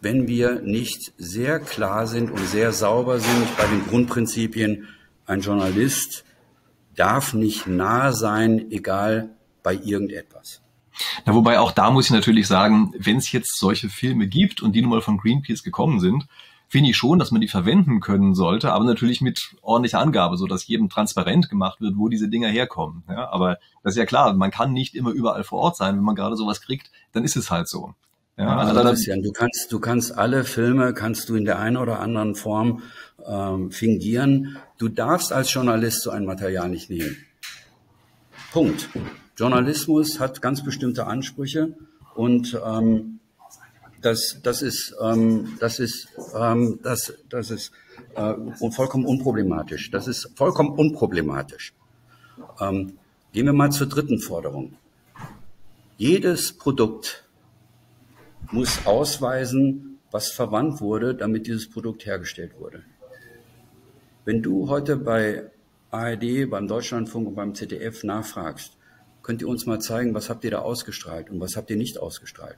wenn 0.00 0.28
wir 0.28 0.60
nicht 0.60 1.12
sehr 1.18 1.60
klar 1.60 2.06
sind 2.06 2.30
und 2.30 2.44
sehr 2.46 2.72
sauber 2.72 3.20
sind 3.20 3.56
bei 3.56 3.66
den 3.66 3.86
Grundprinzipien. 3.86 4.88
Ein 5.26 5.40
Journalist 5.40 6.24
darf 6.96 7.34
nicht 7.34 7.66
nah 7.66 8.12
sein, 8.12 8.70
egal 8.70 9.30
bei 9.62 9.74
irgendetwas. 9.74 10.60
Na, 11.24 11.34
wobei 11.34 11.58
auch 11.58 11.72
da 11.72 11.90
muss 11.90 12.06
ich 12.06 12.10
natürlich 12.10 12.46
sagen, 12.46 12.92
wenn 12.98 13.16
es 13.16 13.32
jetzt 13.32 13.58
solche 13.58 13.88
Filme 13.88 14.26
gibt 14.26 14.62
und 14.62 14.72
die 14.72 14.82
nun 14.82 14.90
mal 14.90 15.00
von 15.00 15.18
Greenpeace 15.18 15.62
gekommen 15.62 16.00
sind, 16.00 16.26
finde 16.68 16.90
ich 16.90 16.96
schon, 16.96 17.18
dass 17.18 17.32
man 17.32 17.40
die 17.40 17.48
verwenden 17.48 18.00
können 18.00 18.34
sollte, 18.34 18.72
aber 18.72 18.84
natürlich 18.84 19.20
mit 19.20 19.56
ordentlicher 19.60 19.98
Angabe, 19.98 20.36
so 20.36 20.46
dass 20.46 20.68
jedem 20.68 20.88
transparent 20.88 21.48
gemacht 21.50 21.80
wird, 21.80 21.94
wo 21.96 22.08
diese 22.08 22.28
Dinger 22.28 22.48
herkommen. 22.48 23.02
Ja, 23.08 23.28
aber 23.30 23.58
das 23.82 23.94
ist 23.94 23.98
ja 23.98 24.06
klar, 24.06 24.32
man 24.34 24.52
kann 24.52 24.72
nicht 24.72 24.94
immer 24.94 25.10
überall 25.10 25.42
vor 25.42 25.58
Ort 25.58 25.76
sein. 25.76 25.96
Wenn 25.96 26.04
man 26.04 26.14
gerade 26.14 26.36
sowas 26.36 26.60
kriegt, 26.60 26.92
dann 27.12 27.24
ist 27.24 27.36
es 27.36 27.50
halt 27.50 27.68
so. 27.68 27.94
Ja, 28.38 28.56
also, 28.56 28.80
Christian, 28.82 29.22
du 29.22 29.32
kannst, 29.32 29.70
du 29.70 29.80
kannst 29.80 30.16
alle 30.16 30.44
Filme, 30.44 30.94
kannst 30.94 31.28
du 31.28 31.34
in 31.34 31.44
der 31.44 31.58
einen 31.58 31.76
oder 31.76 32.00
anderen 32.00 32.36
Form 32.36 32.82
ähm, 33.26 33.70
fingieren. 33.70 34.56
Du 34.78 34.88
darfst 34.88 35.32
als 35.32 35.52
Journalist 35.52 36.02
so 36.02 36.10
ein 36.10 36.24
Material 36.24 36.68
nicht 36.68 36.88
nehmen. 36.88 37.16
Punkt. 38.52 38.88
Journalismus 39.40 40.20
hat 40.20 40.42
ganz 40.42 40.62
bestimmte 40.62 41.06
Ansprüche 41.06 41.74
und 42.14 42.60
ähm, 42.62 43.20
das, 44.02 44.38
das 44.42 44.60
ist, 44.60 44.94
ähm, 45.00 45.56
das 45.58 45.78
ist, 45.78 46.08
ähm, 46.38 46.78
das, 46.82 47.14
das 47.30 47.50
ist 47.50 47.72
äh, 48.16 48.34
vollkommen 48.70 49.06
unproblematisch. 49.06 49.90
Das 49.90 50.08
ist 50.08 50.30
vollkommen 50.36 50.72
unproblematisch. 50.78 51.72
Ähm, 52.60 52.98
gehen 53.32 53.46
wir 53.46 53.54
mal 53.54 53.72
zur 53.72 53.86
dritten 53.86 54.18
Forderung. 54.18 54.74
Jedes 55.96 56.52
Produkt 56.52 57.24
muss 58.50 58.84
ausweisen, 58.84 60.00
was 60.10 60.30
verwandt 60.32 60.82
wurde, 60.82 61.14
damit 61.14 61.46
dieses 61.46 61.70
Produkt 61.70 62.04
hergestellt 62.04 62.60
wurde. 62.60 62.82
Wenn 64.26 64.42
du 64.42 64.68
heute 64.68 64.98
bei 64.98 65.50
ARD, 65.90 66.50
beim 66.50 66.68
Deutschlandfunk 66.68 67.28
und 67.28 67.34
beim 67.36 67.54
ZDF 67.54 68.04
nachfragst, 68.04 68.76
könnt 69.30 69.42
ihr 69.42 69.48
uns 69.48 69.64
mal 69.64 69.78
zeigen, 69.80 70.12
was 70.12 70.28
habt 70.28 70.42
ihr 70.42 70.50
da 70.50 70.58
ausgestrahlt 70.58 71.30
und 71.30 71.38
was 71.38 71.54
habt 71.54 71.70
ihr 71.70 71.76
nicht 71.76 72.00
ausgestrahlt? 72.00 72.56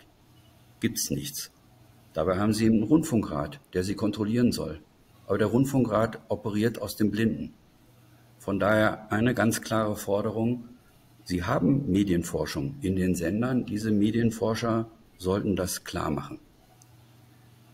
gibt 0.80 0.96
es 0.96 1.10
nichts. 1.10 1.50
Dabei 2.14 2.38
haben 2.38 2.54
sie 2.54 2.64
einen 2.64 2.82
Rundfunkrat, 2.82 3.60
der 3.74 3.84
sie 3.84 3.94
kontrollieren 3.94 4.52
soll. 4.52 4.80
Aber 5.26 5.36
der 5.36 5.48
Rundfunkrat 5.48 6.20
operiert 6.30 6.80
aus 6.80 6.96
dem 6.96 7.10
Blinden. 7.10 7.52
Von 8.38 8.58
daher 8.58 9.12
eine 9.12 9.34
ganz 9.34 9.60
klare 9.60 9.96
Forderung. 9.96 10.64
Sie 11.24 11.44
haben 11.44 11.92
Medienforschung 11.92 12.76
in 12.80 12.96
den 12.96 13.16
Sendern. 13.16 13.66
Diese 13.66 13.90
Medienforscher 13.90 14.88
sollten 15.18 15.56
das 15.56 15.84
klar 15.84 16.10
machen. 16.10 16.38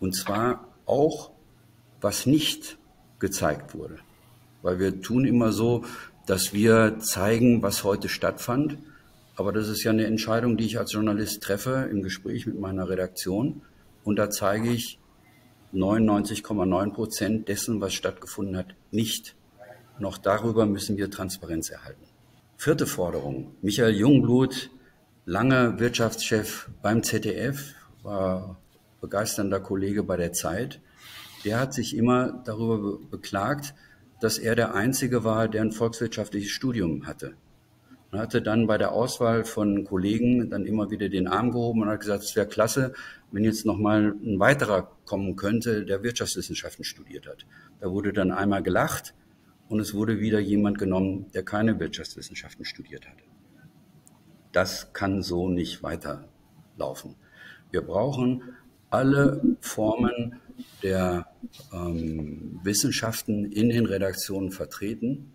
Und 0.01 0.17
zwar 0.17 0.67
auch, 0.87 1.31
was 2.01 2.27
nicht 2.27 2.79
gezeigt 3.21 3.77
wurde. 3.77 4.01
Weil 4.63 4.81
wir 4.81 5.01
tun 5.01 5.25
immer 5.25 5.53
so, 5.53 5.85
dass 6.29 6.53
wir 6.53 6.99
zeigen, 6.99 7.63
was 7.63 7.85
heute 7.85 8.11
stattfand. 8.11 8.77
Aber 9.35 9.51
das 9.51 9.69
ist 9.69 9.83
ja 9.83 9.93
eine 9.93 10.05
Entscheidung, 10.05 10.59
die 10.59 10.67
ich 10.67 10.79
als 10.79 10.93
Journalist 10.93 11.43
treffe 11.43 11.89
im 11.91 12.03
Gespräch 12.03 12.47
mit 12.47 12.61
meiner 12.61 12.91
Redaktion. 12.91 13.63
Und 14.05 14.17
da 14.17 14.29
zeige 14.29 14.69
ich 14.69 14.99
99,9 15.73 16.93
Prozent 16.93 17.49
dessen, 17.49 17.81
was 17.81 17.95
stattgefunden 17.95 18.59
hat, 18.59 18.75
nicht. 18.91 19.37
Noch 19.99 20.19
darüber 20.19 20.67
müssen 20.67 20.99
wir 20.99 21.11
Transparenz 21.11 21.71
erhalten. 21.71 22.05
Vierte 22.59 22.87
Forderung. 22.87 23.55
Michael 23.63 23.97
Jungblut, 23.97 24.71
lange 25.25 25.81
Wirtschaftschef 25.81 26.69
beim 26.83 27.03
ZDF, 27.03 27.73
war 28.03 28.59
begeisternder 29.01 29.61
Kollege 29.61 30.03
bei 30.03 30.19
der 30.19 30.35
Zeit. 30.35 30.81
Der 31.47 31.59
hat 31.59 31.73
sich 31.73 31.97
immer 31.97 32.43
darüber 32.45 32.99
beklagt, 33.11 33.75
dass 34.21 34.39
er 34.39 34.55
der 34.55 34.75
Einzige 34.75 35.25
war, 35.25 35.49
der 35.49 35.63
ein 35.63 35.73
volkswirtschaftliches 35.73 36.51
Studium 36.51 37.07
hatte 37.07 37.35
und 38.11 38.19
hatte 38.19 38.43
dann 38.43 38.67
bei 38.67 38.79
der 38.79 38.93
Auswahl 38.93 39.45
von 39.45 39.85
Kollegen 39.85 40.51
dann 40.51 40.65
immer 40.65 40.91
wieder 40.91 41.09
den 41.09 41.29
Arm 41.29 41.53
gehoben 41.53 41.83
und 41.83 41.89
hat 41.89 42.01
gesagt, 42.01 42.25
es 42.25 42.37
wäre 42.37 42.47
klasse, 42.47 42.95
wenn 43.31 43.45
jetzt 43.45 43.67
noch 43.67 43.77
mal 43.77 44.15
ein 44.23 44.39
weiterer 44.39 44.91
kommen 45.05 45.37
könnte, 45.37 45.85
der 45.85 46.03
Wirtschaftswissenschaften 46.03 46.85
studiert 46.85 47.27
hat. 47.27 47.47
Da 47.81 47.91
wurde 47.91 48.13
dann 48.13 48.31
einmal 48.31 48.63
gelacht 48.63 49.15
und 49.69 49.81
es 49.81 49.95
wurde 49.95 50.21
wieder 50.21 50.39
jemand 50.41 50.79
genommen, 50.79 51.27
der 51.35 51.43
keine 51.43 51.79
Wirtschaftswissenschaften 51.79 52.65
studiert 52.65 53.07
hat. 53.07 53.17
Das 54.53 54.93
kann 54.95 55.23
so 55.23 55.49
nicht 55.49 55.83
weiterlaufen. 55.83 57.17
Wir 57.71 57.83
brauchen 57.83 58.43
alle 58.89 59.57
Formen 59.61 60.41
der 60.83 61.27
ähm, 61.73 62.61
Wissenschaften 62.63 63.45
in 63.45 63.69
den 63.69 63.87
Redaktionen 63.87 64.51
vertreten. 64.51 65.33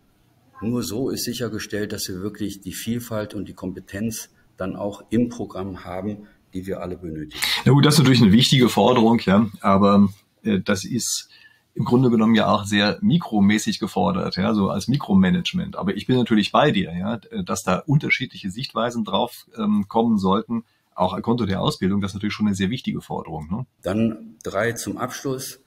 Nur 0.61 0.83
so 0.83 1.09
ist 1.09 1.25
sichergestellt, 1.25 1.91
dass 1.91 2.07
wir 2.07 2.21
wirklich 2.21 2.61
die 2.61 2.73
Vielfalt 2.73 3.33
und 3.33 3.47
die 3.47 3.53
Kompetenz 3.53 4.29
dann 4.57 4.75
auch 4.75 5.03
im 5.09 5.29
Programm 5.29 5.83
haben, 5.83 6.27
die 6.53 6.65
wir 6.65 6.81
alle 6.81 6.97
benötigen. 6.97 7.43
Na 7.65 7.71
gut, 7.71 7.85
das 7.85 7.95
ist 7.95 7.99
natürlich 7.99 8.21
eine 8.21 8.31
wichtige 8.31 8.69
Forderung, 8.69 9.19
ja, 9.25 9.49
aber 9.61 10.09
äh, 10.43 10.59
das 10.59 10.85
ist 10.85 11.29
im 11.75 11.85
Grunde 11.85 12.11
genommen 12.11 12.35
ja 12.35 12.47
auch 12.47 12.65
sehr 12.65 12.99
mikromäßig 13.01 13.79
gefordert, 13.79 14.37
ja, 14.37 14.53
so 14.53 14.69
als 14.69 14.87
Mikromanagement. 14.87 15.75
Aber 15.75 15.95
ich 15.95 16.05
bin 16.05 16.17
natürlich 16.17 16.51
bei 16.51 16.71
dir, 16.71 16.95
ja, 16.95 17.17
dass 17.43 17.63
da 17.63 17.79
unterschiedliche 17.79 18.51
Sichtweisen 18.51 19.03
drauf 19.03 19.47
ähm, 19.57 19.85
kommen 19.87 20.19
sollten, 20.19 20.65
auch 20.95 21.19
Konto 21.21 21.45
der 21.45 21.61
Ausbildung, 21.61 22.01
das 22.01 22.11
ist 22.11 22.15
natürlich 22.15 22.33
schon 22.33 22.47
eine 22.47 22.55
sehr 22.55 22.69
wichtige 22.69 23.01
Forderung. 23.01 23.47
Ne? 23.49 23.65
Dann 23.81 24.35
drei 24.43 24.73
zum 24.73 24.97
Abschluss. 24.97 25.59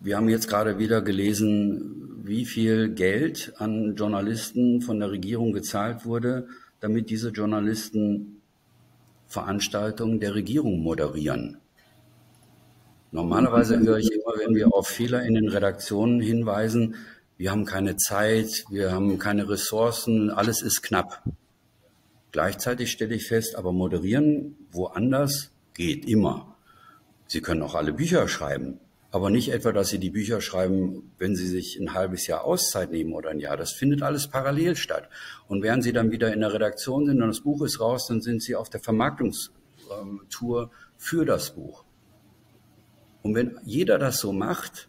Wir 0.00 0.16
haben 0.16 0.28
jetzt 0.28 0.48
gerade 0.48 0.78
wieder 0.78 1.00
gelesen, 1.02 2.20
wie 2.22 2.44
viel 2.44 2.90
Geld 2.90 3.54
an 3.56 3.96
Journalisten 3.96 4.82
von 4.82 5.00
der 5.00 5.10
Regierung 5.10 5.52
gezahlt 5.52 6.04
wurde, 6.04 6.46
damit 6.80 7.10
diese 7.10 7.30
Journalisten 7.30 8.42
Veranstaltungen 9.26 10.20
der 10.20 10.34
Regierung 10.34 10.80
moderieren. 10.80 11.58
Normalerweise 13.10 13.78
höre 13.78 13.98
ich 13.98 14.10
immer, 14.10 14.38
wenn 14.38 14.54
wir 14.54 14.74
auf 14.74 14.88
Fehler 14.88 15.22
in 15.22 15.34
den 15.34 15.48
Redaktionen 15.48 16.20
hinweisen, 16.20 16.96
wir 17.36 17.50
haben 17.50 17.64
keine 17.64 17.96
Zeit, 17.96 18.64
wir 18.70 18.92
haben 18.92 19.18
keine 19.18 19.48
Ressourcen, 19.48 20.30
alles 20.30 20.62
ist 20.62 20.82
knapp. 20.82 21.22
Gleichzeitig 22.34 22.90
stelle 22.90 23.14
ich 23.14 23.28
fest, 23.28 23.54
aber 23.54 23.70
moderieren 23.70 24.56
woanders 24.72 25.52
geht 25.72 26.04
immer. 26.04 26.56
Sie 27.28 27.40
können 27.40 27.62
auch 27.62 27.76
alle 27.76 27.92
Bücher 27.92 28.26
schreiben. 28.26 28.80
Aber 29.12 29.30
nicht 29.30 29.52
etwa, 29.52 29.70
dass 29.70 29.90
Sie 29.90 30.00
die 30.00 30.10
Bücher 30.10 30.40
schreiben, 30.40 31.12
wenn 31.16 31.36
Sie 31.36 31.46
sich 31.46 31.78
ein 31.78 31.94
halbes 31.94 32.26
Jahr 32.26 32.42
Auszeit 32.42 32.90
nehmen 32.90 33.12
oder 33.12 33.30
ein 33.30 33.38
Jahr. 33.38 33.56
Das 33.56 33.70
findet 33.70 34.02
alles 34.02 34.26
parallel 34.26 34.74
statt. 34.74 35.08
Und 35.46 35.62
während 35.62 35.84
Sie 35.84 35.92
dann 35.92 36.10
wieder 36.10 36.34
in 36.34 36.40
der 36.40 36.52
Redaktion 36.52 37.06
sind 37.06 37.22
und 37.22 37.28
das 37.28 37.42
Buch 37.42 37.62
ist 37.62 37.78
raus, 37.78 38.08
dann 38.08 38.20
sind 38.20 38.42
Sie 38.42 38.56
auf 38.56 38.68
der 38.68 38.80
Vermarktungstour 38.80 40.72
für 40.96 41.24
das 41.24 41.54
Buch. 41.54 41.84
Und 43.22 43.36
wenn 43.36 43.60
jeder 43.62 44.00
das 44.00 44.18
so 44.18 44.32
macht, 44.32 44.88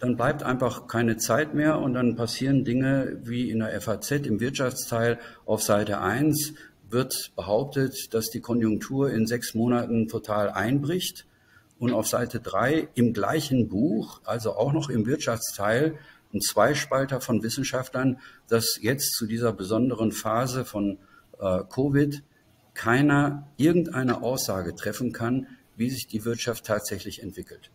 dann 0.00 0.16
bleibt 0.16 0.42
einfach 0.42 0.88
keine 0.88 1.16
Zeit 1.16 1.54
mehr 1.54 1.78
und 1.78 1.94
dann 1.94 2.16
passieren 2.16 2.64
Dinge 2.64 3.20
wie 3.22 3.50
in 3.50 3.60
der 3.60 3.80
FAZ 3.80 4.10
im 4.26 4.40
Wirtschaftsteil 4.40 5.20
auf 5.46 5.62
Seite 5.62 6.00
1 6.00 6.54
wird 6.92 7.32
behauptet, 7.36 8.12
dass 8.12 8.30
die 8.30 8.40
Konjunktur 8.40 9.10
in 9.10 9.26
sechs 9.26 9.54
Monaten 9.54 10.08
total 10.08 10.50
einbricht 10.50 11.26
und 11.78 11.92
auf 11.92 12.06
Seite 12.06 12.40
3 12.40 12.88
im 12.94 13.12
gleichen 13.12 13.68
Buch, 13.68 14.20
also 14.24 14.52
auch 14.54 14.72
noch 14.72 14.88
im 14.88 15.06
Wirtschaftsteil, 15.06 15.98
ein 16.32 16.40
Zweispalter 16.40 17.20
von 17.20 17.42
Wissenschaftlern, 17.42 18.18
dass 18.48 18.78
jetzt 18.80 19.14
zu 19.14 19.26
dieser 19.26 19.52
besonderen 19.52 20.12
Phase 20.12 20.64
von 20.64 20.98
äh, 21.40 21.62
Covid 21.68 22.22
keiner 22.74 23.48
irgendeine 23.56 24.22
Aussage 24.22 24.74
treffen 24.74 25.12
kann, 25.12 25.46
wie 25.76 25.90
sich 25.90 26.06
die 26.06 26.24
Wirtschaft 26.24 26.64
tatsächlich 26.64 27.22
entwickelt. 27.22 27.70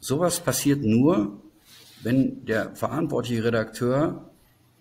Sowas 0.00 0.40
passiert 0.40 0.82
nur, 0.82 1.40
wenn 2.02 2.44
der 2.44 2.74
verantwortliche 2.74 3.44
Redakteur, 3.44 4.30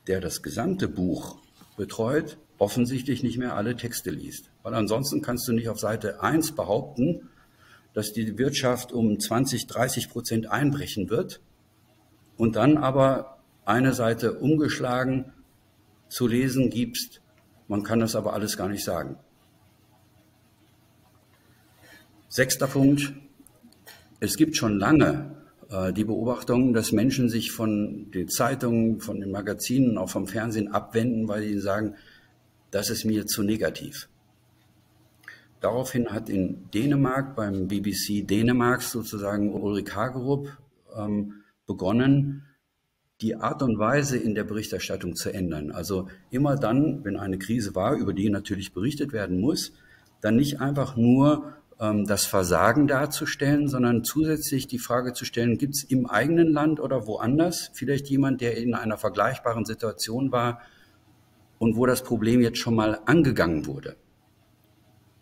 der 0.08 0.22
das 0.22 0.42
gesamte 0.42 0.88
Buch 0.88 1.38
betreut, 1.78 2.38
offensichtlich 2.62 3.24
nicht 3.24 3.40
mehr 3.40 3.56
alle 3.56 3.76
Texte 3.76 4.12
liest. 4.12 4.52
Weil 4.62 4.76
ansonsten 4.76 5.24
kannst 5.24 5.48
du 5.48 5.52
nicht 5.52 5.68
auf 5.68 5.80
Seite 5.80 6.22
1 6.22 6.52
behaupten, 6.52 7.28
dass 7.96 8.14
die 8.14 8.38
Wirtschaft 8.38 8.92
um 8.92 9.20
20, 9.20 9.66
30 9.66 10.10
Prozent 10.10 10.52
einbrechen 10.52 11.10
wird 11.10 11.42
und 12.38 12.56
dann 12.56 12.78
aber 12.78 13.40
eine 13.66 13.94
Seite 13.94 14.34
umgeschlagen 14.34 15.34
zu 16.08 16.28
lesen 16.28 16.70
gibst, 16.70 17.22
man 17.68 17.82
kann 17.82 18.00
das 18.00 18.16
aber 18.16 18.34
alles 18.34 18.58
gar 18.58 18.70
nicht 18.70 18.84
sagen. 18.84 19.18
Sechster 22.30 22.68
Punkt. 22.68 23.12
Es 24.20 24.38
gibt 24.38 24.56
schon 24.56 24.78
lange 24.78 25.36
äh, 25.72 25.92
die 25.94 26.04
Beobachtung, 26.04 26.74
dass 26.74 26.92
Menschen 26.92 27.28
sich 27.28 27.52
von 27.52 28.12
den 28.12 28.30
Zeitungen, 28.30 29.00
von 29.00 29.20
den 29.20 29.32
Magazinen, 29.32 29.98
auch 29.98 30.12
vom 30.12 30.28
Fernsehen 30.28 30.68
abwenden, 30.68 31.28
weil 31.28 31.42
sie 31.42 31.58
sagen, 31.58 31.96
das 32.72 32.90
ist 32.90 33.06
mir 33.06 33.26
zu 33.26 33.44
negativ. 33.44 34.10
Daraufhin 35.60 36.12
hat 36.12 36.28
in 36.28 36.70
Dänemark 36.74 37.36
beim 37.36 37.68
BBC 37.68 38.28
Dänemarks 38.28 38.92
sozusagen 38.92 39.54
Ulrich 39.54 39.96
Hagerup 39.96 40.58
ähm, 40.98 41.44
begonnen, 41.68 42.48
die 43.22 43.36
Art 43.36 43.62
und 43.62 43.78
Weise 43.78 44.18
in 44.18 44.34
der 44.34 44.44
Berichterstattung 44.44 45.16
zu 45.16 45.32
ändern. 45.32 45.72
Also 45.72 46.08
immer 46.32 46.56
dann, 46.56 47.06
wenn 47.06 47.18
eine 47.18 47.38
Krise 47.38 47.76
war, 47.76 47.94
über 47.94 48.14
die 48.14 48.32
natürlich 48.32 48.74
berichtet 48.74 49.14
werden 49.14 49.40
muss, 49.40 49.74
dann 50.22 50.36
nicht 50.36 50.60
einfach 50.60 50.96
nur 50.96 51.54
ähm, 51.80 52.06
das 52.08 52.26
Versagen 52.26 52.88
darzustellen, 52.88 53.68
sondern 53.68 54.04
zusätzlich 54.04 54.66
die 54.66 54.80
Frage 54.80 55.14
zu 55.14 55.26
stellen, 55.26 55.60
gibt 55.60 55.76
es 55.76 55.84
im 55.84 56.08
eigenen 56.08 56.52
Land 56.52 56.80
oder 56.80 57.06
woanders 57.06 57.70
vielleicht 57.74 58.08
jemand, 58.08 58.42
der 58.42 58.58
in 58.58 58.74
einer 58.74 58.98
vergleichbaren 58.98 59.66
Situation 59.66 60.32
war 60.32 60.62
und 61.62 61.76
wo 61.76 61.86
das 61.86 62.02
Problem 62.04 62.42
jetzt 62.42 62.58
schon 62.58 62.74
mal 62.74 63.02
angegangen 63.06 63.68
wurde. 63.68 63.96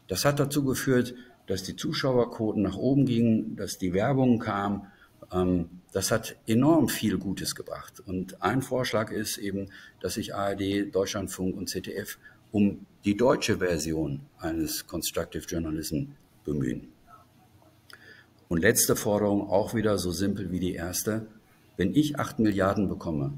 Das 0.08 0.24
hat 0.24 0.40
dazu 0.40 0.64
geführt, 0.64 1.14
dass 1.48 1.64
die 1.64 1.76
Zuschauerquoten 1.76 2.62
nach 2.62 2.78
oben 2.78 3.06
gingen, 3.06 3.58
dass 3.58 3.78
die 3.78 3.94
Werbung 3.94 4.40
kam, 4.40 4.88
ähm, 5.34 5.70
das 5.92 6.12
hat 6.12 6.38
enorm 6.48 6.88
viel 6.88 7.18
Gutes 7.18 7.56
gebracht. 7.56 8.00
Und 8.00 8.42
ein 8.42 8.62
Vorschlag 8.62 9.12
ist 9.12 9.38
eben, 9.38 9.68
dass 10.00 10.14
sich 10.14 10.34
ARD, 10.34 10.96
Deutschlandfunk 10.96 11.58
und 11.58 11.68
ZDF 11.68 12.18
um 12.54 12.86
die 13.04 13.18
deutsche 13.18 13.58
Version 13.58 14.22
eines 14.38 14.88
Constructive 14.88 15.44
Journalism 15.46 16.14
bemühen. 16.46 16.88
Und 18.48 18.62
letzte 18.62 18.96
Forderung, 18.96 19.50
auch 19.50 19.74
wieder 19.74 19.98
so 19.98 20.12
simpel 20.12 20.54
wie 20.54 20.62
die 20.62 20.74
erste. 20.74 21.28
Wenn 21.76 21.94
ich 21.94 22.18
acht 22.18 22.40
Milliarden 22.40 22.88
bekomme 22.88 23.34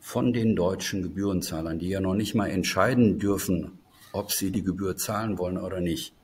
von 0.00 0.32
den 0.32 0.56
deutschen 0.56 1.02
Gebührenzahlern, 1.02 1.78
die 1.78 1.90
ja 1.90 2.00
noch 2.00 2.14
nicht 2.14 2.34
mal 2.34 2.48
entscheiden 2.48 3.18
dürfen, 3.18 3.78
ob 4.12 4.32
sie 4.32 4.50
die 4.50 4.64
Gebühr 4.64 4.96
zahlen 4.96 5.38
wollen 5.38 5.58
oder 5.58 5.80
nicht, 5.80 6.14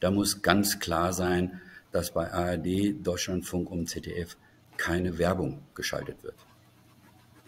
da 0.00 0.10
muss 0.10 0.42
ganz 0.42 0.78
klar 0.78 1.12
sein, 1.12 1.60
dass 1.92 2.12
bei 2.12 2.32
ARD, 2.32 2.94
Deutschlandfunk 3.02 3.70
und 3.70 3.88
ZDF 3.88 4.36
keine 4.76 5.18
Werbung 5.18 5.60
geschaltet 5.74 6.22
wird. 6.22 6.34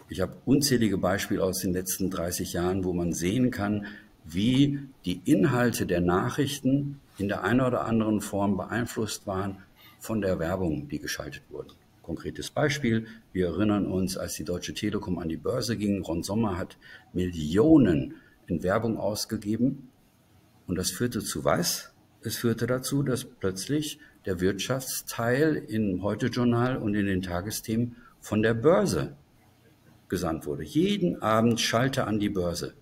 Ich 0.09 0.21
habe 0.21 0.35
unzählige 0.45 0.97
Beispiele 0.97 1.43
aus 1.43 1.59
den 1.59 1.73
letzten 1.73 2.09
30 2.09 2.53
Jahren, 2.53 2.83
wo 2.83 2.93
man 2.93 3.13
sehen 3.13 3.51
kann, 3.51 3.85
wie 4.25 4.79
die 5.05 5.21
Inhalte 5.25 5.85
der 5.85 6.01
Nachrichten 6.01 6.99
in 7.17 7.27
der 7.27 7.43
einen 7.43 7.61
oder 7.61 7.85
anderen 7.85 8.21
Form 8.21 8.57
beeinflusst 8.57 9.27
waren 9.27 9.57
von 9.99 10.21
der 10.21 10.39
Werbung, 10.39 10.87
die 10.89 10.99
geschaltet 10.99 11.43
wurde. 11.49 11.73
Konkretes 12.09 12.49
Beispiel, 12.49 13.05
wir 13.33 13.49
erinnern 13.49 13.85
uns, 13.85 14.17
als 14.17 14.33
die 14.33 14.43
Deutsche 14.43 14.73
Telekom 14.73 15.19
an 15.19 15.29
die 15.29 15.37
Börse 15.37 15.77
ging, 15.77 16.01
Ron 16.01 16.23
Sommer 16.23 16.57
hat 16.57 16.75
Millionen 17.13 18.15
in 18.47 18.63
Werbung 18.63 18.97
ausgegeben 18.97 19.89
und 20.65 20.75
das 20.75 20.89
führte 20.89 21.19
zu 21.19 21.45
was? 21.45 21.93
Es 22.23 22.35
führte 22.35 22.65
dazu, 22.65 23.03
dass 23.03 23.25
plötzlich 23.25 23.99
der 24.25 24.39
Wirtschaftsteil 24.39 25.57
im 25.67 26.01
Heute-Journal 26.01 26.77
und 26.77 26.95
in 26.95 27.05
den 27.05 27.21
Tagesthemen 27.21 27.95
von 28.19 28.41
der 28.41 28.55
Börse 28.55 29.15
gesandt 30.07 30.47
wurde. 30.47 30.63
Jeden 30.63 31.21
Abend 31.21 31.61
schalte 31.61 32.07
an 32.07 32.19
die 32.19 32.29
Börse. 32.29 32.73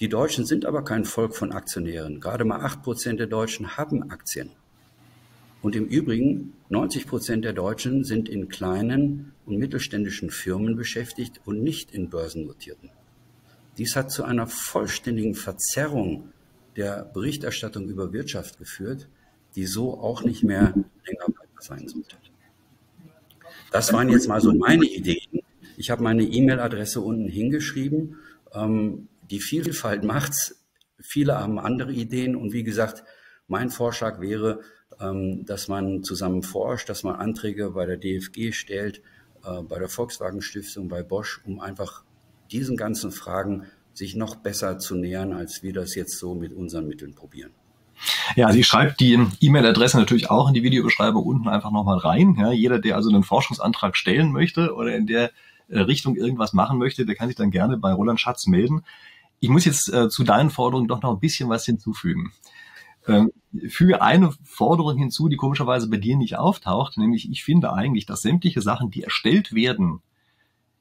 Die 0.00 0.08
Deutschen 0.08 0.44
sind 0.44 0.66
aber 0.66 0.82
kein 0.82 1.04
Volk 1.04 1.36
von 1.36 1.52
Aktionären. 1.52 2.18
Gerade 2.18 2.44
mal 2.44 2.62
acht 2.62 2.82
Prozent 2.82 3.20
der 3.20 3.28
Deutschen 3.28 3.76
haben 3.76 4.10
Aktien. 4.10 4.50
Und 5.60 5.74
im 5.74 5.86
Übrigen, 5.86 6.52
90 6.68 7.06
Prozent 7.06 7.44
der 7.44 7.52
Deutschen 7.52 8.04
sind 8.04 8.28
in 8.28 8.48
kleinen 8.48 9.32
und 9.44 9.58
mittelständischen 9.58 10.30
Firmen 10.30 10.76
beschäftigt 10.76 11.40
und 11.44 11.62
nicht 11.62 11.92
in 11.92 12.10
börsennotierten. 12.10 12.90
Dies 13.76 13.96
hat 13.96 14.10
zu 14.10 14.24
einer 14.24 14.46
vollständigen 14.46 15.34
Verzerrung 15.34 16.32
der 16.76 17.04
Berichterstattung 17.04 17.88
über 17.88 18.12
Wirtschaft 18.12 18.58
geführt, 18.58 19.08
die 19.56 19.66
so 19.66 19.98
auch 19.98 20.22
nicht 20.22 20.44
mehr 20.44 20.74
länger 21.06 21.34
sein 21.58 21.88
sollte. 21.88 22.16
Das 23.72 23.92
waren 23.92 24.08
jetzt 24.08 24.28
mal 24.28 24.40
so 24.40 24.52
meine 24.52 24.84
Ideen. 24.86 25.42
Ich 25.76 25.90
habe 25.90 26.02
meine 26.02 26.22
E-Mail-Adresse 26.22 27.00
unten 27.00 27.28
hingeschrieben. 27.28 28.16
Ähm, 28.52 29.08
die 29.30 29.40
Vielfalt 29.40 30.04
macht's. 30.04 30.64
Viele 31.00 31.38
haben 31.38 31.58
andere 31.58 31.92
Ideen. 31.92 32.34
Und 32.34 32.52
wie 32.52 32.62
gesagt, 32.62 33.04
mein 33.46 33.70
Vorschlag 33.70 34.20
wäre, 34.20 34.60
dass 34.98 35.68
man 35.68 36.02
zusammen 36.02 36.42
forscht, 36.42 36.88
dass 36.88 37.04
man 37.04 37.16
Anträge 37.16 37.70
bei 37.70 37.86
der 37.86 37.96
DFG 37.96 38.52
stellt, 38.52 39.02
äh, 39.44 39.62
bei 39.62 39.78
der 39.78 39.88
Volkswagen 39.88 40.42
Stiftung, 40.42 40.88
bei 40.88 41.02
Bosch, 41.02 41.40
um 41.44 41.60
einfach 41.60 42.02
diesen 42.50 42.76
ganzen 42.76 43.12
Fragen 43.12 43.66
sich 43.94 44.16
noch 44.16 44.36
besser 44.36 44.78
zu 44.78 44.94
nähern, 44.94 45.32
als 45.32 45.62
wir 45.62 45.72
das 45.72 45.94
jetzt 45.94 46.18
so 46.18 46.34
mit 46.34 46.52
unseren 46.52 46.86
Mitteln 46.86 47.14
probieren. 47.14 47.50
Ja, 48.36 48.50
ich 48.52 48.66
schreibe 48.66 48.94
die 48.98 49.18
E-Mail-Adresse 49.40 49.98
natürlich 49.98 50.30
auch 50.30 50.48
in 50.48 50.54
die 50.54 50.62
Videobeschreibung 50.62 51.24
unten 51.24 51.48
einfach 51.48 51.72
nochmal 51.72 51.98
rein. 51.98 52.36
Ja, 52.38 52.52
jeder, 52.52 52.78
der 52.78 52.94
also 52.94 53.08
einen 53.08 53.24
Forschungsantrag 53.24 53.96
stellen 53.96 54.30
möchte 54.30 54.74
oder 54.74 54.94
in 54.94 55.06
der 55.06 55.32
äh, 55.68 55.80
Richtung 55.80 56.14
irgendwas 56.14 56.52
machen 56.52 56.78
möchte, 56.78 57.06
der 57.06 57.16
kann 57.16 57.28
sich 57.28 57.36
dann 57.36 57.50
gerne 57.50 57.76
bei 57.76 57.92
Roland 57.92 58.20
Schatz 58.20 58.46
melden. 58.46 58.82
Ich 59.40 59.48
muss 59.48 59.64
jetzt 59.64 59.92
äh, 59.92 60.08
zu 60.08 60.22
deinen 60.22 60.50
Forderungen 60.50 60.88
doch 60.88 61.02
noch 61.02 61.12
ein 61.12 61.20
bisschen 61.20 61.48
was 61.48 61.64
hinzufügen. 61.64 62.32
Ähm, 63.06 63.32
füge 63.68 64.02
eine 64.02 64.32
Forderung 64.44 64.98
hinzu, 64.98 65.28
die 65.28 65.36
komischerweise 65.36 65.88
bei 65.88 65.96
dir 65.96 66.16
nicht 66.16 66.36
auftaucht, 66.36 66.98
nämlich 66.98 67.30
ich 67.30 67.44
finde 67.44 67.72
eigentlich, 67.72 68.06
dass 68.06 68.22
sämtliche 68.22 68.60
Sachen, 68.60 68.90
die 68.90 69.02
erstellt 69.02 69.54
werden 69.54 70.00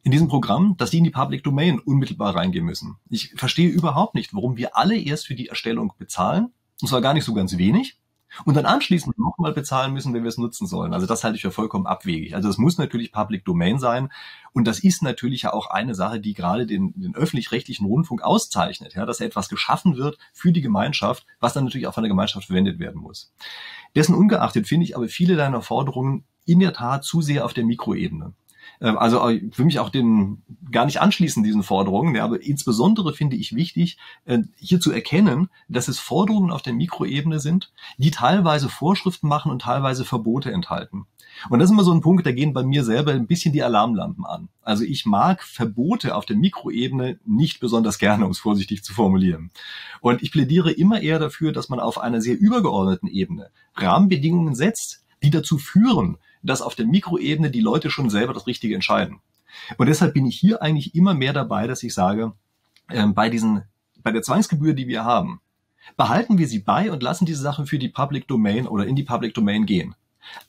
in 0.03 0.11
diesem 0.11 0.27
Programm, 0.27 0.75
dass 0.77 0.89
die 0.89 0.99
in 0.99 1.03
die 1.03 1.09
Public 1.09 1.43
Domain 1.43 1.79
unmittelbar 1.79 2.35
reingehen 2.35 2.65
müssen. 2.65 2.97
Ich 3.09 3.33
verstehe 3.35 3.69
überhaupt 3.69 4.15
nicht, 4.15 4.33
warum 4.33 4.57
wir 4.57 4.77
alle 4.77 4.97
erst 4.97 5.27
für 5.27 5.35
die 5.35 5.47
Erstellung 5.47 5.93
bezahlen 5.97 6.51
und 6.81 6.87
zwar 6.87 7.01
gar 7.01 7.13
nicht 7.13 7.25
so 7.25 7.33
ganz 7.33 7.57
wenig. 7.57 7.97
Und 8.45 8.55
dann 8.55 8.65
anschließend 8.65 9.17
nochmal 9.17 9.53
bezahlen 9.53 9.93
müssen, 9.93 10.13
wenn 10.13 10.23
wir 10.23 10.29
es 10.29 10.37
nutzen 10.37 10.67
sollen. 10.67 10.93
Also 10.93 11.05
das 11.05 11.23
halte 11.23 11.37
ich 11.37 11.41
für 11.41 11.51
vollkommen 11.51 11.87
abwegig. 11.87 12.35
Also 12.35 12.49
es 12.49 12.57
muss 12.57 12.77
natürlich 12.77 13.11
Public 13.11 13.45
Domain 13.45 13.79
sein. 13.79 14.09
Und 14.53 14.67
das 14.67 14.79
ist 14.79 15.01
natürlich 15.01 15.43
ja 15.43 15.53
auch 15.53 15.69
eine 15.69 15.95
Sache, 15.95 16.19
die 16.19 16.33
gerade 16.33 16.65
den, 16.65 16.93
den 16.95 17.15
öffentlich-rechtlichen 17.15 17.85
Rundfunk 17.85 18.21
auszeichnet, 18.21 18.95
ja, 18.95 19.05
dass 19.05 19.21
etwas 19.21 19.49
geschaffen 19.49 19.97
wird 19.97 20.17
für 20.33 20.51
die 20.51 20.61
Gemeinschaft, 20.61 21.25
was 21.39 21.53
dann 21.53 21.65
natürlich 21.65 21.87
auch 21.87 21.93
von 21.93 22.03
der 22.03 22.09
Gemeinschaft 22.09 22.47
verwendet 22.47 22.79
werden 22.79 23.01
muss. 23.01 23.33
Dessen 23.95 24.15
ungeachtet 24.15 24.67
finde 24.67 24.85
ich 24.85 24.95
aber 24.95 25.07
viele 25.07 25.35
deiner 25.35 25.61
Forderungen 25.61 26.25
in 26.45 26.59
der 26.59 26.73
Tat 26.73 27.03
zu 27.03 27.21
sehr 27.21 27.45
auf 27.45 27.53
der 27.53 27.65
Mikroebene. 27.65 28.33
Ähm, 28.81 28.97
also 28.97 29.27
ich 29.29 29.57
will 29.57 29.65
mich 29.65 29.79
auch 29.79 29.89
den 29.89 30.41
gar 30.71 30.85
nicht 30.85 31.01
anschließen, 31.01 31.43
diesen 31.43 31.63
Forderungen. 31.63 32.15
Ja, 32.15 32.23
aber 32.23 32.41
insbesondere 32.41 33.13
finde 33.13 33.35
ich 33.35 33.55
wichtig, 33.55 33.97
äh, 34.25 34.39
hier 34.57 34.79
zu 34.79 34.91
erkennen, 34.91 35.49
dass 35.67 35.87
es 35.87 35.99
Forderungen 35.99 36.51
auf 36.51 36.61
der 36.61 36.73
Mikroebene 36.73 37.39
sind, 37.39 37.71
die 37.97 38.11
teilweise 38.11 38.69
Vorschriften 38.69 39.27
machen 39.27 39.51
und 39.51 39.61
teilweise 39.61 40.05
Verbote 40.05 40.51
enthalten. 40.51 41.05
Und 41.49 41.59
das 41.59 41.69
ist 41.69 41.73
immer 41.73 41.83
so 41.83 41.93
ein 41.93 42.01
Punkt, 42.01 42.25
da 42.25 42.31
gehen 42.31 42.53
bei 42.53 42.63
mir 42.63 42.83
selber 42.83 43.11
ein 43.11 43.27
bisschen 43.27 43.53
die 43.53 43.63
Alarmlampen 43.63 44.25
an. 44.25 44.49
Also 44.63 44.83
ich 44.83 45.05
mag 45.05 45.43
Verbote 45.43 46.15
auf 46.15 46.25
der 46.25 46.35
Mikroebene 46.35 47.19
nicht 47.25 47.59
besonders 47.59 47.99
gerne, 47.99 48.25
um 48.25 48.31
es 48.31 48.39
vorsichtig 48.39 48.83
zu 48.83 48.93
formulieren. 48.93 49.51
Und 50.01 50.23
ich 50.23 50.31
plädiere 50.31 50.71
immer 50.71 51.01
eher 51.01 51.19
dafür, 51.19 51.51
dass 51.51 51.69
man 51.69 51.79
auf 51.79 51.99
einer 51.99 52.21
sehr 52.21 52.39
übergeordneten 52.39 53.07
Ebene 53.07 53.51
Rahmenbedingungen 53.75 54.55
setzt, 54.55 55.05
die 55.23 55.29
dazu 55.29 55.57
führen, 55.57 56.17
dass 56.43 56.61
auf 56.61 56.75
der 56.75 56.85
Mikroebene 56.85 57.51
die 57.51 57.61
Leute 57.61 57.89
schon 57.89 58.09
selber 58.09 58.33
das 58.33 58.47
Richtige 58.47 58.75
entscheiden. 58.75 59.19
Und 59.77 59.87
deshalb 59.87 60.13
bin 60.13 60.25
ich 60.25 60.37
hier 60.37 60.61
eigentlich 60.61 60.95
immer 60.95 61.13
mehr 61.13 61.33
dabei, 61.33 61.67
dass 61.67 61.83
ich 61.83 61.93
sage, 61.93 62.33
äh, 62.89 63.05
bei 63.07 63.29
diesen, 63.29 63.63
bei 64.03 64.11
der 64.11 64.21
Zwangsgebühr, 64.21 64.73
die 64.73 64.87
wir 64.87 65.03
haben, 65.03 65.41
behalten 65.95 66.37
wir 66.37 66.47
sie 66.47 66.59
bei 66.59 66.91
und 66.91 67.03
lassen 67.03 67.25
diese 67.25 67.41
Sachen 67.41 67.65
für 67.65 67.79
die 67.79 67.89
Public 67.89 68.27
Domain 68.27 68.67
oder 68.67 68.85
in 68.85 68.95
die 68.95 69.03
Public 69.03 69.33
Domain 69.33 69.65
gehen. 69.65 69.95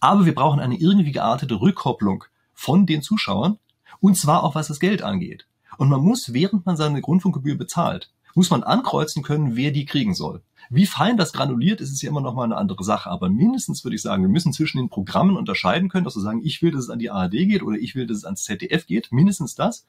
Aber 0.01 0.27
wir 0.27 0.35
brauchen 0.35 0.61
eine 0.61 0.77
irgendwie 0.77 1.13
geartete 1.13 1.61
Rückkopplung 1.61 2.25
von 2.55 2.87
den 2.87 3.03
Zuschauern 3.03 3.59
und 4.01 4.17
zwar 4.17 4.43
auch 4.43 4.55
was 4.55 4.69
das 4.69 4.81
Geld 4.81 5.03
angeht. 5.03 5.47
Und 5.77 5.89
man 5.89 6.01
muss, 6.01 6.33
während 6.33 6.67
man 6.67 6.77
seine 6.77 7.01
Grundfunkgebühr 7.01 7.57
bezahlt, 7.57 8.11
muss 8.39 8.51
man 8.51 8.63
ankreuzen 8.63 9.25
können, 9.25 9.57
wer 9.57 9.73
die 9.73 9.85
kriegen 9.85 10.15
soll. 10.15 10.43
Wie 10.71 10.87
fein 10.87 11.17
das 11.17 11.33
granuliert 11.33 11.81
ist, 11.81 11.91
ist 11.91 12.03
ja 12.03 12.09
immer 12.09 12.21
noch 12.21 12.35
mal 12.35 12.45
eine 12.45 12.57
andere 12.57 12.85
Sache. 12.85 13.11
Aber 13.11 13.29
mindestens 13.29 13.83
würde 13.83 13.97
ich 13.97 14.03
sagen, 14.03 14.23
wir 14.23 14.29
müssen 14.29 14.53
zwischen 14.53 14.79
den 14.79 14.89
Programmen 14.89 15.37
unterscheiden 15.37 15.89
können, 15.89 16.05
dass 16.05 16.15
wir 16.15 16.23
sagen, 16.23 16.43
ich 16.45 16.63
will, 16.63 16.71
dass 16.71 16.85
es 16.85 16.91
an 16.91 17.01
die 17.01 17.11
ARD 17.11 17.33
geht 17.33 17.65
oder 17.65 17.77
ich 17.77 17.97
will, 17.97 18.07
dass 18.07 18.19
es 18.19 18.25
ans 18.25 18.45
ZDF 18.45 18.87
geht. 18.87 19.11
Mindestens 19.11 19.57
das. 19.57 19.89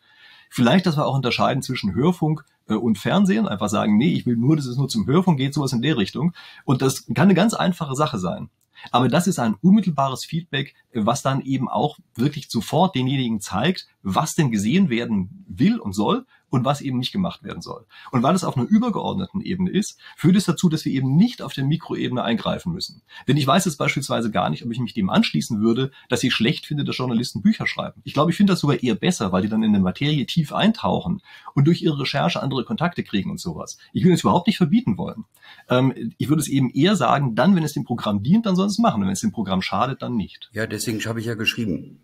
Vielleicht, 0.50 0.88
dass 0.88 0.98
wir 0.98 1.06
auch 1.06 1.14
unterscheiden 1.14 1.62
zwischen 1.62 1.94
Hörfunk 1.94 2.44
äh, 2.68 2.74
und 2.74 2.98
Fernsehen. 2.98 3.48
Einfach 3.48 3.70
sagen, 3.70 3.98
nee, 3.98 4.14
ich 4.14 4.26
will 4.26 4.36
nur, 4.36 4.56
dass 4.56 4.66
es 4.66 4.78
nur 4.78 4.88
zum 4.88 5.06
Hörfunk 5.06 5.38
geht, 5.38 5.54
sowas 5.54 5.72
in 5.74 5.84
der 5.84 5.98
Richtung. 5.98 6.34
Und 6.66 6.82
das 6.82 7.06
kann 7.06 7.26
eine 7.26 7.36
ganz 7.36 7.54
einfache 7.54 7.94
Sache 7.94 8.18
sein. 8.18 8.50
Aber 8.90 9.10
das 9.10 9.28
ist 9.28 9.38
ein 9.38 9.58
unmittelbares 9.62 10.26
Feedback, 10.26 10.74
was 10.92 11.22
dann 11.22 11.42
eben 11.42 11.70
auch 11.70 12.00
wirklich 12.16 12.50
sofort 12.50 12.96
denjenigen 12.96 13.42
zeigt, 13.42 13.88
was 14.02 14.36
denn 14.36 14.52
gesehen 14.52 14.90
werden 14.90 15.46
will 15.48 15.80
und 15.80 15.94
soll 15.94 16.26
und 16.50 16.66
was 16.66 16.82
eben 16.82 16.98
nicht 16.98 17.12
gemacht 17.12 17.44
werden 17.44 17.62
soll. 17.62 17.86
Und 18.12 18.24
weil 18.24 18.36
es 18.36 18.44
auf 18.44 18.58
einer 18.58 18.68
übergeordneten 18.68 19.42
Ebene 19.42 19.70
ist, 19.70 20.00
führt 20.16 20.36
es 20.36 20.46
dazu, 20.46 20.70
dass 20.70 20.86
wir 20.86 20.92
eben 20.92 21.16
nicht 21.16 21.42
auf 21.42 21.54
der 21.54 21.64
Mikroebene 21.64 22.24
eingreifen 22.24 22.74
müssen. 22.74 23.02
Denn 23.28 23.38
ich 23.38 23.46
weiß 23.46 23.66
jetzt 23.66 23.78
beispielsweise 23.78 24.32
gar 24.32 24.50
nicht, 24.50 24.66
ob 24.66 24.72
ich 24.72 24.80
mich 24.80 24.94
dem 24.94 25.10
anschließen 25.10 25.62
würde, 25.62 25.92
dass 26.10 26.24
ich 26.24 26.34
schlecht 26.34 26.66
finde, 26.66 26.84
dass 26.84 26.98
Journalisten 26.98 27.42
Bücher 27.42 27.68
schreiben. 27.68 28.02
Ich 28.04 28.14
glaube, 28.14 28.32
ich 28.32 28.38
finde 28.38 28.54
das 28.54 28.62
sogar 28.62 28.82
eher 28.82 28.96
besser, 28.96 29.32
weil 29.32 29.44
die 29.44 29.50
dann 29.50 29.64
in 29.64 29.74
der 29.74 29.82
Materie 29.82 30.26
tief 30.26 30.54
eintauchen 30.54 31.22
und 31.54 31.68
durch 31.68 31.82
ihre 31.82 32.00
Recherche 32.00 32.42
andere 32.42 32.66
Kontakte 32.66 33.04
kriegen 33.04 33.30
und 33.30 33.40
sowas. 33.40 33.78
Ich 33.94 34.04
will 34.04 34.14
es 34.14 34.22
überhaupt 34.22 34.48
nicht 34.48 34.58
verbieten 34.58 34.98
wollen. 34.98 35.26
Ähm, 35.70 36.14
ich 36.18 36.30
würde 36.30 36.42
es 36.42 36.48
eben 36.48 36.70
eher 36.72 36.96
sagen, 36.96 37.36
dann, 37.36 37.56
wenn 37.56 37.64
es 37.64 37.74
dem 37.74 37.84
Programm 37.84 38.24
dient, 38.24 38.46
dann 38.46 38.56
soll 38.56 38.68
es 38.68 38.80
machen. 38.80 39.02
Und 39.02 39.08
wenn 39.08 39.14
es 39.14 39.22
dem 39.22 39.32
Programm 39.32 39.62
schadet, 39.62 40.02
dann 40.02 40.16
nicht. 40.16 40.50
Ja, 40.54 40.66
deswegen 40.66 41.04
habe 41.06 41.20
ich 41.20 41.28
ja 41.28 41.36
geschrieben, 41.36 42.00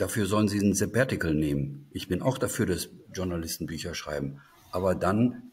dafür 0.00 0.26
sollen 0.26 0.48
sie 0.48 0.58
ein 0.58 0.74
Sabbatical 0.74 1.34
nehmen. 1.34 1.86
Ich 1.92 2.08
bin 2.08 2.22
auch 2.22 2.38
dafür, 2.38 2.66
dass 2.66 2.88
Journalisten 3.14 3.66
Bücher 3.66 3.94
schreiben. 3.94 4.40
Aber 4.72 4.94
dann 4.94 5.50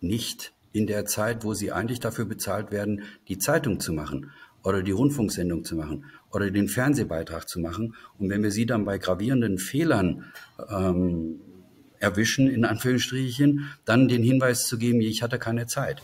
nicht 0.00 0.52
in 0.72 0.86
der 0.86 1.04
Zeit, 1.04 1.44
wo 1.44 1.54
sie 1.54 1.72
eigentlich 1.72 2.00
dafür 2.00 2.24
bezahlt 2.24 2.70
werden, 2.70 3.02
die 3.28 3.38
Zeitung 3.38 3.80
zu 3.80 3.92
machen 3.92 4.30
oder 4.64 4.82
die 4.82 4.92
Rundfunksendung 4.92 5.64
zu 5.64 5.76
machen 5.76 6.04
oder 6.30 6.50
den 6.50 6.68
Fernsehbeitrag 6.68 7.48
zu 7.48 7.60
machen. 7.60 7.94
Und 8.18 8.30
wenn 8.30 8.42
wir 8.42 8.50
sie 8.50 8.66
dann 8.66 8.84
bei 8.84 8.98
gravierenden 8.98 9.58
Fehlern 9.58 10.32
ähm, 10.70 11.40
erwischen, 11.98 12.48
in 12.48 12.64
Anführungsstrichen, 12.64 13.70
dann 13.84 14.08
den 14.08 14.22
Hinweis 14.22 14.66
zu 14.66 14.76
geben, 14.76 15.00
ich 15.00 15.22
hatte 15.22 15.38
keine 15.38 15.66
Zeit. 15.66 16.02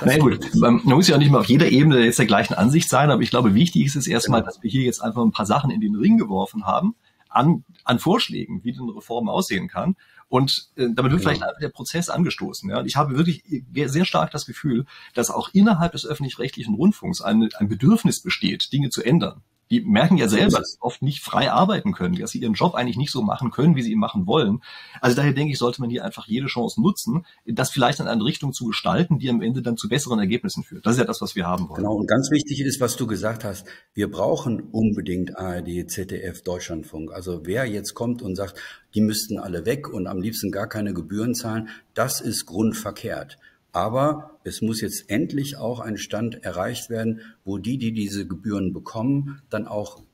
Das 0.00 0.08
Na 0.08 0.18
gut, 0.18 0.54
man 0.54 0.80
muss 0.84 1.08
ja 1.08 1.16
auch 1.16 1.20
nicht 1.20 1.30
mal 1.30 1.40
auf 1.40 1.46
jeder 1.46 1.68
Ebene 1.68 2.04
jetzt 2.04 2.18
der 2.18 2.26
gleichen 2.26 2.54
Ansicht 2.54 2.88
sein, 2.88 3.10
aber 3.10 3.22
ich 3.22 3.30
glaube, 3.30 3.54
wichtig 3.54 3.84
ist 3.84 3.96
es 3.96 4.06
erstmal, 4.06 4.40
genau. 4.40 4.50
dass 4.52 4.62
wir 4.62 4.70
hier 4.70 4.82
jetzt 4.82 5.02
einfach 5.02 5.22
ein 5.22 5.32
paar 5.32 5.46
Sachen 5.46 5.70
in 5.70 5.80
den 5.80 5.94
Ring 5.94 6.16
geworfen 6.16 6.66
haben, 6.66 6.94
an, 7.34 7.64
an 7.84 7.98
Vorschlägen, 7.98 8.62
wie 8.64 8.72
denn 8.72 8.88
Reform 8.88 9.28
aussehen 9.28 9.68
kann. 9.68 9.96
Und 10.28 10.70
äh, 10.76 10.88
damit 10.90 10.96
wird 10.96 11.10
genau. 11.10 11.18
vielleicht 11.20 11.42
einfach 11.42 11.60
der 11.60 11.68
Prozess 11.68 12.08
angestoßen. 12.08 12.70
Ja? 12.70 12.78
Und 12.80 12.86
ich 12.86 12.96
habe 12.96 13.16
wirklich 13.16 13.42
sehr 13.86 14.04
stark 14.04 14.30
das 14.30 14.46
Gefühl, 14.46 14.86
dass 15.14 15.30
auch 15.30 15.50
innerhalb 15.52 15.92
des 15.92 16.06
öffentlich-rechtlichen 16.06 16.74
Rundfunks 16.74 17.20
ein, 17.20 17.48
ein 17.58 17.68
Bedürfnis 17.68 18.22
besteht, 18.22 18.72
Dinge 18.72 18.90
zu 18.90 19.02
ändern 19.02 19.42
die 19.74 19.80
merken 19.80 20.16
ja 20.16 20.28
selber, 20.28 20.58
dass 20.58 20.72
sie 20.72 20.80
oft 20.80 21.02
nicht 21.02 21.20
frei 21.20 21.50
arbeiten 21.50 21.92
können, 21.92 22.14
dass 22.14 22.30
sie 22.30 22.38
ihren 22.38 22.54
Job 22.54 22.74
eigentlich 22.74 22.96
nicht 22.96 23.10
so 23.10 23.22
machen 23.22 23.50
können, 23.50 23.74
wie 23.74 23.82
sie 23.82 23.90
ihn 23.90 23.98
machen 23.98 24.28
wollen. 24.28 24.62
Also 25.00 25.16
daher 25.16 25.32
denke 25.32 25.52
ich, 25.52 25.58
sollte 25.58 25.80
man 25.80 25.90
hier 25.90 26.04
einfach 26.04 26.28
jede 26.28 26.46
Chance 26.46 26.80
nutzen, 26.80 27.26
das 27.44 27.70
vielleicht 27.70 27.98
in 27.98 28.06
eine 28.06 28.24
Richtung 28.24 28.52
zu 28.52 28.66
gestalten, 28.66 29.18
die 29.18 29.28
am 29.28 29.42
Ende 29.42 29.62
dann 29.62 29.76
zu 29.76 29.88
besseren 29.88 30.20
Ergebnissen 30.20 30.62
führt. 30.62 30.86
Das 30.86 30.92
ist 30.92 31.00
ja 31.00 31.04
das, 31.04 31.20
was 31.20 31.34
wir 31.34 31.46
haben 31.46 31.68
wollen. 31.68 31.82
Genau, 31.82 31.94
und 31.94 32.06
ganz 32.06 32.30
wichtig 32.30 32.60
ist, 32.60 32.80
was 32.80 32.96
du 32.96 33.08
gesagt 33.08 33.42
hast, 33.42 33.66
wir 33.94 34.08
brauchen 34.08 34.60
unbedingt 34.70 35.36
ARD, 35.36 35.90
ZDF, 35.90 36.42
Deutschlandfunk. 36.42 37.12
Also 37.12 37.40
wer 37.44 37.66
jetzt 37.66 37.94
kommt 37.94 38.22
und 38.22 38.36
sagt, 38.36 38.54
die 38.94 39.00
müssten 39.00 39.40
alle 39.40 39.66
weg 39.66 39.92
und 39.92 40.06
am 40.06 40.20
liebsten 40.20 40.52
gar 40.52 40.68
keine 40.68 40.94
Gebühren 40.94 41.34
zahlen, 41.34 41.68
das 41.94 42.20
ist 42.20 42.46
grundverkehrt. 42.46 43.38
Aber 43.74 44.38
es 44.44 44.62
muss 44.62 44.80
jetzt 44.80 45.10
endlich 45.10 45.56
auch 45.56 45.80
ein 45.80 45.98
Stand 45.98 46.44
erreicht 46.44 46.90
werden, 46.90 47.20
wo 47.44 47.58
die, 47.58 47.76
die 47.76 47.92
diese 47.92 48.24
Gebühren 48.24 48.72
bekommen, 48.72 49.42
dann 49.50 49.66
auch 49.66 50.04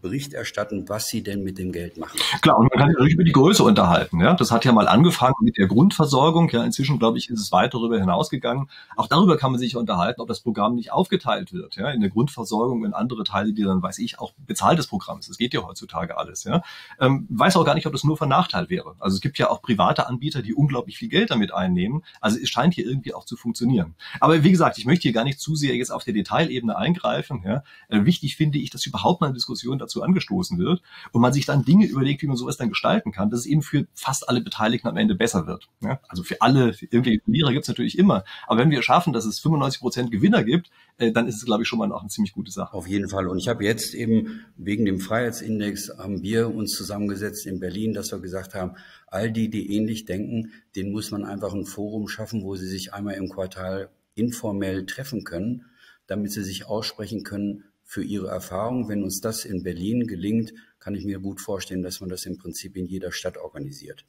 Bericht 0.00 0.32
erstatten, 0.32 0.88
was 0.88 1.08
sie 1.08 1.22
denn 1.22 1.42
mit 1.42 1.58
dem 1.58 1.72
Geld 1.72 1.96
machen. 1.96 2.18
Klar, 2.40 2.58
und 2.58 2.72
man 2.72 2.78
kann 2.78 2.94
sich 3.02 3.14
über 3.14 3.24
die 3.24 3.32
Größe 3.32 3.64
unterhalten. 3.64 4.20
Ja? 4.20 4.34
Das 4.34 4.52
hat 4.52 4.64
ja 4.64 4.72
mal 4.72 4.86
angefangen 4.86 5.34
mit 5.40 5.58
der 5.58 5.66
Grundversorgung. 5.66 6.48
Ja, 6.50 6.62
inzwischen, 6.64 6.98
glaube 6.98 7.18
ich, 7.18 7.28
ist 7.30 7.40
es 7.40 7.50
weit 7.50 7.74
darüber 7.74 7.98
hinausgegangen. 7.98 8.68
Auch 8.96 9.08
darüber 9.08 9.36
kann 9.36 9.50
man 9.50 9.58
sich 9.58 9.76
unterhalten, 9.76 10.20
ob 10.20 10.28
das 10.28 10.40
Programm 10.40 10.76
nicht 10.76 10.92
aufgeteilt 10.92 11.52
wird. 11.52 11.76
Ja? 11.76 11.90
In 11.90 12.00
der 12.00 12.10
Grundversorgung 12.10 12.84
in 12.84 12.94
andere 12.94 13.24
Teile, 13.24 13.52
die 13.52 13.62
dann, 13.62 13.82
weiß 13.82 13.98
ich, 13.98 14.20
auch 14.20 14.32
bezahltes 14.46 14.86
Programm 14.86 15.18
ist. 15.18 15.28
Das 15.28 15.38
geht 15.38 15.52
ja 15.52 15.62
heutzutage 15.62 16.16
alles. 16.16 16.44
Ja? 16.44 16.62
Ähm, 17.00 17.26
weiß 17.30 17.56
auch 17.56 17.64
gar 17.64 17.74
nicht, 17.74 17.86
ob 17.86 17.92
das 17.92 18.04
nur 18.04 18.16
von 18.16 18.28
Nachteil 18.28 18.70
wäre. 18.70 18.94
Also 19.00 19.16
es 19.16 19.20
gibt 19.20 19.38
ja 19.38 19.50
auch 19.50 19.62
private 19.62 20.06
Anbieter, 20.06 20.42
die 20.42 20.54
unglaublich 20.54 20.96
viel 20.96 21.08
Geld 21.08 21.30
damit 21.30 21.52
einnehmen. 21.52 22.04
Also 22.20 22.38
es 22.40 22.48
scheint 22.48 22.74
hier 22.74 22.86
irgendwie 22.86 23.14
auch 23.14 23.24
zu 23.24 23.36
funktionieren. 23.36 23.94
Aber 24.20 24.44
wie 24.44 24.50
gesagt, 24.50 24.78
ich 24.78 24.86
möchte 24.86 25.02
hier 25.02 25.12
gar 25.12 25.24
nicht 25.24 25.40
zu 25.40 25.56
sehr 25.56 25.74
jetzt 25.74 25.90
auf 25.90 26.04
der 26.04 26.14
Detailebene 26.14 26.76
eingreifen. 26.76 27.42
Ja? 27.44 27.64
Äh, 27.88 28.04
wichtig 28.04 28.36
finde 28.36 28.58
ich, 28.58 28.70
dass 28.70 28.86
überhaupt 28.86 29.20
mal 29.20 29.26
eine 29.26 29.34
Diskussion 29.34 29.78
dazu 29.88 30.02
angestoßen 30.02 30.58
wird 30.58 30.82
und 31.12 31.20
man 31.20 31.32
sich 31.32 31.46
dann 31.46 31.64
Dinge 31.64 31.86
überlegt, 31.86 32.22
wie 32.22 32.26
man 32.26 32.36
sowas 32.36 32.56
dann 32.56 32.68
gestalten 32.68 33.12
kann, 33.12 33.30
dass 33.30 33.40
es 33.40 33.46
eben 33.46 33.62
für 33.62 33.86
fast 33.94 34.28
alle 34.28 34.40
Beteiligten 34.40 34.88
am 34.88 34.96
Ende 34.96 35.14
besser 35.14 35.46
wird. 35.46 35.68
Ja? 35.80 36.00
Also 36.08 36.22
für 36.22 36.40
alle, 36.40 36.74
irgendwie 36.90 37.20
Verlierer 37.24 37.52
gibt 37.52 37.62
es 37.64 37.68
natürlich 37.68 37.98
immer. 37.98 38.24
Aber 38.46 38.60
wenn 38.60 38.70
wir 38.70 38.82
schaffen, 38.82 39.12
dass 39.12 39.24
es 39.24 39.40
95 39.40 39.80
Prozent 39.80 40.10
Gewinner 40.10 40.44
gibt, 40.44 40.70
äh, 40.98 41.12
dann 41.12 41.26
ist 41.26 41.36
es, 41.36 41.44
glaube 41.44 41.62
ich, 41.62 41.68
schon 41.68 41.78
mal 41.78 41.90
auch 41.92 42.00
eine 42.00 42.10
ziemlich 42.10 42.32
gute 42.32 42.50
Sache. 42.50 42.74
Auf 42.74 42.86
jeden 42.86 43.08
Fall. 43.08 43.26
Und 43.28 43.38
ich 43.38 43.48
habe 43.48 43.64
jetzt 43.64 43.94
eben 43.94 44.40
wegen 44.56 44.84
dem 44.84 45.00
Freiheitsindex 45.00 45.92
haben 45.98 46.22
wir 46.22 46.54
uns 46.54 46.72
zusammengesetzt 46.72 47.46
in 47.46 47.60
Berlin, 47.60 47.94
dass 47.94 48.12
wir 48.12 48.18
gesagt 48.18 48.54
haben, 48.54 48.72
all 49.06 49.30
die, 49.30 49.48
die 49.48 49.74
ähnlich 49.74 50.04
denken, 50.04 50.52
denen 50.76 50.92
muss 50.92 51.10
man 51.10 51.24
einfach 51.24 51.54
ein 51.54 51.64
Forum 51.64 52.08
schaffen, 52.08 52.42
wo 52.42 52.56
sie 52.56 52.66
sich 52.66 52.92
einmal 52.92 53.14
im 53.14 53.28
Quartal 53.28 53.90
informell 54.14 54.84
treffen 54.86 55.24
können, 55.24 55.66
damit 56.06 56.32
sie 56.32 56.42
sich 56.42 56.66
aussprechen 56.66 57.22
können, 57.22 57.64
für 57.88 58.04
Ihre 58.04 58.28
Erfahrung. 58.28 58.86
Wenn 58.88 59.02
uns 59.02 59.22
das 59.22 59.46
in 59.46 59.62
Berlin 59.62 60.06
gelingt, 60.06 60.52
kann 60.78 60.94
ich 60.94 61.06
mir 61.06 61.20
gut 61.20 61.40
vorstellen, 61.40 61.82
dass 61.82 62.00
man 62.00 62.10
das 62.10 62.26
im 62.26 62.36
Prinzip 62.36 62.76
in 62.76 62.84
jeder 62.84 63.12
Stadt 63.12 63.38
organisiert. 63.38 64.04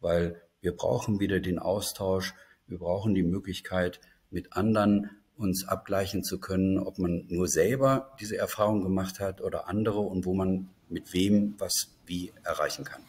Weil 0.00 0.42
wir 0.60 0.72
brauchen 0.72 1.20
wieder 1.20 1.38
den 1.38 1.60
Austausch, 1.60 2.34
wir 2.66 2.78
brauchen 2.78 3.14
die 3.14 3.22
Möglichkeit, 3.22 4.00
mit 4.30 4.52
anderen 4.54 5.10
uns 5.36 5.66
abgleichen 5.66 6.24
zu 6.24 6.40
können, 6.40 6.78
ob 6.78 6.98
man 6.98 7.24
nur 7.28 7.46
selber 7.46 8.16
diese 8.20 8.36
Erfahrung 8.36 8.82
gemacht 8.82 9.20
hat 9.20 9.40
oder 9.40 9.68
andere 9.68 10.00
und 10.00 10.26
wo 10.26 10.34
man 10.34 10.68
mit 10.88 11.12
wem 11.12 11.54
was 11.58 11.88
wie 12.06 12.32
erreichen 12.42 12.84
kann. 12.84 13.02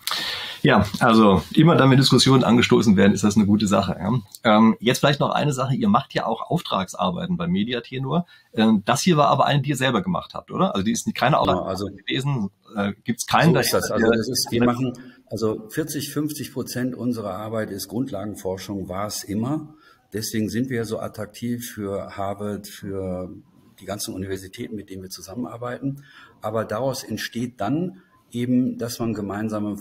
Ja, 0.63 0.85
also 0.99 1.41
immer 1.53 1.75
dann, 1.75 1.89
wenn 1.89 1.97
Diskussionen 1.97 2.43
angestoßen 2.43 2.95
werden, 2.95 3.13
ist 3.13 3.23
das 3.23 3.35
eine 3.35 3.45
gute 3.45 3.67
Sache. 3.67 3.97
Ja. 3.99 4.19
Ähm, 4.43 4.77
jetzt 4.79 4.99
vielleicht 4.99 5.19
noch 5.19 5.31
eine 5.31 5.53
Sache, 5.53 5.75
ihr 5.75 5.89
macht 5.89 6.13
ja 6.13 6.25
auch 6.25 6.49
Auftragsarbeiten 6.49 7.37
bei 7.37 7.47
Mediatenor. 7.47 8.25
Ähm, 8.53 8.83
das 8.85 9.01
hier 9.01 9.17
war 9.17 9.27
aber 9.27 9.45
eine, 9.45 9.61
die 9.61 9.69
ihr 9.69 9.75
selber 9.75 10.01
gemacht 10.01 10.33
habt, 10.33 10.51
oder? 10.51 10.75
Also 10.75 10.85
die 10.85 10.91
ist 10.91 11.13
keine 11.15 11.39
Auftragsarbeit 11.39 11.69
also, 11.69 11.85
gewesen. 11.87 12.49
Äh, 12.75 12.93
Gibt 13.03 13.19
es 13.19 13.25
keinen 13.25 13.53
so 13.53 13.59
ist 13.59 13.73
das. 13.73 13.91
Also 13.91 14.07
das 14.07 14.29
ist, 14.29 14.47
wir 14.51 14.63
machen, 14.63 14.93
also 15.27 15.67
40, 15.69 16.11
50 16.11 16.53
Prozent 16.53 16.95
unserer 16.95 17.33
Arbeit 17.33 17.71
ist 17.71 17.87
Grundlagenforschung, 17.87 18.87
war 18.87 19.07
es 19.07 19.23
immer. 19.23 19.73
Deswegen 20.13 20.49
sind 20.49 20.69
wir 20.69 20.85
so 20.85 20.99
attraktiv 20.99 21.71
für 21.71 22.17
Harvard, 22.17 22.67
für 22.67 23.29
die 23.79 23.85
ganzen 23.85 24.13
Universitäten, 24.13 24.75
mit 24.75 24.89
denen 24.89 25.01
wir 25.01 25.09
zusammenarbeiten. 25.09 26.03
Aber 26.41 26.65
daraus 26.65 27.03
entsteht 27.03 27.59
dann 27.59 28.01
eben, 28.31 28.77
dass 28.77 28.99
man 28.99 29.13
gemeinsame 29.13 29.77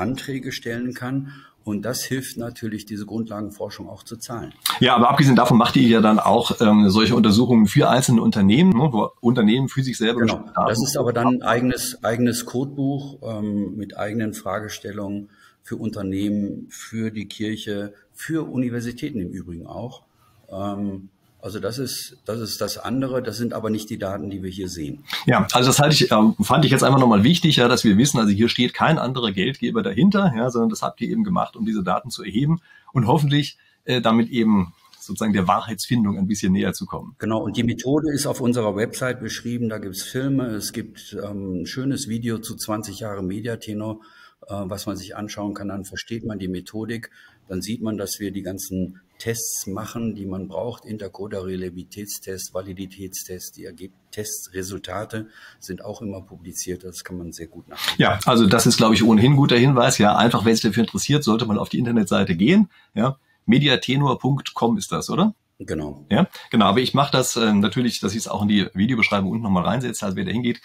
Forschungsanträge 0.00 0.52
stellen 0.52 0.94
kann. 0.94 1.32
Und 1.62 1.82
das 1.82 2.02
hilft 2.02 2.38
natürlich, 2.38 2.86
diese 2.86 3.04
Grundlagenforschung 3.04 3.88
auch 3.88 4.02
zu 4.02 4.16
zahlen. 4.16 4.54
Ja, 4.80 4.96
aber 4.96 5.10
abgesehen 5.10 5.36
davon 5.36 5.58
macht 5.58 5.76
ihr 5.76 5.86
ja 5.86 6.00
dann 6.00 6.18
auch 6.18 6.58
ähm, 6.60 6.88
solche 6.88 7.14
Untersuchungen 7.14 7.66
für 7.66 7.90
einzelne 7.90 8.22
Unternehmen, 8.22 8.70
ne, 8.70 8.88
wo 8.90 9.10
Unternehmen 9.20 9.68
für 9.68 9.82
sich 9.82 9.98
selber. 9.98 10.20
Genau. 10.20 10.42
Das 10.66 10.82
ist 10.82 10.96
aber 10.96 11.12
dann 11.12 11.26
ein 11.26 11.42
eigenes, 11.42 12.02
eigenes 12.02 12.46
Codebuch 12.46 13.18
ähm, 13.22 13.76
mit 13.76 13.98
eigenen 13.98 14.32
Fragestellungen 14.32 15.28
für 15.62 15.76
Unternehmen, 15.76 16.66
für 16.70 17.10
die 17.10 17.26
Kirche, 17.26 17.92
für 18.14 18.50
Universitäten 18.50 19.20
im 19.20 19.28
Übrigen 19.28 19.66
auch. 19.66 20.02
Ähm, 20.50 21.10
also 21.42 21.58
das 21.58 21.78
ist, 21.78 22.18
das 22.24 22.40
ist 22.40 22.60
das 22.60 22.78
andere. 22.78 23.22
Das 23.22 23.36
sind 23.36 23.52
aber 23.52 23.70
nicht 23.70 23.90
die 23.90 23.98
Daten, 23.98 24.30
die 24.30 24.42
wir 24.42 24.50
hier 24.50 24.68
sehen. 24.68 25.04
Ja, 25.26 25.46
also 25.52 25.68
das 25.68 25.78
halte 25.78 25.94
ich, 25.94 26.10
äh, 26.10 26.16
fand 26.42 26.64
ich 26.64 26.70
jetzt 26.70 26.84
einfach 26.84 27.00
nochmal 27.00 27.24
wichtig, 27.24 27.56
ja, 27.56 27.68
dass 27.68 27.84
wir 27.84 27.96
wissen, 27.96 28.18
also 28.18 28.30
hier 28.30 28.48
steht 28.48 28.74
kein 28.74 28.98
anderer 28.98 29.32
Geldgeber 29.32 29.82
dahinter, 29.82 30.32
ja, 30.36 30.50
sondern 30.50 30.70
das 30.70 30.82
habt 30.82 31.00
ihr 31.00 31.08
eben 31.08 31.24
gemacht, 31.24 31.56
um 31.56 31.64
diese 31.64 31.82
Daten 31.82 32.10
zu 32.10 32.22
erheben 32.22 32.60
und 32.92 33.06
hoffentlich 33.06 33.58
äh, 33.84 34.00
damit 34.00 34.28
eben 34.30 34.72
sozusagen 34.98 35.32
der 35.32 35.48
Wahrheitsfindung 35.48 36.18
ein 36.18 36.26
bisschen 36.26 36.52
näher 36.52 36.72
zu 36.72 36.86
kommen. 36.86 37.16
Genau, 37.18 37.42
und 37.42 37.56
die 37.56 37.64
Methode 37.64 38.12
ist 38.12 38.26
auf 38.26 38.40
unserer 38.40 38.76
Website 38.76 39.20
beschrieben. 39.20 39.68
Da 39.68 39.78
gibt 39.78 39.96
es 39.96 40.02
Filme, 40.02 40.46
es 40.48 40.72
gibt 40.72 41.16
ähm, 41.22 41.62
ein 41.62 41.66
schönes 41.66 42.08
Video 42.08 42.38
zu 42.38 42.54
20 42.54 43.00
Jahre 43.00 43.22
Mediatenor, 43.22 44.00
äh, 44.46 44.54
was 44.54 44.86
man 44.86 44.96
sich 44.96 45.16
anschauen 45.16 45.54
kann. 45.54 45.68
Dann 45.68 45.84
versteht 45.84 46.24
man 46.24 46.38
die 46.38 46.48
Methodik. 46.48 47.10
Dann 47.48 47.62
sieht 47.62 47.82
man, 47.82 47.96
dass 47.96 48.20
wir 48.20 48.30
die 48.30 48.42
ganzen 48.42 49.00
Tests 49.20 49.66
machen, 49.66 50.14
die 50.14 50.26
man 50.26 50.48
braucht, 50.48 50.84
Intercoder 50.84 51.44
Reliabilitätstest, 51.44 52.54
Validitätstest, 52.54 53.56
die 53.56 53.92
Testresultate 54.10 55.28
sind 55.60 55.84
auch 55.84 56.02
immer 56.02 56.22
publiziert, 56.22 56.82
das 56.82 57.04
kann 57.04 57.18
man 57.18 57.32
sehr 57.32 57.46
gut 57.46 57.68
nachschauen. 57.68 57.96
Ja, 57.98 58.18
also 58.24 58.46
das 58.46 58.66
ist, 58.66 58.78
glaube 58.78 58.94
ich, 58.94 59.04
ohnehin 59.04 59.36
guter 59.36 59.56
Hinweis. 59.56 59.98
Ja, 59.98 60.16
einfach, 60.16 60.44
wenn 60.44 60.54
sich 60.54 60.64
dafür 60.64 60.82
interessiert, 60.82 61.22
sollte 61.22 61.46
man 61.46 61.58
auf 61.58 61.68
die 61.68 61.78
Internetseite 61.78 62.34
gehen. 62.34 62.70
Ja, 62.94 63.18
mediatenor.com 63.46 64.78
ist 64.78 64.90
das, 64.90 65.10
oder? 65.10 65.34
Genau. 65.60 66.06
Ja, 66.10 66.26
genau. 66.50 66.66
Aber 66.66 66.80
ich 66.80 66.94
mache 66.94 67.12
das 67.12 67.36
äh, 67.36 67.52
natürlich, 67.52 68.00
dass 68.00 68.12
ich 68.12 68.20
es 68.20 68.28
auch 68.28 68.42
in 68.42 68.48
die 68.48 68.66
Videobeschreibung 68.72 69.30
unten 69.30 69.44
nochmal 69.44 69.64
reinsetze, 69.64 70.06
also 70.06 70.16
wer 70.16 70.24
da 70.24 70.30
hingeht, 70.30 70.60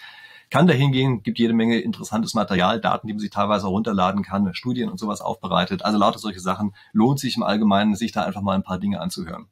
kann 0.50 0.66
da 0.66 0.72
hingehen, 0.72 1.22
gibt 1.22 1.38
jede 1.38 1.52
Menge 1.52 1.80
interessantes 1.80 2.34
Material, 2.34 2.80
Daten, 2.80 3.06
die 3.06 3.12
man 3.12 3.20
sich 3.20 3.30
teilweise 3.30 3.66
runterladen 3.66 4.22
kann, 4.22 4.54
Studien 4.54 4.88
und 4.88 4.98
sowas 4.98 5.20
aufbereitet. 5.20 5.84
Also 5.84 5.98
lauter 5.98 6.18
solche 6.18 6.40
Sachen 6.40 6.74
lohnt 6.92 7.18
sich 7.18 7.36
im 7.36 7.42
Allgemeinen, 7.42 7.96
sich 7.96 8.12
da 8.12 8.22
einfach 8.22 8.42
mal 8.42 8.54
ein 8.54 8.62
paar 8.62 8.78
Dinge 8.78 9.00
anzuhören. 9.00 9.46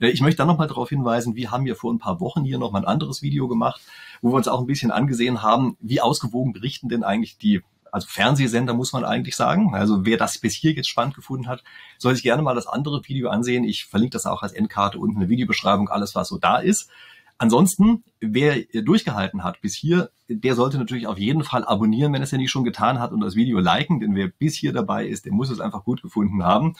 Äh, 0.00 0.08
ich 0.08 0.20
möchte 0.20 0.38
dann 0.38 0.48
nochmal 0.48 0.68
darauf 0.68 0.88
hinweisen, 0.88 1.36
wir 1.36 1.50
haben 1.50 1.66
ja 1.66 1.74
vor 1.74 1.92
ein 1.92 1.98
paar 1.98 2.20
Wochen 2.20 2.44
hier 2.44 2.58
nochmal 2.58 2.82
ein 2.82 2.88
anderes 2.88 3.22
Video 3.22 3.48
gemacht, 3.48 3.80
wo 4.22 4.30
wir 4.30 4.36
uns 4.36 4.48
auch 4.48 4.60
ein 4.60 4.66
bisschen 4.66 4.90
angesehen 4.90 5.42
haben, 5.42 5.76
wie 5.80 6.00
ausgewogen 6.00 6.52
berichten 6.52 6.88
denn 6.88 7.04
eigentlich 7.04 7.38
die 7.38 7.62
also 7.90 8.06
Fernsehsender 8.08 8.74
muss 8.74 8.92
man 8.92 9.04
eigentlich 9.04 9.34
sagen. 9.34 9.74
Also 9.74 10.04
wer 10.04 10.18
das 10.18 10.38
bis 10.38 10.54
hier 10.54 10.72
jetzt 10.72 10.88
spannend 10.88 11.14
gefunden 11.14 11.48
hat, 11.48 11.64
soll 11.96 12.14
sich 12.14 12.22
gerne 12.22 12.42
mal 12.42 12.54
das 12.54 12.66
andere 12.66 13.00
Video 13.06 13.30
ansehen. 13.30 13.64
Ich 13.64 13.86
verlinke 13.86 14.12
das 14.12 14.26
auch 14.26 14.42
als 14.42 14.52
Endkarte 14.52 14.98
unten 14.98 15.14
in 15.14 15.20
der 15.20 15.28
Videobeschreibung, 15.28 15.88
alles 15.88 16.14
was 16.14 16.28
so 16.28 16.36
da 16.36 16.58
ist. 16.58 16.90
Ansonsten, 17.38 18.02
wer 18.20 18.56
durchgehalten 18.82 19.44
hat 19.44 19.60
bis 19.60 19.74
hier, 19.76 20.10
der 20.28 20.54
sollte 20.54 20.76
natürlich 20.76 21.06
auf 21.06 21.18
jeden 21.18 21.44
Fall 21.44 21.64
abonnieren, 21.64 22.12
wenn 22.12 22.22
es 22.22 22.32
ja 22.32 22.38
nicht 22.38 22.50
schon 22.50 22.64
getan 22.64 22.98
hat 22.98 23.12
und 23.12 23.20
das 23.20 23.36
Video 23.36 23.60
liken, 23.60 24.00
denn 24.00 24.16
wer 24.16 24.26
bis 24.26 24.56
hier 24.56 24.72
dabei 24.72 25.06
ist, 25.06 25.24
der 25.24 25.32
muss 25.32 25.48
es 25.48 25.60
einfach 25.60 25.84
gut 25.84 26.02
gefunden 26.02 26.42
haben. 26.42 26.74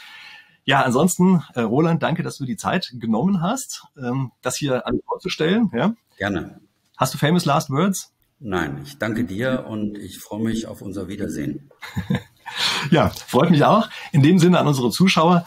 Ja, 0.65 0.83
ansonsten, 0.83 1.43
äh, 1.55 1.61
Roland, 1.61 2.03
danke, 2.03 2.23
dass 2.23 2.37
du 2.37 2.45
die 2.45 2.57
Zeit 2.57 2.93
genommen 2.99 3.41
hast, 3.41 3.85
ähm, 3.97 4.33
das 4.43 4.57
hier 4.57 4.87
an 4.87 5.01
vorzustellen. 5.07 5.71
Ja? 5.73 5.95
Gerne. 6.19 6.61
Hast 6.97 7.15
du 7.15 7.19
famous 7.19 7.45
last 7.45 7.71
words? 7.71 8.13
Nein, 8.41 8.81
ich 8.85 8.99
danke 8.99 9.25
dir 9.25 9.67
und 9.67 9.97
ich 9.97 10.19
freue 10.19 10.43
mich 10.43 10.67
auf 10.67 10.83
unser 10.83 11.09
Wiedersehen. 11.09 11.71
ja, 12.91 13.09
freut 13.09 13.51
mich 13.51 13.65
auch. 13.65 13.89
In 14.13 14.23
dem 14.23 14.39
Sinne 14.39 14.59
an 14.59 14.67
unsere 14.67 14.91
Zuschauer, 14.91 15.47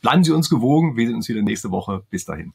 bleiben 0.00 0.24
Sie 0.24 0.32
uns 0.32 0.50
gewogen. 0.50 0.96
Wir 0.96 1.06
sehen 1.06 1.16
uns 1.16 1.28
wieder 1.28 1.42
nächste 1.42 1.70
Woche. 1.70 2.02
Bis 2.10 2.24
dahin. 2.24 2.52